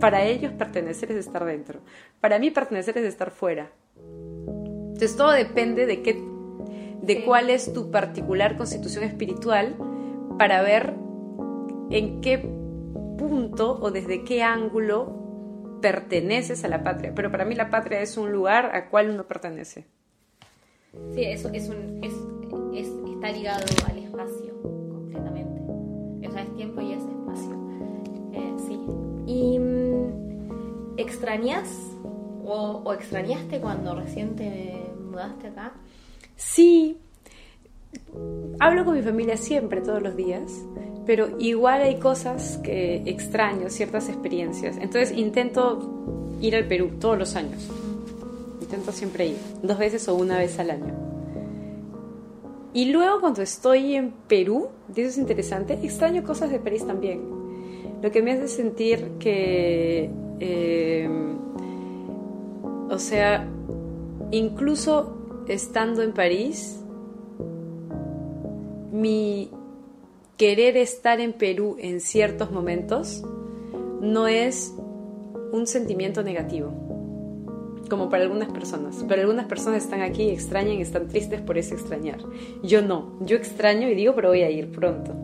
Para 0.00 0.24
ellos 0.24 0.52
pertenecer 0.52 1.10
es 1.10 1.18
estar 1.18 1.44
dentro. 1.44 1.80
Para 2.20 2.38
mí 2.38 2.50
pertenecer 2.50 2.98
es 2.98 3.04
estar 3.04 3.30
fuera. 3.30 3.70
Entonces 3.96 5.16
todo 5.16 5.32
depende 5.32 5.86
de 5.86 6.02
qué, 6.02 6.20
de 7.02 7.24
cuál 7.24 7.50
es 7.50 7.72
tu 7.72 7.90
particular 7.90 8.56
constitución 8.56 9.04
espiritual 9.04 9.76
para 10.38 10.62
ver 10.62 10.94
en 11.90 12.20
qué 12.20 12.57
punto 13.18 13.78
o 13.80 13.90
desde 13.90 14.24
qué 14.24 14.42
ángulo 14.42 15.78
perteneces 15.82 16.64
a 16.64 16.68
la 16.68 16.82
patria. 16.82 17.12
Pero 17.14 17.30
para 17.30 17.44
mí 17.44 17.54
la 17.54 17.68
patria 17.68 18.00
es 18.00 18.16
un 18.16 18.32
lugar 18.32 18.74
a 18.74 18.88
cual 18.88 19.10
uno 19.10 19.24
pertenece. 19.24 19.86
Sí, 21.14 21.24
eso 21.24 21.50
es 21.52 21.68
un, 21.68 22.02
es, 22.02 22.88
está 23.12 23.30
ligado 23.30 23.64
al 23.86 23.98
espacio 23.98 24.62
completamente. 24.62 25.60
O 26.26 26.32
sea, 26.32 26.42
es 26.42 26.56
tiempo 26.56 26.80
y 26.80 26.92
es 26.92 27.02
espacio. 27.02 27.68
Eh, 28.32 28.54
sí. 28.66 28.80
¿Y 29.26 29.58
mm, 29.58 30.98
extrañas 30.98 31.68
o, 32.44 32.82
o 32.84 32.92
extrañaste 32.94 33.60
cuando 33.60 33.94
recién 33.94 34.34
te 34.34 34.82
mudaste 34.98 35.48
acá? 35.48 35.74
Sí, 36.36 36.98
hablo 38.60 38.84
con 38.84 38.94
mi 38.94 39.02
familia 39.02 39.36
siempre, 39.36 39.80
todos 39.80 40.02
los 40.02 40.16
días, 40.16 40.64
pero 41.08 41.30
igual 41.38 41.80
hay 41.80 41.98
cosas 41.98 42.58
que 42.58 42.96
extraño, 43.06 43.70
ciertas 43.70 44.10
experiencias. 44.10 44.76
Entonces 44.76 45.16
intento 45.16 46.26
ir 46.42 46.54
al 46.54 46.66
Perú 46.66 46.90
todos 47.00 47.18
los 47.18 47.34
años. 47.34 47.66
Intento 48.60 48.92
siempre 48.92 49.28
ir, 49.28 49.36
dos 49.62 49.78
veces 49.78 50.06
o 50.08 50.14
una 50.14 50.36
vez 50.36 50.58
al 50.58 50.70
año. 50.70 50.94
Y 52.74 52.92
luego 52.92 53.22
cuando 53.22 53.40
estoy 53.40 53.94
en 53.94 54.12
Perú, 54.28 54.68
y 54.94 55.00
eso 55.00 55.08
es 55.08 55.16
interesante, 55.16 55.78
extraño 55.82 56.22
cosas 56.24 56.50
de 56.50 56.58
París 56.58 56.86
también. 56.86 57.22
Lo 58.02 58.10
que 58.10 58.20
me 58.20 58.32
hace 58.32 58.46
sentir 58.46 59.12
que, 59.18 60.10
eh, 60.40 61.08
o 62.90 62.98
sea, 62.98 63.48
incluso 64.30 65.16
estando 65.48 66.02
en 66.02 66.12
París, 66.12 66.80
mi 68.92 69.50
querer 70.38 70.76
estar 70.76 71.20
en 71.20 71.34
Perú 71.34 71.76
en 71.80 72.00
ciertos 72.00 72.50
momentos 72.50 73.22
no 74.00 74.28
es 74.28 74.72
un 75.52 75.66
sentimiento 75.66 76.22
negativo, 76.22 76.72
como 77.90 78.08
para 78.08 78.22
algunas 78.22 78.48
personas. 78.50 79.04
Pero 79.08 79.20
algunas 79.20 79.46
personas 79.46 79.82
están 79.82 80.00
aquí, 80.00 80.30
extrañan, 80.30 80.78
están 80.78 81.08
tristes 81.08 81.40
por 81.40 81.58
ese 81.58 81.74
extrañar. 81.74 82.20
Yo 82.62 82.80
no, 82.82 83.18
yo 83.20 83.36
extraño 83.36 83.88
y 83.88 83.94
digo, 83.94 84.14
pero 84.14 84.28
voy 84.28 84.42
a 84.42 84.50
ir 84.50 84.70
pronto. 84.70 85.14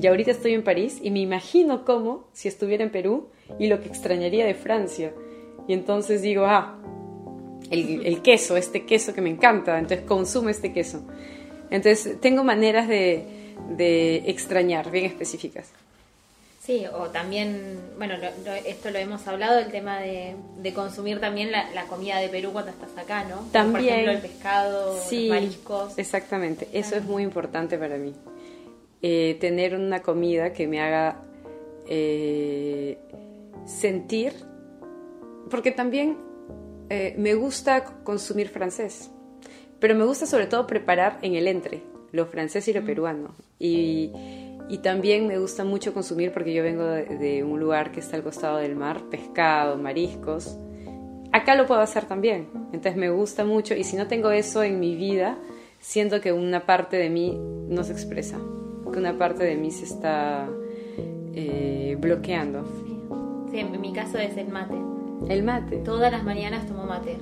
Y 0.00 0.06
ahorita 0.06 0.30
estoy 0.30 0.52
en 0.52 0.62
París 0.62 1.00
y 1.02 1.10
me 1.10 1.20
imagino 1.20 1.84
cómo 1.84 2.28
si 2.32 2.46
estuviera 2.46 2.84
en 2.84 2.90
Perú 2.90 3.30
y 3.58 3.68
lo 3.68 3.80
que 3.80 3.88
extrañaría 3.88 4.44
de 4.44 4.54
Francia. 4.54 5.14
Y 5.66 5.72
entonces 5.72 6.20
digo, 6.20 6.44
ah, 6.44 6.78
el, 7.70 8.20
queso, 8.22 8.56
este 8.56 8.84
queso 8.84 9.14
que 9.14 9.22
me 9.22 9.30
encanta, 9.30 9.78
entonces 9.78 10.06
consumo 10.06 10.50
este 10.50 10.72
queso. 10.72 11.02
Entonces 11.70 12.20
tengo 12.20 12.44
maneras 12.44 12.86
de, 12.86 13.37
de 13.70 14.24
extrañar 14.26 14.90
bien 14.90 15.04
específicas. 15.06 15.70
Sí, 16.68 16.84
o 16.92 17.08
también, 17.08 17.80
bueno, 17.96 18.16
esto 18.66 18.90
lo 18.90 18.98
hemos 18.98 19.26
hablado, 19.26 19.58
el 19.58 19.70
tema 19.70 20.00
de, 20.00 20.36
consumir 20.74 21.18
también 21.18 21.50
la, 21.50 21.86
comida 21.88 22.18
de 22.18 22.28
Perú 22.28 22.50
cuando 22.52 22.70
estás 22.70 22.90
acá, 22.98 23.24
¿no? 23.24 23.36
También. 23.52 23.72
Por 23.72 23.80
ejemplo, 23.80 24.12
el 24.12 24.20
pescado, 24.20 24.94
los 24.96 25.28
mariscos. 25.30 25.96
Exactamente, 25.96 26.68
eso 26.74 26.96
es 26.96 27.04
muy 27.04 27.22
importante 27.22 27.78
para 27.78 27.96
mí. 27.96 28.12
Eh, 29.00 29.38
tener 29.40 29.74
una 29.74 30.02
comida 30.02 30.52
que 30.52 30.66
me 30.66 30.82
haga 30.82 31.22
eh, 31.86 32.98
sentir, 33.64 34.34
porque 35.48 35.70
también 35.70 36.18
eh, 36.90 37.14
me 37.16 37.34
gusta 37.34 37.82
consumir 38.04 38.50
francés, 38.50 39.10
pero 39.78 39.94
me 39.94 40.04
gusta 40.04 40.26
sobre 40.26 40.46
todo 40.46 40.66
preparar 40.66 41.18
en 41.22 41.34
el 41.34 41.48
entre, 41.48 41.82
lo 42.12 42.26
francés 42.26 42.68
y 42.68 42.72
lo 42.72 42.84
peruano. 42.84 43.34
Y 43.58 44.12
y 44.68 44.78
también 44.78 45.26
me 45.26 45.38
gusta 45.38 45.64
mucho 45.64 45.94
consumir, 45.94 46.32
porque 46.32 46.52
yo 46.52 46.62
vengo 46.62 46.84
de, 46.84 47.42
un 47.42 47.58
lugar 47.58 47.90
que 47.90 48.00
está 48.00 48.16
al 48.16 48.22
costado 48.22 48.58
del 48.58 48.76
mar, 48.76 49.02
pescado, 49.10 49.78
mariscos. 49.78 50.58
Acá 51.32 51.54
lo 51.54 51.66
puedo 51.66 51.80
hacer 51.80 52.04
también. 52.04 52.48
Entonces 52.72 52.96
me 52.96 53.08
gusta 53.10 53.44
mucho 53.44 53.74
y 53.74 53.84
si 53.84 53.96
no 53.96 54.08
tengo 54.08 54.30
eso 54.30 54.62
en 54.62 54.78
mi 54.78 54.94
vida, 54.94 55.38
siento 55.80 56.20
que 56.20 56.32
una 56.32 56.66
parte 56.66 56.98
de 56.98 57.08
mí 57.08 57.38
no 57.68 57.82
se 57.82 57.92
expresa, 57.92 58.38
que 58.92 58.98
una 58.98 59.16
parte 59.16 59.44
de 59.44 59.56
mí 59.56 59.70
se 59.70 59.84
está 59.84 60.46
eh, 61.34 61.96
bloqueando. 61.98 62.64
Sí. 63.50 63.60
en 63.60 63.80
mi 63.80 63.94
caso 63.94 64.18
es 64.18 64.36
el 64.36 64.48
mate. 64.48 64.76
El 65.30 65.44
mate. 65.44 65.78
Todas 65.78 66.12
las 66.12 66.24
mañanas 66.24 66.66
tomo 66.66 66.84
mate. 66.84 67.16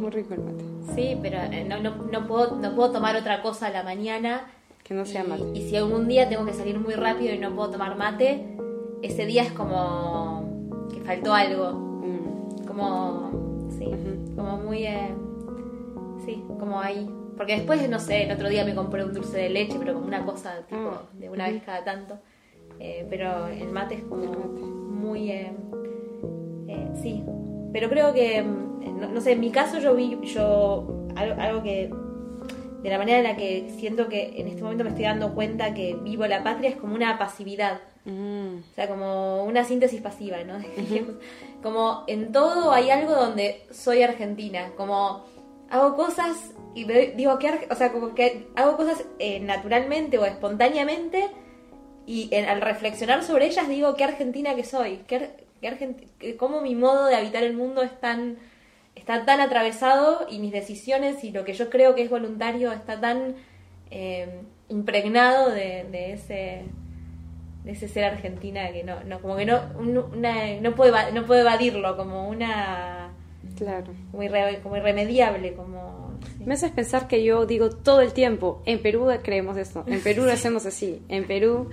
Muy 0.00 0.10
rico 0.10 0.32
el 0.32 0.40
mate. 0.40 0.64
Sí, 0.94 1.18
pero 1.20 1.38
eh, 1.38 1.64
no, 1.68 1.78
no, 1.80 1.94
no, 2.10 2.26
puedo, 2.26 2.56
no 2.56 2.74
puedo 2.74 2.90
tomar 2.90 3.16
otra 3.16 3.42
cosa 3.42 3.66
a 3.66 3.70
la 3.70 3.82
mañana 3.82 4.50
que 4.82 4.94
no 4.94 5.04
sea 5.04 5.24
mate. 5.24 5.44
Y 5.54 5.68
si 5.68 5.76
algún 5.76 6.08
día 6.08 6.28
tengo 6.28 6.46
que 6.46 6.54
salir 6.54 6.80
muy 6.80 6.94
rápido 6.94 7.34
y 7.34 7.38
no 7.38 7.54
puedo 7.54 7.70
tomar 7.70 7.96
mate, 7.96 8.56
ese 9.02 9.26
día 9.26 9.42
es 9.42 9.52
como 9.52 10.88
que 10.92 11.00
faltó 11.02 11.34
algo. 11.34 11.72
Mm. 11.72 12.66
Como, 12.66 13.68
sí, 13.78 13.90
como 14.34 14.56
muy, 14.56 14.86
eh, 14.86 15.14
sí, 16.24 16.42
como 16.58 16.80
ahí. 16.80 17.08
Porque 17.36 17.56
después, 17.56 17.88
no 17.88 17.98
sé, 17.98 18.24
el 18.24 18.32
otro 18.32 18.48
día 18.48 18.64
me 18.64 18.74
compré 18.74 19.04
un 19.04 19.12
dulce 19.12 19.36
de 19.36 19.50
leche, 19.50 19.76
pero 19.78 19.94
como 19.94 20.06
una 20.06 20.24
cosa 20.24 20.62
tipo 20.68 20.90
ah. 20.92 21.02
de 21.12 21.28
una 21.28 21.48
vez 21.48 21.62
cada 21.62 21.84
tanto. 21.84 22.18
Eh, 22.78 23.06
pero 23.10 23.48
el 23.48 23.68
mate 23.68 23.96
es 23.96 24.02
como 24.04 24.24
muy, 24.26 25.30
eh, 25.30 25.52
sí. 27.02 27.22
Pero 27.72 27.88
creo 27.88 28.12
que, 28.12 28.42
no, 28.42 29.08
no, 29.08 29.20
sé, 29.20 29.32
en 29.32 29.40
mi 29.40 29.50
caso 29.50 29.78
yo 29.78 29.94
vi, 29.94 30.18
yo, 30.22 31.06
algo, 31.16 31.40
algo 31.40 31.62
que 31.62 31.90
de 32.82 32.88
la 32.88 32.98
manera 32.98 33.18
en 33.18 33.24
la 33.24 33.36
que 33.36 33.70
siento 33.78 34.08
que 34.08 34.40
en 34.40 34.48
este 34.48 34.62
momento 34.62 34.84
me 34.84 34.90
estoy 34.90 35.04
dando 35.04 35.34
cuenta 35.34 35.74
que 35.74 35.94
vivo 36.02 36.26
la 36.26 36.42
patria 36.42 36.70
es 36.70 36.76
como 36.76 36.94
una 36.94 37.18
pasividad. 37.18 37.80
Mm. 38.04 38.60
O 38.60 38.74
sea, 38.74 38.88
como 38.88 39.44
una 39.44 39.64
síntesis 39.64 40.00
pasiva, 40.00 40.38
¿no? 40.44 40.58
como 41.62 42.04
en 42.06 42.32
todo 42.32 42.72
hay 42.72 42.90
algo 42.90 43.14
donde 43.14 43.66
soy 43.70 44.02
argentina, 44.02 44.72
como 44.76 45.24
hago 45.68 45.94
cosas 45.96 46.52
y 46.74 46.84
digo 46.84 47.38
que, 47.38 47.68
o 47.70 47.74
sea, 47.74 47.92
como 47.92 48.14
que 48.14 48.48
hago 48.56 48.76
cosas 48.76 49.04
eh, 49.18 49.40
naturalmente 49.40 50.18
o 50.18 50.24
espontáneamente 50.24 51.28
y 52.06 52.34
al 52.34 52.60
reflexionar 52.60 53.22
sobre 53.22 53.46
ellas 53.46 53.68
digo 53.68 53.94
qué 53.94 54.04
argentina 54.04 54.54
que 54.54 54.64
soy, 54.64 55.00
qué, 55.06 55.30
qué 55.60 56.36
cómo 56.36 56.60
mi 56.60 56.74
modo 56.74 57.06
de 57.06 57.16
habitar 57.16 57.42
el 57.42 57.54
mundo 57.54 57.82
es 57.82 57.98
tan 58.00 58.38
está 58.94 59.24
tan 59.24 59.40
atravesado 59.40 60.26
y 60.30 60.38
mis 60.38 60.52
decisiones 60.52 61.22
y 61.24 61.30
lo 61.30 61.44
que 61.44 61.52
yo 61.52 61.70
creo 61.70 61.94
que 61.94 62.02
es 62.02 62.10
voluntario 62.10 62.72
está 62.72 63.00
tan 63.00 63.34
eh, 63.90 64.42
impregnado 64.68 65.50
de, 65.50 66.12
ese 66.12 66.64
de 67.64 67.72
ese 67.72 67.88
ser 67.88 68.04
argentina 68.04 68.72
que 68.72 68.84
no, 68.84 69.02
no 69.04 69.20
como 69.20 69.36
que 69.36 69.46
no 69.46 69.60
no 69.74 70.74
puedo 70.74 70.94
no 71.12 71.26
puedo 71.26 71.40
evadirlo 71.40 71.96
como 71.96 72.28
una 72.28 73.12
claro. 73.56 73.92
como, 74.62 74.76
irremediable 74.76 75.54
como 75.54 76.18
me 76.44 76.54
haces 76.54 76.70
pensar 76.70 77.08
que 77.08 77.24
yo 77.24 77.46
digo 77.46 77.70
todo 77.70 78.00
el 78.00 78.12
tiempo 78.12 78.62
en 78.64 78.80
Perú 78.80 79.08
creemos 79.22 79.56
esto 79.56 79.84
en 79.86 80.00
Perú 80.02 80.24
lo 80.24 80.32
hacemos 80.32 80.66
así 80.66 81.02
en 81.08 81.26
Perú 81.26 81.68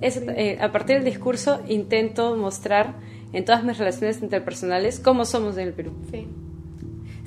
eh, 0.00 0.58
a 0.60 0.70
partir 0.70 0.96
del 0.96 1.04
discurso 1.04 1.60
intento 1.68 2.36
mostrar 2.36 2.94
en 3.32 3.44
todas 3.44 3.64
mis 3.64 3.78
relaciones 3.78 4.22
interpersonales 4.22 5.00
cómo 5.00 5.24
somos 5.24 5.56
en 5.58 5.68
el 5.68 5.74
Perú. 5.74 5.92
Sí. 6.10 6.26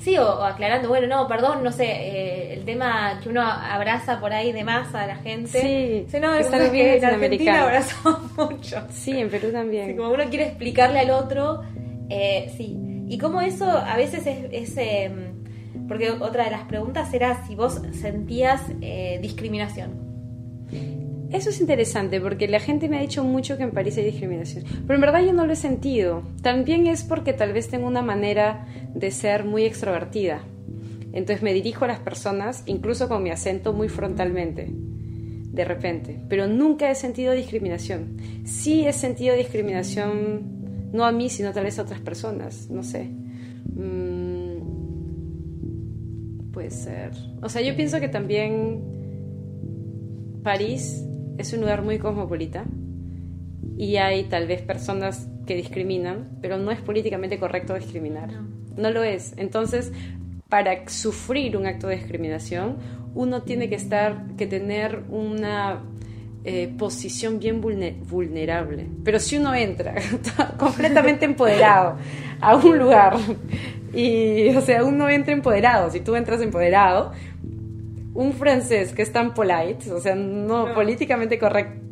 Sí, 0.02 0.18
o, 0.18 0.42
aclarando, 0.42 0.88
bueno, 0.88 1.06
no, 1.06 1.28
perdón, 1.28 1.62
no 1.62 1.70
sé, 1.70 1.84
eh, 1.84 2.54
el 2.54 2.64
tema 2.64 3.20
que 3.22 3.28
uno 3.28 3.40
abraza 3.40 4.18
por 4.18 4.32
ahí 4.32 4.50
de 4.50 4.64
más 4.64 4.92
a 4.96 5.06
la 5.06 5.14
gente. 5.16 6.06
Sí, 6.10 6.18
no, 6.18 6.34
es 6.34 6.48
que 6.48 6.96
en 6.96 7.04
Argentina 7.04 7.62
abrazamos 7.62 8.36
mucho. 8.36 8.84
Sí, 8.90 9.16
en 9.16 9.30
Perú 9.30 9.52
también. 9.52 9.96
como 9.96 10.10
uno 10.10 10.24
quiere 10.28 10.46
explicarle 10.48 10.98
al 10.98 11.10
otro, 11.10 11.62
eh, 12.08 12.52
sí. 12.56 12.76
Y 13.08 13.16
cómo 13.18 13.40
eso 13.42 13.70
a 13.70 13.96
veces 13.96 14.26
es, 14.26 14.76
em, 14.76 15.86
porque 15.86 16.10
otra 16.10 16.44
de 16.44 16.50
las 16.50 16.64
preguntas 16.64 17.14
era 17.14 17.46
si 17.46 17.54
vos 17.54 17.80
sentías 17.92 18.60
eh, 18.80 19.20
discriminación. 19.22 20.01
Eso 21.32 21.48
es 21.48 21.60
interesante 21.60 22.20
porque 22.20 22.46
la 22.46 22.60
gente 22.60 22.90
me 22.90 22.98
ha 22.98 23.00
dicho 23.00 23.24
mucho 23.24 23.56
que 23.56 23.62
en 23.62 23.70
París 23.70 23.96
hay 23.96 24.04
discriminación, 24.04 24.64
pero 24.86 24.96
en 24.96 25.00
verdad 25.00 25.24
yo 25.24 25.32
no 25.32 25.46
lo 25.46 25.54
he 25.54 25.56
sentido. 25.56 26.22
También 26.42 26.86
es 26.86 27.04
porque 27.04 27.32
tal 27.32 27.54
vez 27.54 27.68
tengo 27.68 27.86
una 27.86 28.02
manera 28.02 28.66
de 28.94 29.10
ser 29.10 29.44
muy 29.44 29.64
extrovertida. 29.64 30.42
Entonces 31.12 31.42
me 31.42 31.54
dirijo 31.54 31.86
a 31.86 31.88
las 31.88 32.00
personas, 32.00 32.64
incluso 32.66 33.08
con 33.08 33.22
mi 33.22 33.30
acento, 33.30 33.72
muy 33.72 33.88
frontalmente, 33.88 34.68
de 34.70 35.64
repente. 35.64 36.20
Pero 36.28 36.46
nunca 36.48 36.90
he 36.90 36.94
sentido 36.94 37.32
discriminación. 37.32 38.18
Sí 38.44 38.86
he 38.86 38.92
sentido 38.92 39.34
discriminación, 39.34 40.90
no 40.92 41.06
a 41.06 41.12
mí, 41.12 41.30
sino 41.30 41.52
tal 41.52 41.64
vez 41.64 41.78
a 41.78 41.82
otras 41.82 42.00
personas, 42.00 42.68
no 42.68 42.82
sé. 42.82 43.04
Mm, 43.74 44.52
puede 46.52 46.70
ser. 46.70 47.12
O 47.40 47.48
sea, 47.48 47.62
yo 47.62 47.74
pienso 47.74 48.00
que 48.00 48.08
también 48.08 48.82
París 50.42 51.06
es 51.38 51.52
un 51.52 51.60
lugar 51.60 51.82
muy 51.82 51.98
cosmopolita 51.98 52.64
y 53.76 53.96
hay 53.96 54.24
tal 54.24 54.46
vez 54.46 54.62
personas 54.62 55.28
que 55.46 55.54
discriminan, 55.54 56.38
pero 56.40 56.58
no 56.58 56.70
es 56.70 56.80
políticamente 56.80 57.38
correcto 57.38 57.74
discriminar. 57.74 58.30
No, 58.76 58.90
lo 58.90 59.02
es. 59.02 59.34
Entonces, 59.36 59.92
para 60.48 60.88
sufrir 60.88 61.56
un 61.56 61.66
acto 61.66 61.88
de 61.88 61.96
discriminación, 61.96 62.78
uno 63.14 63.42
tiene 63.42 63.68
que 63.68 63.74
estar, 63.74 64.26
que 64.36 64.46
tener 64.46 65.02
una 65.10 65.82
eh, 66.44 66.72
posición 66.78 67.38
bien 67.38 67.60
vulnerable. 67.60 68.86
Pero 69.04 69.18
si 69.18 69.36
uno 69.36 69.54
entra 69.54 69.94
completamente 70.58 71.24
empoderado 71.24 71.96
a 72.40 72.56
un 72.56 72.78
lugar, 72.78 73.16
y, 73.94 74.48
o 74.56 74.60
sea, 74.60 74.84
uno 74.84 75.08
entra 75.08 75.34
empoderado, 75.34 75.90
si 75.90 76.00
tú 76.00 76.16
entras 76.16 76.40
empoderado, 76.40 77.12
un 78.14 78.32
francés 78.32 78.92
que 78.92 79.02
es 79.02 79.12
tan 79.12 79.34
polite, 79.34 79.90
o 79.92 80.00
sea, 80.00 80.14
no, 80.14 80.74
políticamente 80.74 81.38
correcto, 81.38 81.82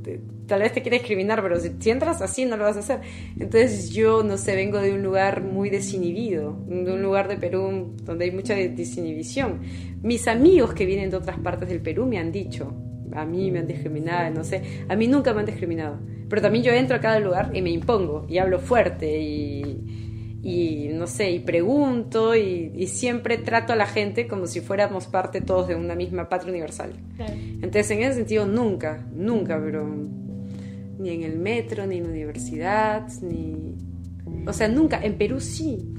tal 0.47 0.63
vez 0.63 0.73
te 0.73 0.83
quiere 0.83 0.99
discriminar, 0.99 1.43
pero 1.43 1.59
si, 1.61 1.91
entras 1.91 2.21
así 2.21 2.45
no 2.45 2.57
lo 2.57 2.65
vas 2.65 2.77
a 2.77 2.81
hacer. 2.81 3.01
Entonces 3.39 3.91
yo, 3.91 4.23
no 4.23 4.37
sé, 4.37 4.57
vengo 4.57 4.79
de 4.79 4.93
un 4.93 5.03
lugar 5.03 5.43
muy 5.43 5.71
desinhibido, 5.71 6.59
de 6.67 6.93
un 6.93 7.03
lugar 7.03 7.29
de 7.29 7.37
Perú 7.37 7.95
donde 8.03 8.25
hay 8.25 8.33
mucha 8.33 8.55
desinhibición. 8.55 9.61
Mis 10.03 10.27
amigos 10.27 10.75
que 10.75 10.87
vienen 10.87 11.09
de 11.11 11.17
otras 11.17 11.39
partes 11.39 11.69
del 11.69 11.81
Perú 11.81 12.05
me 12.05 12.19
han 12.19 12.33
dicho, 12.33 12.75
a 13.13 13.25
mí 13.25 13.51
me 13.51 13.61
han 13.61 13.67
discriminado, 13.67 14.35
no 14.35 14.45
sé, 14.45 14.63
a 14.89 14.97
mí 14.97 15.07
nunca 15.07 15.33
me 15.33 15.41
han 15.41 15.47
discriminado, 15.47 16.01
pero 16.29 16.43
también 16.43 16.65
yo 16.65 16.73
entro 16.73 16.97
a 16.97 17.01
cada 17.01 17.21
lugar 17.21 17.51
y 17.55 17.63
me 17.63 17.71
impongo 17.71 18.27
y 18.29 18.39
hablo 18.39 18.59
fuerte 18.59 19.21
y 19.21 20.00
y 20.43 20.89
no 20.93 21.07
sé, 21.07 21.31
y 21.31 21.41
pregunto 21.41 22.35
y, 22.35 22.87
siempre 22.87 23.37
trato 23.39 23.73
a 23.73 23.77
la 23.77 23.87
gente 23.87 24.27
como 24.27 24.47
si 24.47 24.61
fuéramos 24.61 25.07
parte 25.07 25.41
todos 25.41 25.69
de 25.69 25.75
una 25.75 25.95
misma 25.95 26.29
patria 26.29 26.51
universal. 26.51 26.93
Entonces, 27.19 27.91
en 27.91 28.03
ese 28.03 28.15
sentido, 28.15 28.47
nunca, 28.47 29.07
nunca, 29.15 29.61
pero 29.63 29.87
ni 30.99 31.11
en 31.11 31.23
el 31.23 31.39
metro, 31.39 31.87
ni 31.87 31.99
en 31.99 32.05
la 32.05 32.11
universidad, 32.11 33.07
ni... 33.23 33.75
O 34.47 34.53
sea, 34.53 34.69
nunca. 34.69 35.01
En 35.03 35.19
Perú 35.19 35.41
sí. 35.41 35.93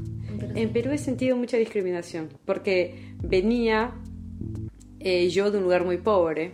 En 0.56 0.74
Perú, 0.74 0.92
he 0.92 0.98
sentido 0.98 1.38
mucha 1.38 1.58
discriminación, 1.58 2.30
porque 2.46 3.14
venía 3.22 3.94
eh, 5.00 5.30
yo 5.30 5.52
de 5.52 5.58
un 5.60 5.64
lugar 5.66 5.86
muy 5.86 5.98
pobre 5.98 6.54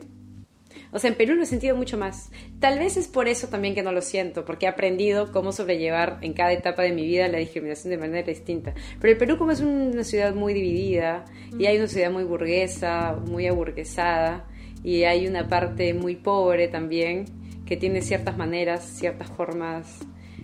o 0.91 0.99
sea, 0.99 1.09
en 1.09 1.15
Perú 1.15 1.35
lo 1.35 1.43
he 1.43 1.45
sentido 1.45 1.75
mucho 1.75 1.97
más. 1.97 2.31
Tal 2.59 2.79
vez 2.79 2.97
es 2.97 3.07
por 3.07 3.27
eso 3.27 3.47
también 3.47 3.75
que 3.75 3.83
no 3.83 3.91
lo 3.91 4.01
siento, 4.01 4.45
porque 4.45 4.65
he 4.65 4.69
aprendido 4.69 5.31
cómo 5.31 5.51
sobrellevar 5.51 6.19
en 6.21 6.33
cada 6.33 6.53
etapa 6.53 6.83
de 6.83 6.93
mi 6.93 7.05
vida 7.05 7.27
la 7.27 7.37
discriminación 7.37 7.91
de 7.91 7.97
manera 7.97 8.27
distinta. 8.27 8.73
Pero 8.99 9.11
el 9.11 9.17
Perú 9.17 9.37
como 9.37 9.51
es 9.51 9.59
una 9.59 10.03
ciudad 10.03 10.33
muy 10.33 10.53
dividida 10.53 11.25
y 11.57 11.65
hay 11.65 11.77
una 11.77 11.87
ciudad 11.87 12.11
muy 12.11 12.23
burguesa, 12.23 13.17
muy 13.27 13.47
aburguesada 13.47 14.45
y 14.83 15.03
hay 15.03 15.27
una 15.27 15.47
parte 15.47 15.93
muy 15.93 16.15
pobre 16.15 16.67
también 16.67 17.25
que 17.65 17.75
tiene 17.75 18.01
ciertas 18.01 18.37
maneras, 18.37 18.83
ciertas 18.83 19.29
formas. 19.29 19.99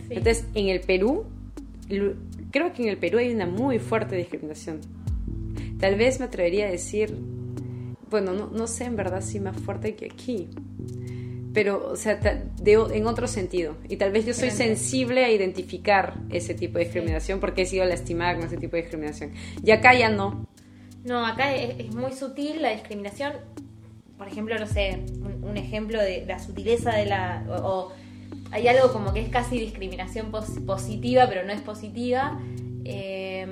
Entonces, 0.09 0.45
en 0.53 0.67
el 0.67 0.81
Perú 0.81 1.25
creo 2.51 2.73
que 2.73 2.83
en 2.83 2.89
el 2.89 2.97
Perú 2.97 3.17
hay 3.17 3.33
una 3.33 3.45
muy 3.45 3.79
fuerte 3.79 4.15
discriminación. 4.15 4.81
Tal 5.79 5.95
vez 5.95 6.19
me 6.19 6.25
atrevería 6.25 6.67
a 6.67 6.71
decir, 6.71 7.17
bueno, 8.13 8.33
no, 8.33 8.45
no 8.45 8.67
sé 8.67 8.83
en 8.83 8.95
verdad 8.95 9.21
si 9.21 9.39
más 9.39 9.57
fuerte 9.57 9.95
que 9.95 10.05
aquí, 10.05 10.47
pero, 11.51 11.89
o 11.91 11.95
sea, 11.95 12.19
en 12.63 13.07
otro 13.07 13.27
sentido. 13.27 13.75
Y 13.89 13.97
tal 13.97 14.11
vez 14.11 14.23
yo 14.27 14.35
soy 14.35 14.51
sensible 14.51 15.25
a 15.25 15.31
identificar 15.31 16.13
ese 16.29 16.53
tipo 16.53 16.77
de 16.77 16.83
discriminación 16.83 17.39
porque 17.39 17.63
he 17.63 17.65
sido 17.65 17.85
lastimada 17.85 18.35
con 18.35 18.45
ese 18.45 18.57
tipo 18.57 18.75
de 18.75 18.83
discriminación. 18.83 19.31
Y 19.63 19.71
acá 19.71 19.95
ya 19.95 20.09
no. 20.09 20.45
No, 21.03 21.25
acá 21.25 21.55
es, 21.55 21.91
muy 21.95 22.11
sutil 22.11 22.61
la 22.61 22.69
discriminación. 22.69 23.33
Por 24.15 24.27
ejemplo, 24.27 24.59
no 24.59 24.67
sé, 24.67 24.99
un, 25.41 25.57
ejemplo 25.57 25.99
de 25.99 26.23
la 26.27 26.37
sutileza 26.37 26.95
de 26.95 27.07
la... 27.07 27.43
O, 27.63 27.91
hay 28.51 28.67
algo 28.67 28.93
como 28.93 29.11
que 29.11 29.21
es 29.21 29.29
casi 29.29 29.59
discriminación 29.59 30.31
positiva, 30.31 31.25
pero 31.27 31.47
no 31.47 31.51
es 31.51 31.61
positiva. 31.61 32.39
Em, 32.85 33.49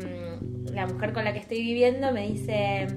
la 0.71 0.85
mujer 0.85 1.13
con 1.13 1.23
la 1.23 1.33
que 1.33 1.39
estoy 1.39 1.63
viviendo 1.63 2.11
me 2.11 2.27
dice, 2.27 2.87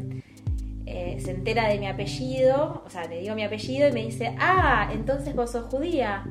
eh, 0.86 1.18
se 1.18 1.30
entera 1.30 1.68
de 1.68 1.78
mi 1.78 1.86
apellido, 1.86 2.82
o 2.84 2.90
sea, 2.90 3.06
le 3.06 3.20
digo 3.20 3.34
mi 3.34 3.42
apellido 3.42 3.88
y 3.88 3.92
me 3.92 4.04
dice, 4.04 4.34
ah, 4.38 4.90
entonces 4.92 5.34
vos 5.34 5.50
sos 5.50 5.64
judía. 5.66 6.24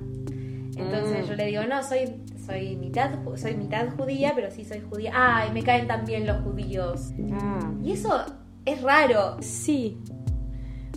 Entonces 0.76 1.26
mm. 1.26 1.30
yo 1.30 1.36
le 1.36 1.46
digo, 1.46 1.64
no, 1.64 1.82
soy, 1.82 2.22
soy, 2.46 2.76
mitad, 2.76 3.12
soy 3.36 3.56
mitad 3.56 3.90
judía, 3.98 4.34
pero 4.36 4.52
sí 4.52 4.64
soy 4.64 4.82
judía. 4.82 5.12
Ay, 5.16 5.52
me 5.52 5.64
caen 5.64 5.88
también 5.88 6.28
los 6.28 6.42
judíos. 6.42 7.12
Ah. 7.32 7.72
Y 7.84 7.94
eso 7.94 8.24
es 8.66 8.82
raro. 8.82 9.38
Sí. 9.42 9.98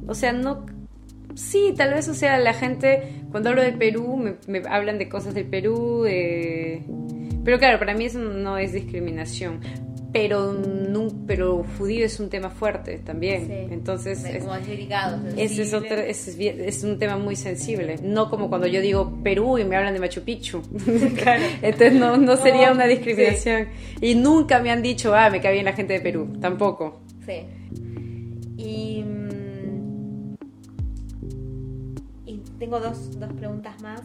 O 0.06 0.14
sea, 0.14 0.32
no... 0.32 0.66
Sí, 1.34 1.74
tal 1.76 1.92
vez, 1.92 2.08
o 2.08 2.14
sea, 2.14 2.38
la 2.38 2.54
gente, 2.54 3.22
cuando 3.30 3.50
hablo 3.50 3.62
del 3.62 3.76
Perú, 3.76 4.16
me, 4.46 4.62
hablan 4.68 4.98
de 4.98 5.08
cosas 5.10 5.34
del 5.34 5.46
Perú, 5.46 6.04
pero 7.44 7.58
claro, 7.58 7.78
para 7.78 7.92
mí 7.92 8.06
eso 8.06 8.18
no 8.18 8.56
es 8.56 8.72
discriminación 8.72 9.60
pero 10.12 10.54
pero 11.26 11.64
judío 11.78 12.06
es 12.06 12.18
un 12.20 12.30
tema 12.30 12.50
fuerte 12.50 12.98
también. 12.98 13.68
Entonces 13.70 14.24
es, 14.24 14.44
como 14.44 14.54
es 14.56 15.58
es, 15.58 15.74
otro, 15.74 15.96
es, 15.96 16.28
es, 16.38 16.84
un 16.84 16.98
tema 16.98 17.16
muy 17.16 17.36
sensible. 17.36 17.96
No 18.02 18.30
como 18.30 18.48
cuando 18.48 18.66
yo 18.66 18.80
digo 18.80 19.18
Perú 19.22 19.58
y 19.58 19.64
me 19.64 19.76
hablan 19.76 19.94
de 19.94 20.00
Machu 20.00 20.22
Picchu. 20.22 20.62
Entonces 21.62 21.92
no, 21.94 22.16
no 22.16 22.36
sería 22.36 22.72
una 22.72 22.86
discriminación. 22.86 23.68
Y 24.00 24.14
nunca 24.14 24.60
me 24.60 24.70
han 24.70 24.82
dicho 24.82 25.14
ah 25.14 25.30
me 25.30 25.40
cae 25.40 25.52
bien 25.52 25.64
la 25.64 25.72
gente 25.72 25.94
de 25.94 26.00
Perú 26.00 26.38
tampoco. 26.40 27.00
Sí. 27.26 27.42
Y, 28.56 29.02
mm, 29.02 30.34
y 32.26 32.38
tengo 32.58 32.80
dos, 32.80 33.18
dos 33.18 33.32
preguntas 33.34 33.80
más 33.82 34.00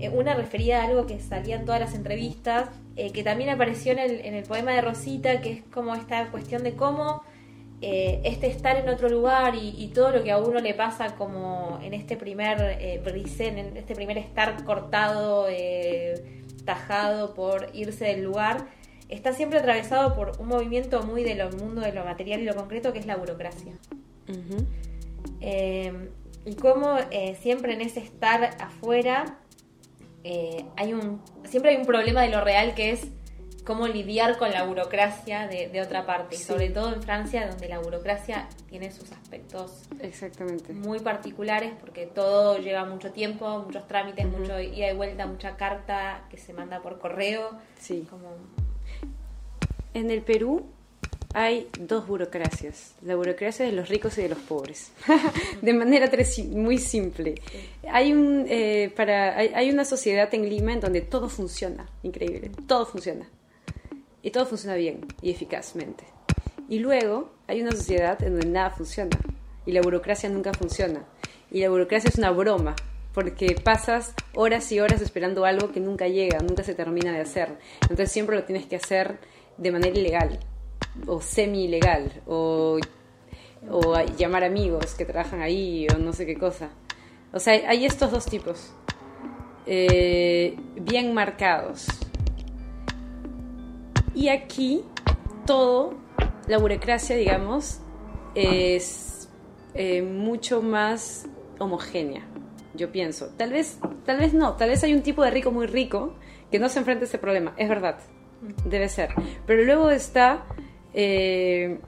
eh, 0.00 0.08
una 0.08 0.34
referida 0.34 0.82
a 0.82 0.86
algo 0.86 1.06
que 1.06 1.20
salía 1.20 1.56
en 1.56 1.64
todas 1.64 1.80
las 1.80 1.94
entrevistas, 1.94 2.68
eh, 2.96 3.10
que 3.12 3.22
también 3.22 3.50
apareció 3.50 3.92
en 3.92 3.98
el, 3.98 4.20
en 4.20 4.34
el, 4.34 4.44
poema 4.44 4.72
de 4.72 4.80
Rosita, 4.80 5.40
que 5.40 5.52
es 5.52 5.62
como 5.72 5.94
esta 5.94 6.30
cuestión 6.30 6.62
de 6.62 6.74
cómo 6.74 7.22
eh, 7.80 8.20
este 8.24 8.48
estar 8.48 8.76
en 8.76 8.88
otro 8.88 9.08
lugar 9.08 9.54
y, 9.54 9.90
todo 9.94 10.10
lo 10.10 10.22
que 10.22 10.30
a 10.30 10.38
uno 10.38 10.60
le 10.60 10.74
pasa 10.74 11.16
como 11.16 11.78
en 11.82 11.94
este 11.94 12.16
primer 12.16 12.60
en 12.60 13.76
este 13.76 13.94
primer 13.94 14.18
estar 14.18 14.64
cortado, 14.64 15.46
tajado 16.64 17.34
por 17.34 17.68
irse 17.72 18.04
del 18.06 18.24
lugar, 18.24 18.66
está 19.08 19.32
siempre 19.32 19.58
atravesado 19.58 20.14
por 20.14 20.32
un 20.40 20.48
movimiento 20.48 21.02
muy 21.02 21.24
del 21.24 21.50
mundo 21.56 21.80
de 21.82 21.92
lo 21.92 22.04
material 22.04 22.40
y 22.40 22.44
lo 22.44 22.54
concreto, 22.54 22.92
que 22.92 22.98
es 22.98 23.06
la 23.06 23.16
burocracia. 23.16 23.72
y 26.46 26.54
cómo 26.56 26.96
siempre 27.40 27.74
en 27.74 27.80
ese 27.80 28.00
estar 28.00 28.56
afuera 28.60 29.38
eh, 30.24 30.64
hay 30.76 30.94
un, 30.94 31.22
siempre 31.44 31.72
hay 31.72 31.76
un 31.76 31.86
problema 31.86 32.22
de 32.22 32.30
lo 32.30 32.40
real 32.40 32.74
que 32.74 32.90
es 32.92 33.08
cómo 33.64 33.88
lidiar 33.88 34.36
con 34.38 34.50
la 34.50 34.64
burocracia 34.64 35.48
de, 35.48 35.80
otra 35.80 36.04
parte, 36.04 36.36
sobre 36.36 36.68
todo 36.68 36.92
en 36.92 37.02
Francia, 37.02 37.48
donde 37.48 37.68
la 37.68 37.78
burocracia 37.78 38.48
tiene 38.68 38.90
sus 38.90 39.10
aspectos 39.12 39.82
Exactamente. 40.00 40.72
muy 40.72 41.00
particulares, 41.00 41.72
porque 41.80 42.06
todo 42.06 42.58
lleva 42.58 42.84
mucho 42.84 43.10
tiempo, 43.12 43.64
muchos 43.66 43.86
trámites, 43.86 44.26
mucho 44.26 44.60
ida 44.60 44.90
y 44.90 44.94
vuelta, 44.94 45.26
mucha 45.26 45.56
carta 45.56 46.24
que 46.30 46.36
se 46.36 46.52
manda 46.52 46.82
por 46.82 46.98
correo. 46.98 47.50
Sí. 47.78 48.06
En 49.94 50.10
el 50.10 50.22
Perú 50.22 50.66
hay 51.34 51.68
dos 51.80 52.06
burocracias, 52.06 52.94
la 53.02 53.16
burocracia 53.16 53.66
de 53.66 53.72
los 53.72 53.88
ricos 53.88 54.16
y 54.18 54.22
de 54.22 54.28
los 54.28 54.38
pobres, 54.38 54.92
de 55.62 55.74
manera 55.74 56.08
muy 56.50 56.78
simple. 56.78 57.34
Eh, 57.82 57.88
hay, 57.90 58.12
una 58.12 59.84
sociedad 59.84 60.32
en 60.32 60.48
Lima 60.48 60.74
en 60.74 60.80
donde 60.80 61.00
todo 61.00 61.28
funciona, 61.28 61.90
increíble, 62.04 62.52
todo 62.68 62.86
funciona. 62.86 63.28
Y 64.22 64.30
todo 64.30 64.46
funciona 64.46 64.76
bien 64.76 65.00
y 65.20 65.32
eficazmente. 65.32 66.04
Y 66.68 66.78
luego 66.78 67.32
hay 67.48 67.60
una 67.60 67.72
sociedad 67.72 68.22
en 68.22 68.34
donde 68.34 68.46
nada 68.46 68.70
funciona 68.70 69.18
y 69.66 69.72
la 69.72 69.82
burocracia 69.82 70.30
nunca 70.30 70.54
funciona. 70.54 71.04
Y 71.50 71.60
la 71.60 71.68
burocracia 71.68 72.08
es 72.10 72.16
una 72.16 72.30
broma, 72.30 72.76
porque 73.12 73.56
pasas 73.62 74.14
horas 74.34 74.70
y 74.70 74.78
horas 74.78 75.02
esperando 75.02 75.44
algo 75.44 75.72
que 75.72 75.80
nunca 75.80 76.06
llega, 76.06 76.38
nunca 76.38 76.62
se 76.62 76.74
termina 76.74 77.12
de 77.12 77.20
hacer. 77.20 77.58
Entonces 77.82 78.12
siempre 78.12 78.36
lo 78.36 78.44
tienes 78.44 78.66
que 78.66 78.76
hacer 78.76 79.18
de 79.58 79.72
manera 79.72 79.98
ilegal 79.98 80.38
o 81.06 81.20
semi-ilegal, 81.20 82.22
o, 82.26 82.78
o 83.70 84.00
llamar 84.16 84.44
amigos 84.44 84.94
que 84.94 85.04
trabajan 85.04 85.42
ahí, 85.42 85.86
o 85.94 85.98
no 85.98 86.12
sé 86.12 86.26
qué 86.26 86.36
cosa. 86.36 86.70
O 87.32 87.40
sea, 87.40 87.68
hay 87.68 87.84
estos 87.84 88.10
dos 88.10 88.26
tipos, 88.26 88.72
eh, 89.66 90.56
bien 90.76 91.12
marcados. 91.14 91.86
Y 94.14 94.28
aquí 94.28 94.84
todo, 95.44 95.94
la 96.46 96.58
burocracia, 96.58 97.16
digamos, 97.16 97.80
es 98.34 99.28
eh, 99.74 100.02
mucho 100.02 100.62
más 100.62 101.26
homogénea, 101.58 102.22
yo 102.74 102.92
pienso. 102.92 103.30
Tal 103.36 103.50
vez, 103.50 103.78
tal 104.06 104.18
vez 104.18 104.34
no, 104.34 104.54
tal 104.54 104.68
vez 104.68 104.84
hay 104.84 104.94
un 104.94 105.02
tipo 105.02 105.24
de 105.24 105.30
rico 105.30 105.50
muy 105.50 105.66
rico 105.66 106.14
que 106.50 106.60
no 106.60 106.68
se 106.68 106.78
enfrenta 106.78 107.04
a 107.04 107.08
ese 107.08 107.18
problema, 107.18 107.54
es 107.56 107.68
verdad, 107.68 107.98
debe 108.64 108.88
ser. 108.88 109.10
Pero 109.46 109.64
luego 109.64 109.90
está 109.90 110.44
eh, 110.94 111.78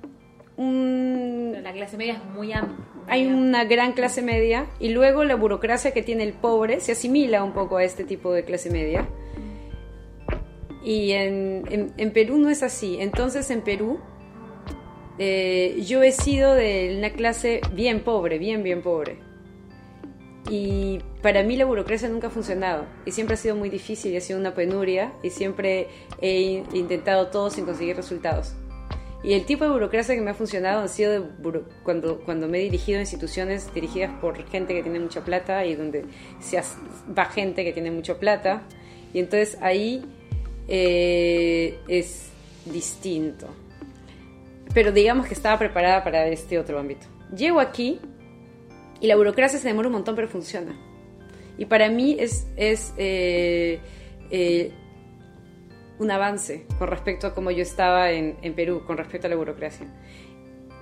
la 0.58 1.72
clase 1.72 1.96
media 1.96 2.14
es 2.14 2.24
muy 2.34 2.52
amplia. 2.52 2.84
Hay 3.08 3.26
una 3.26 3.64
gran 3.64 3.92
clase 3.92 4.20
media 4.20 4.66
y 4.80 4.88
luego 4.88 5.22
la 5.22 5.36
burocracia 5.36 5.92
que 5.92 6.02
tiene 6.02 6.24
el 6.24 6.32
pobre 6.32 6.80
se 6.80 6.92
asimila 6.92 7.44
un 7.44 7.52
poco 7.52 7.76
a 7.76 7.84
este 7.84 8.04
tipo 8.04 8.32
de 8.32 8.44
clase 8.44 8.70
media. 8.70 9.08
Y 10.84 11.12
en, 11.12 11.92
en, 11.96 12.12
Perú 12.12 12.38
no 12.38 12.48
es 12.48 12.62
así. 12.62 12.98
Entonces 13.00 13.50
en 13.50 13.60
Perú 13.62 14.00
eh, 15.18 15.82
yo 15.86 16.02
he 16.02 16.12
sido 16.12 16.54
de 16.54 16.94
una 16.98 17.10
clase 17.10 17.60
bien 17.72 18.00
pobre, 18.00 18.38
bien, 18.38 18.62
bien 18.62 18.82
pobre. 18.82 19.18
Y 20.48 21.00
para 21.22 21.42
mí 21.42 21.56
la 21.56 21.64
burocracia 21.64 22.08
nunca 22.08 22.28
ha 22.28 22.30
funcionado 22.30 22.86
y 23.04 23.10
siempre 23.10 23.34
ha 23.34 23.36
sido 23.36 23.56
muy 23.56 23.68
difícil 23.68 24.12
y 24.12 24.16
ha 24.16 24.20
sido 24.20 24.38
una 24.38 24.54
penuria 24.54 25.12
y 25.22 25.30
siempre 25.30 25.88
he 26.20 26.64
intentado 26.72 27.28
todo 27.28 27.50
sin 27.50 27.64
conseguir 27.64 27.96
resultados. 27.96 28.54
Y 29.22 29.32
el 29.34 29.44
tipo 29.44 29.64
de 29.64 29.70
burocracia 29.70 30.14
que 30.14 30.20
me 30.20 30.30
ha 30.30 30.34
funcionado 30.34 30.82
ha 30.82 30.88
sido 30.88 31.26
cuando, 31.82 32.20
cuando 32.20 32.48
me 32.48 32.58
he 32.58 32.62
dirigido 32.62 32.98
a 32.98 33.00
instituciones 33.00 33.72
dirigidas 33.74 34.12
por 34.20 34.36
gente 34.48 34.74
que 34.74 34.82
tiene 34.82 35.00
mucha 35.00 35.24
plata 35.24 35.64
y 35.64 35.74
donde 35.74 36.04
se 36.38 36.60
va 37.16 37.24
gente 37.26 37.64
que 37.64 37.72
tiene 37.72 37.90
mucha 37.90 38.18
plata. 38.18 38.62
Y 39.12 39.18
entonces 39.18 39.58
ahí 39.60 40.04
eh, 40.68 41.78
es 41.88 42.30
distinto. 42.66 43.48
Pero 44.74 44.92
digamos 44.92 45.26
que 45.26 45.34
estaba 45.34 45.58
preparada 45.58 46.04
para 46.04 46.28
este 46.28 46.58
otro 46.58 46.78
ámbito. 46.78 47.06
Llego 47.34 47.60
aquí 47.60 47.98
y 49.00 49.06
la 49.06 49.16
burocracia 49.16 49.58
se 49.58 49.68
demora 49.68 49.88
un 49.88 49.94
montón, 49.94 50.14
pero 50.14 50.28
funciona. 50.28 50.76
Y 51.58 51.64
para 51.64 51.88
mí 51.88 52.16
es, 52.18 52.46
es 52.56 52.92
eh, 52.96 53.80
eh, 54.30 54.72
un 55.98 56.10
avance 56.10 56.66
con 56.78 56.88
respecto 56.88 57.26
a 57.26 57.34
cómo 57.34 57.50
yo 57.50 57.62
estaba 57.62 58.10
en, 58.10 58.54
Perú, 58.54 58.82
con 58.86 58.96
respecto 58.96 59.26
a 59.26 59.30
la 59.30 59.36
burocracia. 59.36 59.86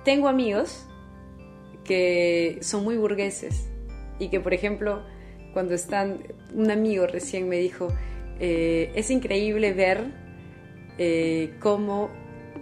Tengo 0.03 0.27
amigos 0.27 0.85
que 1.83 2.59
son 2.61 2.83
muy 2.83 2.97
burgueses 2.97 3.69
y 4.19 4.29
que, 4.29 4.39
por 4.39 4.53
ejemplo, 4.53 5.03
cuando 5.53 5.73
están, 5.73 6.19
un 6.53 6.71
amigo 6.71 7.07
recién 7.07 7.47
me 7.47 7.57
dijo, 7.57 7.87
eh, 8.39 8.91
es 8.95 9.09
increíble 9.09 9.73
ver 9.73 10.03
eh, 10.97 11.53
cómo 11.59 12.09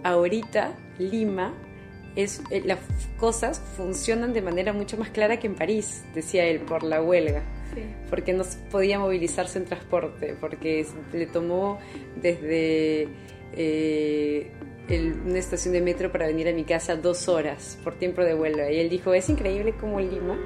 ahorita 0.04 0.76
Lima 0.98 1.54
eh, 2.16 2.28
las 2.64 2.78
cosas 3.18 3.60
funcionan 3.76 4.32
de 4.32 4.42
manera 4.42 4.72
mucho 4.72 4.96
más 4.96 5.08
clara 5.10 5.38
que 5.38 5.48
en 5.48 5.56
París, 5.56 6.04
decía 6.14 6.44
él, 6.44 6.60
por 6.60 6.84
la 6.84 7.02
huelga 7.02 7.42
porque 8.10 8.32
no 8.32 8.44
podía 8.70 8.98
movilizarse 8.98 9.58
en 9.58 9.64
transporte, 9.64 10.36
porque 10.40 10.86
le 11.12 11.26
tomó 11.26 11.78
desde 12.20 13.08
eh, 13.56 14.50
una 15.24 15.38
estación 15.38 15.72
de 15.72 15.80
metro 15.80 16.12
para 16.12 16.26
venir 16.26 16.48
a 16.48 16.52
mi 16.52 16.64
casa 16.64 16.96
dos 16.96 17.28
horas 17.28 17.78
por 17.82 17.94
tiempo 17.94 18.22
de 18.22 18.34
vuelo. 18.34 18.68
Y 18.70 18.78
él 18.78 18.88
dijo, 18.88 19.14
es 19.14 19.28
increíble 19.28 19.74
cómo 19.78 20.00
Lima 20.00 20.38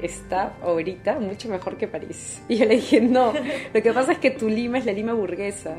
está 0.00 0.56
ahorita 0.62 1.18
mucho 1.18 1.48
mejor 1.48 1.76
que 1.76 1.88
París. 1.88 2.42
Y 2.48 2.56
yo 2.56 2.66
le 2.66 2.76
dije, 2.76 3.00
no, 3.00 3.32
lo 3.72 3.82
que 3.82 3.92
pasa 3.92 4.12
es 4.12 4.18
que 4.18 4.30
tu 4.30 4.48
Lima 4.48 4.78
es 4.78 4.86
la 4.86 4.92
Lima 4.92 5.12
burguesa. 5.12 5.76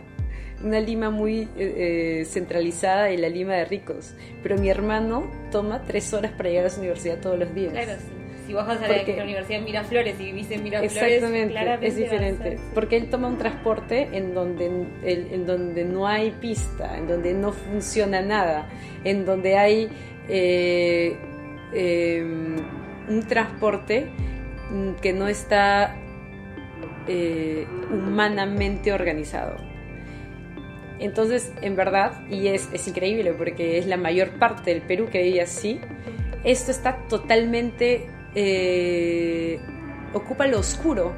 una 0.64 0.80
Lima 0.80 1.10
muy 1.10 1.42
eh, 1.58 2.20
eh, 2.22 2.26
centralizada 2.26 3.12
y 3.12 3.18
la 3.18 3.30
Lima 3.30 3.54
de 3.56 3.66
ricos. 3.66 4.14
Pero 4.42 4.58
mi 4.58 4.70
hermano 4.70 5.30
toma 5.52 5.84
tres 5.84 6.14
horas 6.14 6.32
para 6.32 6.50
llegar 6.50 6.68
a 6.68 6.70
su 6.70 6.80
universidad 6.80 7.20
todos 7.20 7.40
los 7.40 7.54
días. 7.54 7.74
Claro, 7.74 7.94
sí. 8.00 8.23
Si 8.46 8.54
vos 8.54 8.68
vas 8.68 8.82
a 8.82 8.88
la 8.88 9.24
universidad 9.24 9.60
en 9.60 9.66
Miraflores 9.66 10.20
y 10.20 10.26
vivís 10.26 10.52
en 10.52 10.64
Miraflores, 10.64 10.98
exactamente, 10.98 11.88
es 11.88 11.96
diferente. 11.96 12.60
Porque 12.74 12.98
él 12.98 13.10
toma 13.10 13.28
un 13.28 13.38
transporte 13.38 14.10
en 14.12 14.34
donde, 14.34 14.66
en, 15.04 15.46
donde 15.46 15.86
no 15.86 16.08
hay 16.08 16.32
pista, 16.32 16.98
en 16.98 17.08
donde 17.08 17.34
no 17.34 17.54
funciona 17.54 18.22
nada, 18.22 18.68
en 19.04 19.26
donde 19.26 19.58
hay 19.58 19.90
eh, 20.28 21.16
em, 21.74 22.58
un 23.08 23.24
transporte 23.28 24.08
que 25.02 25.14
no 25.14 25.28
está 25.28 25.96
eh, 27.08 27.66
humanamente 27.92 28.92
organizado. 28.92 29.56
Entonces, 31.00 31.52
en 31.62 31.76
verdad, 31.76 32.26
y 32.30 32.48
es, 32.48 32.70
es, 32.72 32.88
increíble 32.88 33.34
porque 33.34 33.78
es 33.78 33.88
la 33.88 33.98
mayor 33.98 34.32
parte 34.40 34.72
del 34.72 34.82
Perú 34.82 35.08
que 35.12 35.22
vive 35.22 35.42
así, 35.42 35.80
esto 36.44 36.72
está 36.72 36.98
totalmente... 37.08 38.08
Eh, 38.36 39.60
ocupa 40.14 40.48
lo 40.48 40.60
oscuro, 40.60 41.14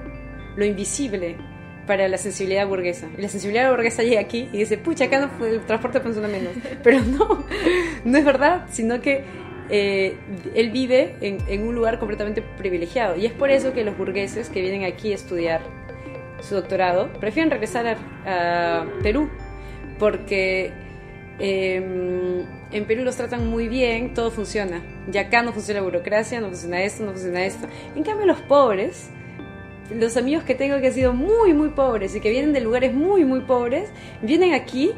lo 0.55 0.65
invisible 0.65 1.37
para 1.85 2.07
la 2.07 2.17
sensibilidad 2.17 2.67
burguesa. 2.67 3.07
Y 3.17 3.21
la 3.21 3.29
sensibilidad 3.29 3.69
burguesa 3.69 4.03
llega 4.03 4.21
aquí 4.21 4.49
y 4.51 4.59
dice, 4.59 4.77
pucha, 4.77 5.05
acá 5.05 5.19
no, 5.19 5.45
el 5.45 5.65
transporte 5.65 5.99
funciona 5.99 6.27
menos. 6.27 6.53
Pero 6.83 7.01
no, 7.01 7.45
no 8.03 8.17
es 8.17 8.25
verdad, 8.25 8.65
sino 8.71 9.01
que 9.01 9.23
eh, 9.69 10.15
él 10.53 10.69
vive 10.69 11.15
en, 11.21 11.67
un 11.67 11.75
lugar 11.75 11.99
completamente 11.99 12.41
privilegiado. 12.41 13.15
Y 13.15 13.25
es 13.25 13.33
por 13.33 13.49
eso 13.49 13.73
que 13.73 13.83
los 13.83 13.97
burgueses 13.97 14.49
que 14.49 14.61
vienen 14.61 14.83
aquí 14.83 15.11
a 15.11 15.15
estudiar 15.15 15.61
su 16.41 16.55
doctorado 16.55 17.11
prefieren 17.13 17.49
regresar 17.49 17.97
a, 18.25 18.85
Perú, 19.01 19.29
porque 19.97 20.71
em, 21.39 22.45
en 22.71 22.85
Perú 22.85 23.03
los 23.03 23.15
tratan 23.15 23.47
muy 23.47 23.67
bien, 23.67 24.13
todo 24.13 24.31
funciona. 24.31 24.81
Y 25.11 25.17
acá 25.17 25.41
no 25.41 25.53
funciona 25.53 25.81
burocracia, 25.81 26.41
no 26.41 26.47
funciona 26.47 26.81
esto, 26.81 27.03
no 27.03 27.11
funciona 27.11 27.45
esto. 27.45 27.67
En 27.95 28.03
cambio, 28.03 28.25
los 28.25 28.41
pobres, 28.41 29.09
los 29.93 30.17
amigos 30.17 30.43
que 30.43 30.55
tengo 30.55 30.79
que 30.79 30.87
han 30.87 30.93
sido 30.93 31.13
muy, 31.13 31.53
muy 31.53 31.69
pobres 31.69 32.15
y 32.15 32.19
que 32.19 32.29
vienen 32.29 32.53
de 32.53 32.61
lugares 32.61 32.93
muy, 32.93 33.25
muy 33.25 33.41
pobres, 33.41 33.89
vienen 34.21 34.53
aquí 34.53 34.91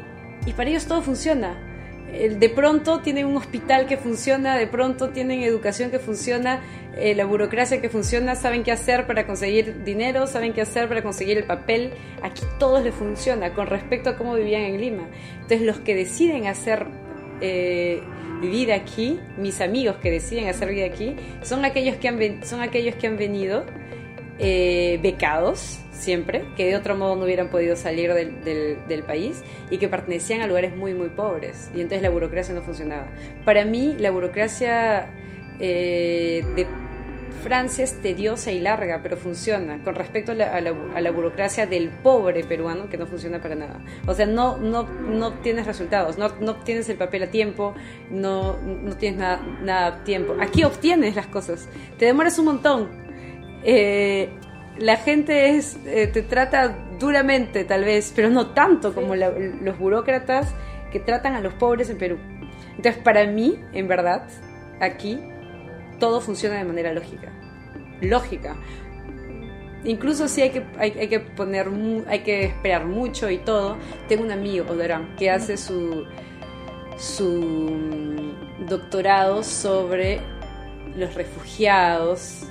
y 0.46 0.52
para 0.52 0.70
ellos 0.70 0.86
todo 0.86 1.02
funciona 1.02 1.67
de 2.12 2.48
pronto 2.48 3.00
tienen 3.00 3.26
un 3.26 3.36
hospital 3.36 3.86
que 3.86 3.96
funciona, 3.96 4.56
de 4.56 4.66
pronto 4.66 5.10
tienen 5.10 5.42
educación 5.42 5.90
que 5.90 5.98
funciona, 5.98 6.60
eh, 6.96 7.14
la 7.14 7.26
burocracia 7.26 7.80
que 7.80 7.88
funciona, 7.88 8.34
saben 8.34 8.62
qué 8.62 8.72
hacer 8.72 9.06
para 9.06 9.26
conseguir 9.26 9.84
dinero, 9.84 10.26
saben 10.26 10.52
qué 10.52 10.62
hacer 10.62 10.88
para 10.88 11.02
conseguir 11.02 11.38
el 11.38 11.44
papel. 11.44 11.92
Aquí 12.22 12.42
todo 12.58 12.80
les 12.82 12.94
funciona 12.94 13.52
con 13.54 13.66
respecto 13.66 14.10
a 14.10 14.16
cómo 14.16 14.34
vivían 14.34 14.62
en 14.62 14.80
Lima. 14.80 15.08
Entonces 15.34 15.62
los 15.62 15.78
que 15.80 15.94
deciden 15.94 16.46
hacer 16.46 16.86
eh, 17.40 18.02
vivir 18.40 18.72
aquí, 18.72 19.20
mis 19.36 19.60
amigos 19.60 19.96
que 19.96 20.10
deciden 20.10 20.48
hacer 20.48 20.70
vida 20.70 20.86
aquí, 20.86 21.14
son 21.42 21.64
aquellos 21.64 21.96
que 21.96 22.08
han, 22.08 22.44
son 22.44 22.62
aquellos 22.62 22.94
que 22.96 23.06
han 23.06 23.16
venido 23.16 23.64
eh, 24.38 24.98
becados 25.02 25.80
siempre, 25.90 26.44
que 26.56 26.66
de 26.66 26.76
otro 26.76 26.96
modo 26.96 27.16
no 27.16 27.24
hubieran 27.24 27.48
podido 27.48 27.76
salir 27.76 28.12
del, 28.14 29.02
país 29.06 29.42
y 29.70 29.78
que 29.78 29.88
pertenecían 29.88 30.40
a 30.40 30.46
lugares 30.46 30.76
muy, 30.76 30.94
muy 30.94 31.08
pobres. 31.08 31.70
Y 31.74 31.80
entonces 31.80 32.02
la 32.02 32.10
burocracia 32.10 32.54
no 32.54 32.62
funcionaba. 32.62 33.08
Para 33.44 33.64
mí, 33.64 33.96
la 33.98 34.10
burocracia 34.10 35.10
eh, 35.58 36.44
de 36.54 36.66
Francia 37.42 37.84
es 37.84 38.00
tediosa 38.02 38.52
y 38.52 38.60
larga, 38.60 39.00
pero 39.02 39.16
funciona. 39.16 39.82
Con 39.82 39.94
respecto 39.94 40.32
a 40.32 40.34
la, 40.34 40.52
a, 40.54 41.00
la, 41.00 41.10
burocracia 41.10 41.66
del 41.66 41.88
pobre 41.88 42.44
peruano, 42.44 42.88
que 42.88 42.98
no 42.98 43.06
funciona 43.06 43.40
para 43.40 43.54
nada. 43.54 43.80
O 44.06 44.14
sea, 44.14 44.26
no, 44.26 44.58
no, 44.58 44.84
no 44.84 45.34
tienes 45.34 45.66
resultados, 45.66 46.18
no, 46.18 46.28
no 46.40 46.56
tienes 46.56 46.88
el 46.88 46.96
papel 46.96 47.24
a 47.24 47.30
tiempo, 47.30 47.74
no, 48.10 48.58
no 48.58 48.96
tienes 48.96 49.18
nada, 49.20 49.40
nada 49.62 49.86
a 49.86 50.04
tiempo. 50.04 50.36
Aquí 50.40 50.64
obtienes 50.64 51.16
las 51.16 51.26
cosas. 51.26 51.68
Te 51.98 52.06
demoras 52.06 52.38
un 52.38 52.46
montón, 52.46 53.07
eh, 53.64 54.30
la 54.78 54.96
gente 54.96 55.56
es, 55.56 55.78
eh, 55.86 56.06
te 56.06 56.22
trata 56.22 56.76
duramente 56.98 57.64
tal 57.64 57.84
vez, 57.84 58.12
pero 58.14 58.30
no 58.30 58.48
tanto 58.48 58.94
como 58.94 59.14
los 59.16 59.78
burócratas 59.78 60.54
que 60.92 61.00
tratan 61.00 61.34
a 61.34 61.40
los 61.40 61.54
pobres 61.54 61.90
en 61.90 61.98
Perú. 61.98 62.18
Entonces, 62.76 63.02
para 63.02 63.26
mí, 63.26 63.58
en 63.72 63.88
verdad, 63.88 64.28
aquí 64.80 65.20
todo 65.98 66.20
funciona 66.20 66.56
de 66.56 66.64
manera 66.64 66.92
lógica. 66.92 67.32
Lógica. 68.00 68.56
Incluso 69.84 70.28
si 70.28 70.42
hay 70.42 70.50
que, 70.50 70.64
hay, 70.78 71.08
que 71.08 71.20
poner, 71.20 71.68
hay 72.08 72.20
que 72.20 72.44
esperar 72.44 72.84
mucho 72.84 73.30
y 73.30 73.38
todo. 73.38 73.76
Tengo 74.08 74.24
un 74.24 74.30
amigo, 74.30 74.66
Odoram, 74.68 75.16
que 75.16 75.30
hace 75.30 75.56
su, 75.56 76.04
su 76.96 78.34
doctorado 78.68 79.42
sobre 79.42 80.20
los 80.96 81.14
refugiados 81.14 82.47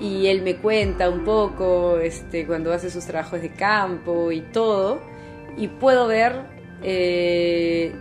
y 0.00 0.26
él 0.26 0.42
me 0.42 0.56
cuenta 0.56 1.08
un 1.08 1.24
poco 1.24 1.98
este, 1.98 2.46
cuando 2.46 2.72
hace 2.72 2.90
sus 2.90 3.04
trabajos 3.04 3.42
de 3.42 3.50
campo 3.50 4.32
y 4.32 4.40
todo, 4.40 5.00
y 5.56 5.68
puedo 5.68 6.06
ver 6.06 6.44
eh, 6.82 7.92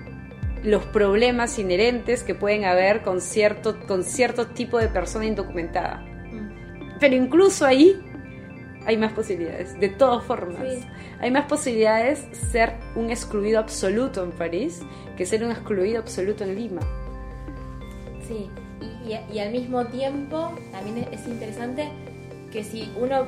los 0.64 0.86
problemas 0.86 1.58
inherentes 1.60 2.24
que 2.24 2.36
pueden 2.36 2.66
haber 2.66 3.02
con 3.02 3.22
cierto, 3.22 3.80
con 3.88 4.04
cierto 4.04 4.48
tipo 4.48 4.78
de 4.78 4.88
persona 4.88 5.26
indocumentada. 5.26 5.98
Mm. 6.32 6.98
Pero 7.00 7.16
incluso 7.16 7.66
ahí 7.66 8.00
hay 8.86 8.98
más 8.98 9.12
posibilidades, 9.12 9.78
de 9.80 9.90
todas 9.90 10.24
formas. 10.24 10.64
Hay 11.20 11.30
más 11.32 11.46
posibilidades 11.46 12.26
ser 12.52 12.74
un 12.96 13.10
excluido 13.10 13.60
absoluto 13.60 14.24
en 14.24 14.32
París 14.32 14.82
que 15.18 15.26
ser 15.26 15.44
un 15.44 15.52
excluido 15.52 16.00
absoluto 16.00 16.44
en 16.44 16.56
Lima. 16.56 16.82
Sí, 18.26 18.50
y, 19.08 19.40
al 19.40 19.52
mismo 19.52 19.86
tiempo 19.86 20.54
también 20.72 21.08
es 21.12 21.28
interesante 21.28 21.90
que 22.52 22.64
si 22.64 22.92
uno 23.00 23.28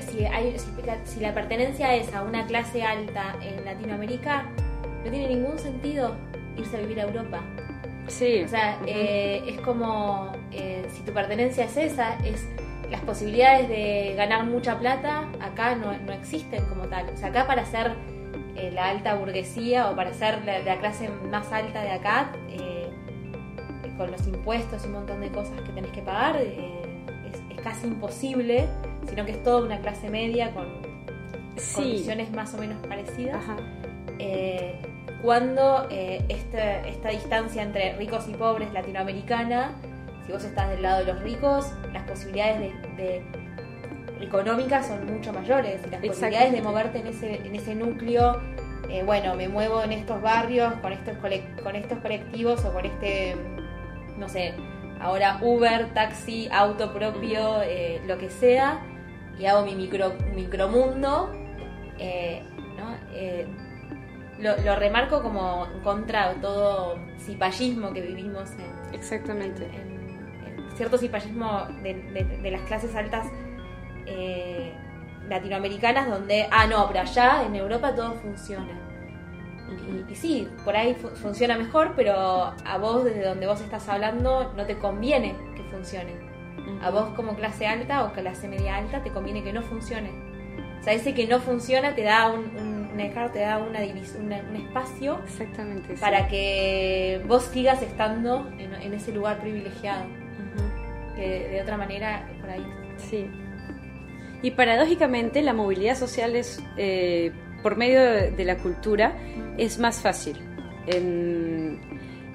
si, 0.00 0.24
hay, 0.24 0.56
si, 1.04 1.20
la, 1.20 1.32
pertenencia 1.32 1.94
es 1.94 2.12
a 2.14 2.22
una 2.22 2.46
clase 2.46 2.82
alta 2.82 3.36
en 3.42 3.64
Latinoamérica, 3.64 4.46
no 5.04 5.10
tiene 5.10 5.28
ningún 5.28 5.58
sentido 5.58 6.16
irse 6.56 6.76
a 6.76 6.80
vivir 6.80 7.00
a 7.00 7.04
Europa. 7.04 7.40
Sí. 8.08 8.42
O 8.42 8.48
sea, 8.48 8.78
eh, 8.86 9.42
es 9.46 9.60
como 9.60 10.32
eh, 10.52 10.84
si 10.92 11.02
tu 11.02 11.12
pertenencia 11.12 11.64
es 11.64 11.76
esa, 11.76 12.18
es 12.24 12.46
las 12.90 13.00
posibilidades 13.02 13.68
de 13.68 14.14
ganar 14.16 14.44
mucha 14.44 14.78
plata 14.78 15.28
acá 15.40 15.74
no, 15.74 15.96
no 15.98 16.12
existen 16.12 16.64
como 16.66 16.84
tal. 16.84 17.08
O 17.08 17.16
sea, 17.16 17.28
acá 17.28 17.46
para 17.46 17.64
ser 17.64 17.92
eh, 18.56 18.70
la 18.72 18.90
alta 18.90 19.14
burguesía 19.14 19.90
o 19.90 19.96
para 19.96 20.12
ser 20.12 20.44
la, 20.44 20.58
la 20.60 20.78
clase 20.78 21.08
más 21.30 21.50
alta 21.52 21.82
de 21.82 21.90
acá, 21.90 22.32
con 23.96 24.10
los 24.10 24.26
impuestos 24.26 24.84
y 24.84 24.86
un 24.86 24.94
montón 24.94 25.20
de 25.20 25.28
cosas 25.30 25.60
que 25.62 25.72
tenés 25.72 25.90
que 25.92 26.02
pagar, 26.02 26.36
eh, 26.36 26.82
es, 27.30 27.62
casi 27.62 27.86
imposible, 27.86 28.66
sino 29.08 29.24
que 29.24 29.32
es 29.32 29.42
toda 29.42 29.64
una 29.64 29.80
clase 29.80 30.10
media 30.10 30.52
con 30.52 30.66
condiciones 31.74 32.30
más 32.32 32.52
o 32.52 32.58
menos 32.58 32.86
parecidas. 32.86 33.42
Eh, 34.18 34.78
cuando 35.22 35.86
eh, 35.90 36.22
esta, 36.28 37.08
distancia 37.08 37.62
entre 37.62 37.96
ricos 37.96 38.28
y 38.28 38.34
pobres 38.34 38.70
latinoamericana, 38.74 39.72
si 40.26 40.32
vos 40.32 40.44
estás 40.44 40.68
del 40.68 40.82
lado 40.82 41.06
de 41.06 41.12
los 41.14 41.22
ricos, 41.22 41.72
las 41.94 42.02
posibilidades 42.02 42.74
de, 42.98 43.22
económicas 44.20 44.86
son 44.86 45.06
mucho 45.06 45.32
mayores 45.32 45.80
y 45.86 45.90
las 45.90 46.04
posibilidades 46.04 46.52
de 46.52 46.60
moverte 46.60 46.98
en 46.98 47.06
ese, 47.06 47.36
en 47.36 47.54
ese 47.54 47.74
núcleo 47.74 48.40
bueno, 49.06 49.34
me 49.34 49.48
muevo 49.48 49.82
en 49.82 49.92
estos 49.92 50.22
barrios 50.22 50.72
con 50.74 50.92
estos, 50.92 51.16
con 51.16 51.74
estos 51.74 51.98
colectivos 51.98 52.64
o 52.64 52.72
con 52.72 52.84
este 52.84 53.34
no 54.18 54.28
sé, 54.28 54.54
ahora 55.00 55.38
Uber, 55.42 55.92
taxi, 55.92 56.48
auto 56.50 56.92
propio, 56.92 57.62
eh, 57.62 58.00
lo 58.06 58.18
que 58.18 58.30
sea, 58.30 58.80
y 59.38 59.46
hago 59.46 59.64
mi 59.64 59.74
micro, 59.74 60.14
micromundo, 60.34 61.30
eh, 61.98 62.42
¿no? 62.76 62.96
Eh, 63.12 63.46
lo, 64.38 64.76
remarco 64.76 65.22
como 65.22 65.66
contra 65.82 66.34
todo 66.40 66.98
cipallismo 67.18 67.92
que 67.92 68.02
vivimos 68.02 68.50
en, 68.52 68.94
Exactamente. 68.94 69.68
cierto 70.76 70.98
cipallismo 70.98 71.66
de, 71.82 72.50
las 72.50 72.62
clases 72.62 72.94
altas 72.94 73.26
latinoamericanas 75.28 76.08
donde, 76.08 76.46
ah, 76.50 76.66
no, 76.66 76.86
pero 76.88 77.00
allá 77.00 77.44
en 77.46 77.54
Europa 77.54 77.94
todo 77.94 78.14
funciona. 78.14 78.83
Y, 80.08 80.14
sí, 80.14 80.48
por 80.64 80.76
ahí 80.76 80.94
funciona 80.94 81.56
mejor, 81.56 81.94
pero 81.96 82.14
a 82.14 82.78
vos 82.78 83.04
desde 83.04 83.24
donde 83.24 83.46
vos 83.46 83.60
estás 83.60 83.88
hablando 83.88 84.52
no 84.56 84.66
te 84.66 84.76
conviene 84.78 85.34
que 85.56 85.62
funcione. 85.64 86.12
A 86.82 86.90
vos 86.90 87.10
como 87.14 87.34
clase 87.34 87.66
alta 87.66 88.04
o 88.04 88.12
clase 88.12 88.48
media 88.48 88.76
alta 88.76 89.02
te 89.02 89.10
conviene 89.10 89.42
que 89.42 89.52
no 89.52 89.62
funcione. 89.62 90.10
O 90.80 90.82
sea, 90.82 90.92
ese 90.92 91.14
que 91.14 91.26
no 91.26 91.40
funciona 91.40 91.94
te 91.94 92.02
da 92.02 92.30
un, 92.30 92.40
un, 92.56 92.98
te 93.32 93.38
da 93.40 93.58
una, 93.58 93.80
un 93.80 94.56
espacio 94.56 95.18
Exactamente, 95.24 95.94
para 95.94 96.28
que 96.28 97.22
vos 97.26 97.44
sigas 97.44 97.82
estando 97.82 98.46
en, 98.58 98.92
ese 98.92 99.12
lugar 99.12 99.40
privilegiado. 99.40 100.04
Que 101.16 101.48
de 101.48 101.62
otra 101.62 101.76
manera, 101.76 102.28
por 102.40 102.50
ahí. 102.50 102.66
Sí. 102.98 103.30
Y 104.42 104.50
paradójicamente 104.50 105.42
la 105.42 105.54
movilidad 105.54 105.96
social 105.96 106.36
es... 106.36 106.62
Eh, 106.76 107.32
por 107.64 107.76
medio 107.76 108.02
de, 108.02 108.44
la 108.44 108.58
cultura 108.58 109.16
es 109.56 109.78
más 109.78 109.98
fácil 110.02 110.36
en, 110.86 111.80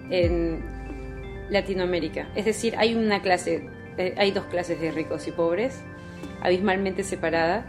en 0.10 0.60
Latinoamérica. 1.52 2.30
Es 2.34 2.46
decir, 2.46 2.74
hay 2.76 2.96
una 2.96 3.22
clase, 3.22 3.70
eh, 4.00 4.16
hay 4.18 4.32
dos 4.32 4.46
clases 4.46 4.82
de 4.82 4.90
ricos 4.90 5.28
y 5.28 5.32
pobres, 5.32 5.82
abismalmente 6.42 7.04
separadas, 7.04 7.64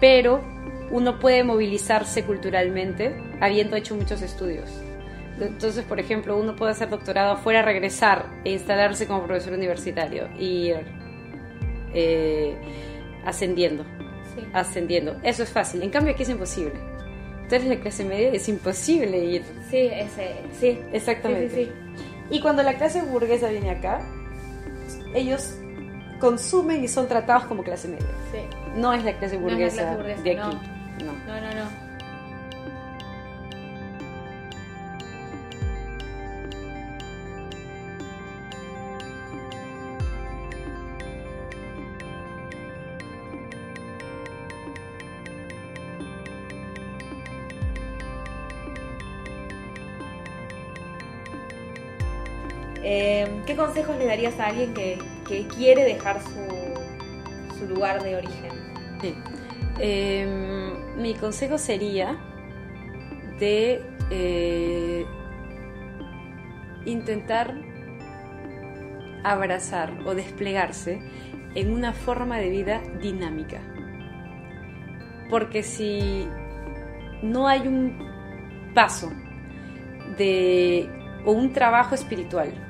pero 0.00 0.42
uno 0.90 1.20
puede 1.20 1.44
movilizarse 1.44 2.24
culturalmente 2.24 3.14
habiendo 3.40 3.76
hecho 3.76 3.94
muchos 3.94 4.20
estudios. 4.20 4.68
Entonces, 5.40 5.84
por 5.84 6.00
ejemplo, 6.00 6.36
uno 6.36 6.56
puede 6.56 6.72
hacer 6.72 6.90
doctorado 6.90 7.34
afuera, 7.34 7.62
regresar 7.62 8.26
e 8.44 8.50
instalarse 8.50 9.06
como 9.06 9.24
profesor 9.28 9.52
universitario 9.52 10.28
y 10.40 10.70
ir 10.70 10.80
eh, 11.94 12.56
ascendiendo, 13.24 13.84
ascendiendo. 14.52 15.20
Eso 15.22 15.44
es 15.44 15.50
fácil. 15.50 15.84
En 15.84 15.90
cambio, 15.90 16.12
aquí 16.12 16.24
es 16.24 16.30
imposible. 16.30 16.95
Entonces, 17.46 17.68
la 17.68 17.76
clase 17.76 18.04
media 18.04 18.30
es 18.30 18.48
imposible 18.48 19.24
ir. 19.24 19.44
Sí, 19.70 19.88
ese, 19.92 20.34
sí, 20.58 20.80
exactamente. 20.92 21.70
y 22.28 22.40
cuando 22.40 22.64
la 22.64 22.74
clase 22.74 23.02
burguesa 23.02 23.48
viene 23.50 23.70
acá, 23.70 24.00
ellos 25.14 25.56
consumen 26.18 26.82
y 26.82 26.88
son 26.88 27.06
tratados 27.06 27.44
como 27.44 27.62
clase 27.62 27.86
media. 27.86 28.06
No 28.74 28.92
es 28.92 29.04
la 29.04 29.16
clase 29.16 29.36
burguesa, 29.36 29.96
de 29.96 30.12
aquí. 30.12 30.34
no, 30.34 30.50
no. 30.50 31.54
no. 31.54 31.68
Em, 31.68 31.85
¿Qué 53.46 53.54
consejos 53.54 53.96
le 53.96 54.06
darías 54.06 54.40
a 54.40 54.46
alguien 54.46 54.74
que, 54.74 54.98
quiere 55.56 55.84
dejar 55.84 56.20
su, 56.20 57.66
lugar 57.66 58.02
de 58.02 58.16
origen? 58.16 58.50
Em, 59.78 61.00
mi 61.00 61.14
consejo 61.14 61.56
sería 61.56 62.18
de 63.38 63.82
eh, 64.10 65.06
intentar 66.86 67.54
abrazar 69.22 69.92
o 70.04 70.14
desplegarse 70.14 71.00
en 71.54 71.72
una 71.72 71.92
forma 71.92 72.38
de 72.38 72.50
vida 72.50 72.82
dinámica. 73.00 73.60
Porque 75.30 75.62
si 75.62 76.26
no 77.22 77.46
hay 77.46 77.68
un 77.68 78.72
paso 78.74 79.12
de, 80.16 80.88
o 81.24 81.30
un 81.30 81.52
trabajo 81.52 81.94
espiritual 81.94 82.65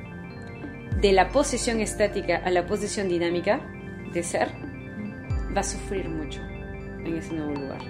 de 1.00 1.12
la 1.12 1.28
posición 1.28 1.80
estática 1.80 2.36
a 2.44 2.50
la 2.50 2.66
posición 2.66 3.08
dinámica 3.08 3.60
de 4.12 4.22
ser, 4.22 4.48
va 5.54 5.60
a 5.60 5.64
sufrir 5.64 6.08
mucho 6.08 6.40
en 7.04 7.16
ese 7.16 7.34
nuevo 7.34 7.54
lugar. 7.54 7.80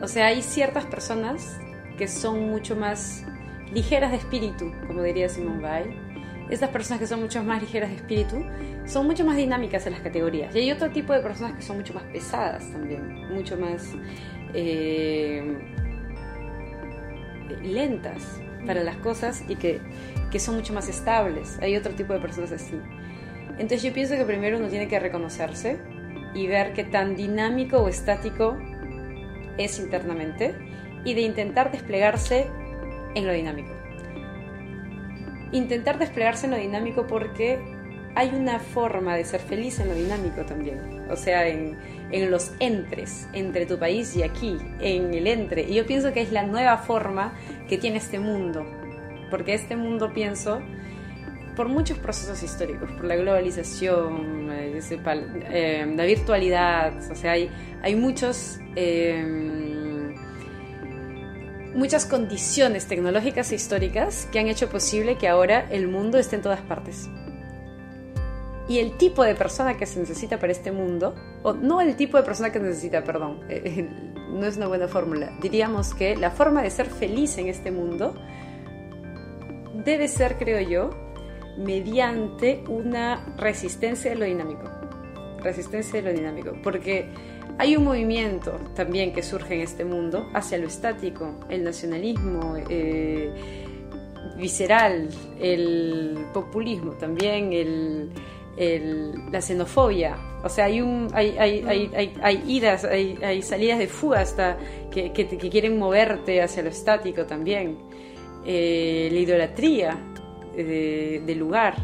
O 0.00 0.08
sea, 0.08 0.26
hay 0.26 0.42
ciertas 0.42 0.86
personas 0.86 1.58
que 1.96 2.08
son 2.08 2.48
mucho 2.48 2.76
más 2.76 3.24
ligeras 3.72 4.10
de 4.10 4.18
espíritu, 4.18 4.72
como 4.86 5.02
diría 5.02 5.28
Simone 5.28 5.62
Weil. 5.62 5.96
Estas 6.50 6.70
personas 6.70 7.00
que 7.00 7.06
son 7.06 7.20
mucho 7.20 7.42
más 7.42 7.62
ligeras 7.62 7.90
de 7.90 7.96
espíritu 7.96 8.44
son 8.84 9.06
mucho 9.06 9.24
más 9.24 9.36
dinámicas 9.36 9.86
en 9.86 9.92
las 9.92 10.02
categorías. 10.02 10.54
Y 10.54 10.58
hay 10.58 10.72
otro 10.72 10.90
tipo 10.90 11.12
de 11.12 11.20
personas 11.20 11.54
que 11.54 11.62
son 11.62 11.78
mucho 11.78 11.94
más 11.94 12.02
pesadas 12.04 12.70
también, 12.70 13.32
mucho 13.32 13.56
más 13.56 13.94
eh, 14.54 15.56
lentas 17.62 18.40
para 18.66 18.82
las 18.82 18.96
cosas 18.96 19.44
y 19.48 19.56
que 19.56 19.80
que 20.32 20.40
son 20.40 20.56
mucho 20.56 20.72
más 20.72 20.88
estables. 20.88 21.58
Hay 21.60 21.76
otro 21.76 21.92
tipo 21.94 22.14
de 22.14 22.18
personas 22.18 22.50
así. 22.50 22.80
Entonces 23.58 23.82
yo 23.82 23.92
pienso 23.92 24.16
que 24.16 24.24
primero 24.24 24.58
uno 24.58 24.68
tiene 24.68 24.88
que 24.88 24.98
reconocerse 24.98 25.78
y 26.34 26.46
ver 26.46 26.72
qué 26.72 26.84
tan 26.84 27.14
dinámico 27.14 27.76
o 27.76 27.88
estático 27.88 28.56
es 29.58 29.78
internamente 29.78 30.54
y 31.04 31.12
de 31.12 31.20
intentar 31.20 31.70
desplegarse 31.70 32.46
en 33.14 33.26
lo 33.26 33.32
dinámico. 33.32 33.70
Intentar 35.52 35.98
desplegarse 35.98 36.46
en 36.46 36.52
lo 36.52 36.56
dinámico 36.56 37.06
porque 37.06 37.58
hay 38.14 38.30
una 38.34 38.58
forma 38.58 39.14
de 39.14 39.24
ser 39.24 39.40
feliz 39.40 39.80
en 39.80 39.88
lo 39.88 39.94
dinámico 39.94 40.46
también. 40.46 41.06
O 41.10 41.16
sea, 41.16 41.46
en, 41.46 41.76
en, 42.10 42.30
los 42.30 42.52
entres, 42.58 43.28
entre 43.34 43.66
tu 43.66 43.78
país 43.78 44.16
y 44.16 44.22
aquí, 44.22 44.56
en 44.80 45.12
el 45.12 45.26
entre. 45.26 45.62
Y 45.62 45.74
yo 45.74 45.86
pienso 45.86 46.14
que 46.14 46.22
es 46.22 46.32
la 46.32 46.44
nueva 46.44 46.78
forma 46.78 47.34
que 47.72 47.78
tiene 47.78 47.96
este 47.96 48.18
mundo 48.18 48.66
porque 49.32 49.54
este 49.54 49.76
mundo, 49.76 50.12
pienso, 50.12 50.60
por 51.56 51.70
muchos 51.70 51.96
procesos 51.96 52.42
históricos, 52.42 52.90
por 52.90 53.06
la 53.06 53.16
globalización, 53.16 54.50
eh, 54.52 54.78
eh, 55.50 55.94
la 55.96 56.04
virtualidad, 56.04 56.92
o 57.10 57.14
sea, 57.14 57.32
hay, 57.32 57.48
hay 57.82 57.96
muchos, 57.96 58.60
eh, 58.76 60.14
muchas 61.74 62.04
condiciones 62.04 62.84
tecnológicas 62.84 63.50
e 63.52 63.54
históricas 63.54 64.28
que 64.30 64.38
han 64.38 64.48
hecho 64.48 64.68
posible 64.68 65.16
que 65.16 65.28
ahora 65.28 65.66
el 65.70 65.88
mundo 65.88 66.18
esté 66.18 66.36
en 66.36 66.42
todas 66.42 66.60
partes. 66.60 67.08
Y 68.68 68.80
el 68.80 68.98
tipo 68.98 69.24
de 69.24 69.34
persona 69.34 69.78
que 69.78 69.86
se 69.86 69.98
necesita 69.98 70.38
para 70.38 70.52
este 70.52 70.72
mundo, 70.72 71.14
o 71.42 71.54
no 71.54 71.80
el 71.80 71.96
tipo 71.96 72.18
de 72.18 72.22
persona 72.22 72.52
que 72.52 72.58
necesita, 72.58 73.02
perdón, 73.02 73.40
no 74.32 74.46
es 74.46 74.56
una 74.56 74.66
buena 74.66 74.88
fórmula, 74.88 75.32
diríamos 75.40 75.94
que 75.94 76.16
la 76.16 76.30
forma 76.30 76.62
de 76.62 76.70
ser 76.70 76.86
feliz 76.86 77.38
en 77.38 77.48
este 77.48 77.70
mundo 77.70 78.14
debe 79.84 80.08
ser, 80.08 80.36
creo 80.38 80.60
yo, 80.60 80.90
mediante 81.58 82.62
una 82.68 83.34
resistencia 83.36 84.10
de 84.10 84.16
lo 84.16 84.24
dinámico. 84.24 84.64
Resistencia 85.42 86.00
de 86.00 86.10
lo 86.10 86.16
dinámico. 86.16 86.52
Porque 86.62 87.08
hay 87.58 87.76
un 87.76 87.84
movimiento 87.84 88.52
también 88.74 89.12
que 89.12 89.22
surge 89.22 89.54
en 89.54 89.60
este 89.60 89.84
mundo 89.84 90.28
hacia 90.34 90.58
lo 90.58 90.66
estático, 90.66 91.34
el 91.48 91.64
nacionalismo 91.64 92.56
eh, 92.68 93.30
visceral, 94.36 95.08
el 95.40 96.26
populismo, 96.32 96.92
también, 96.92 97.52
el, 97.52 98.10
la 98.56 99.40
xenofobia. 99.40 100.16
O 100.44 100.48
sea, 100.48 100.66
hay, 100.66 100.80
un, 100.80 101.08
hay, 101.14 101.36
hay, 101.38 101.64
hay, 101.66 102.12
hay 102.22 102.44
idas, 102.46 102.84
hay, 102.84 103.42
salidas 103.42 103.78
de 103.78 103.86
fuga 103.86 104.20
hasta 104.20 104.58
que, 104.90 105.12
quieren 105.50 105.78
moverte 105.78 106.42
hacia 106.42 106.62
lo 106.62 106.70
estático 106.70 107.24
también. 107.26 107.78
Eh, 108.44 109.08
la 109.12 109.18
idolatría 109.18 109.98
eh, 110.56 111.22
del 111.24 111.38
lugar. 111.38 111.76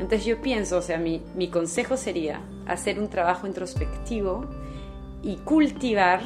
Entonces 0.00 0.24
yo 0.26 0.40
pienso, 0.42 0.78
o 0.78 0.82
sea, 0.82 0.98
mi, 0.98 1.48
consejo 1.48 1.96
sería 1.96 2.40
hacer 2.66 2.98
un 2.98 3.08
trabajo 3.08 3.46
introspectivo 3.46 4.46
y 5.22 5.36
cultivar 5.36 6.22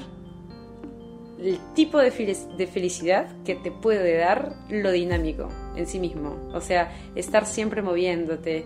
el 1.38 1.58
tipo 1.74 1.98
de, 1.98 2.10
de, 2.56 2.66
felicidad 2.66 3.28
que 3.44 3.54
te 3.56 3.70
puede 3.70 4.16
dar 4.16 4.56
lo 4.70 4.90
dinámico 4.90 5.48
en 5.76 5.86
sí 5.86 5.98
mismo. 5.98 6.38
O 6.54 6.62
sea, 6.62 6.90
estar 7.14 7.44
siempre 7.44 7.82
moviéndote, 7.82 8.64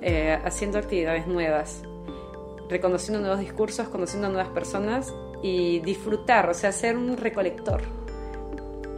eh, 0.00 0.38
haciendo 0.44 0.78
actividades 0.78 1.26
nuevas, 1.26 1.82
reconociendo 2.68 3.20
nuevos 3.20 3.40
discursos, 3.40 3.88
conociendo 3.88 4.28
nuevas 4.28 4.48
personas 4.48 5.12
y 5.42 5.80
disfrutar, 5.80 6.48
o 6.48 6.54
sea, 6.54 6.72
ser 6.72 6.96
un 6.96 7.16
recolector 7.16 7.82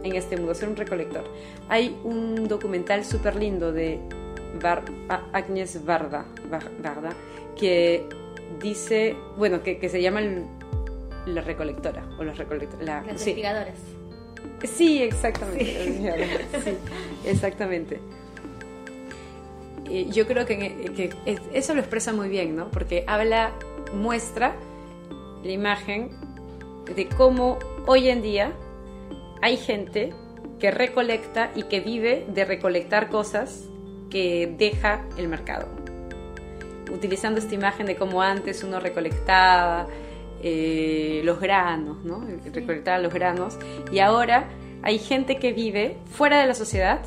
en 0.03 0.15
este 0.15 0.37
mundo, 0.37 0.53
ser 0.53 0.69
un 0.69 0.75
recolector. 0.75 1.25
Hay 1.67 1.99
un 2.03 2.47
documental 2.47 3.03
súper 3.03 3.35
lindo 3.35 3.71
de 3.71 3.99
Agnes 5.33 5.85
Varda, 5.85 6.25
Varda, 6.49 7.09
que 7.57 8.07
dice, 8.61 9.15
bueno, 9.37 9.61
que, 9.61 9.89
se 9.89 10.01
llama 10.01 10.21
la 11.25 11.41
recolectora, 11.41 12.07
o 12.17 12.23
los 12.23 12.37
recolectores. 12.37 12.85
Las 12.85 13.03
investigadoras. 13.03 13.77
Sí, 14.63 15.03
exactamente. 15.03 15.65
Sí. 16.63 16.77
exactamente. 17.25 17.99
Yo 20.09 20.27
creo 20.27 20.45
que, 20.45 20.57
que, 20.95 21.09
eso 21.53 21.73
lo 21.73 21.79
expresa 21.79 22.13
muy 22.13 22.29
bien, 22.29 22.55
¿no? 22.55 22.69
Porque 22.69 23.03
habla, 23.07 23.53
muestra 23.93 24.55
la 25.43 25.51
imagen 25.51 26.09
de 26.95 27.07
cómo 27.07 27.59
hoy 27.85 28.09
en 28.09 28.21
día 28.21 28.53
hay 29.41 29.57
gente 29.57 30.13
que 30.59 30.71
recolecta 30.71 31.51
y 31.55 31.63
que 31.63 31.79
vive 31.79 32.25
de 32.27 32.45
recolectar 32.45 33.09
cosas 33.09 33.65
que 34.09 34.53
deja 34.57 35.05
el 35.17 35.27
mercado. 35.27 35.67
Utilizando 36.91 37.39
esta 37.39 37.53
imagen 37.53 37.85
de 37.85 37.95
cómo 37.95 38.21
antes 38.21 38.63
uno 38.63 38.79
recolectaba 38.79 39.87
eh, 40.41 41.21
los 41.23 41.39
granos, 41.39 42.03
¿no? 42.03 42.25
Recolectaba 42.53 42.99
los 42.99 43.13
granos. 43.13 43.57
Y 43.91 43.99
ahora 43.99 44.47
hay 44.83 44.99
gente 44.99 45.37
que 45.37 45.51
vive 45.51 45.97
fuera 46.11 46.39
de 46.39 46.47
la 46.47 46.53
sociedad 46.53 47.01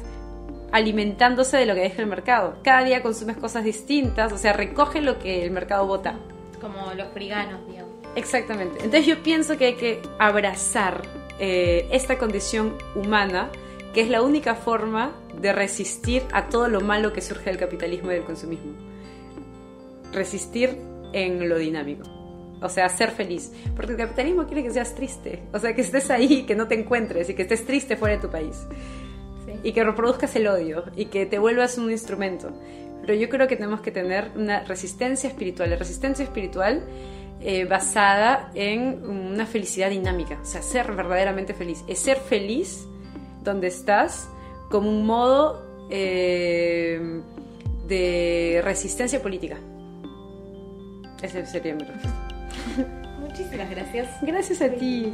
alimentándose 0.72 1.56
de 1.56 1.66
lo 1.66 1.74
que 1.74 1.80
deja 1.80 2.02
el 2.02 2.08
mercado. 2.08 2.56
Cada 2.62 2.84
día 2.84 3.02
consumes 3.02 3.36
cosas 3.36 3.64
distintas, 3.64 4.32
o 4.32 4.38
sea, 4.38 4.52
recoge 4.52 5.00
lo 5.00 5.18
que 5.18 5.44
el 5.44 5.50
mercado 5.50 5.86
bota. 5.86 6.18
Como 6.60 6.92
los 6.94 7.08
friganos, 7.08 7.66
digamos. 7.66 7.90
Exactamente. 8.16 8.76
Entonces 8.78 9.06
yo 9.06 9.22
pienso 9.22 9.56
que 9.56 9.66
hay 9.66 9.74
que 9.74 10.02
abrazar 10.18 11.02
eh, 11.38 11.86
esta 11.90 12.18
condición 12.18 12.76
humana, 12.94 13.50
que 13.94 14.00
es 14.00 14.10
la 14.10 14.22
única 14.22 14.54
forma 14.54 15.12
de 15.40 15.52
resistir 15.52 16.22
a 16.32 16.48
todo 16.48 16.68
lo 16.68 16.80
malo 16.80 17.12
que 17.12 17.20
surge 17.20 17.50
del 17.50 17.58
capitalismo 17.58 18.10
y 18.10 18.14
del 18.14 18.24
consumismo. 18.24 18.72
Resistir 20.12 20.76
en 21.12 21.48
lo 21.48 21.58
dinámico. 21.58 22.04
O 22.62 22.68
sea, 22.68 22.88
ser 22.88 23.10
feliz. 23.10 23.52
Porque 23.74 23.92
el 23.92 23.98
capitalismo 23.98 24.46
quiere 24.46 24.62
que 24.62 24.70
seas 24.70 24.94
triste. 24.94 25.42
O 25.52 25.58
sea, 25.58 25.74
que 25.74 25.80
estés 25.80 26.10
ahí, 26.10 26.42
que 26.42 26.54
no 26.54 26.68
te 26.68 26.74
encuentres 26.78 27.30
y 27.30 27.34
que 27.34 27.42
estés 27.42 27.64
triste 27.64 27.96
fuera 27.96 28.16
de 28.16 28.20
tu 28.20 28.30
país. 28.30 28.66
Y 29.62 29.72
que 29.72 29.84
reproduzcas 29.84 30.34
el 30.36 30.46
odio 30.46 30.84
y 30.96 31.06
que 31.06 31.26
te 31.26 31.38
vuelvas 31.38 31.78
un 31.78 31.90
instrumento. 31.90 32.50
Pero 33.00 33.14
yo 33.14 33.28
creo 33.28 33.48
que 33.48 33.56
tenemos 33.56 33.80
que 33.80 33.90
tener 33.90 34.30
una 34.36 34.64
resistencia 34.64 35.28
espiritual. 35.28 35.70
La 35.70 35.76
resistencia 35.76 36.24
espiritual 36.24 36.84
eh, 37.42 37.64
basada 37.64 38.50
en 38.54 39.02
una 39.04 39.46
felicidad 39.46 39.90
dinámica. 39.90 40.38
O 40.42 40.44
sea, 40.44 40.62
ser 40.62 40.92
verdaderamente 40.92 41.54
feliz. 41.54 41.84
Es 41.88 41.98
ser 41.98 42.18
feliz 42.18 42.86
donde 43.42 43.68
estás 43.68 44.28
como 44.70 44.90
un 44.90 45.06
modo 45.06 45.88
eh, 45.90 47.22
de 47.86 48.60
resistencia 48.62 49.22
política. 49.22 49.56
Ese 51.22 51.44
sería 51.46 51.74
mi 51.74 51.84
respuesta. 51.84 52.28
Muchísimas 53.20 53.70
gracias. 53.70 54.08
Gracias 54.22 54.60
a 54.62 54.68
ti. 54.68 55.12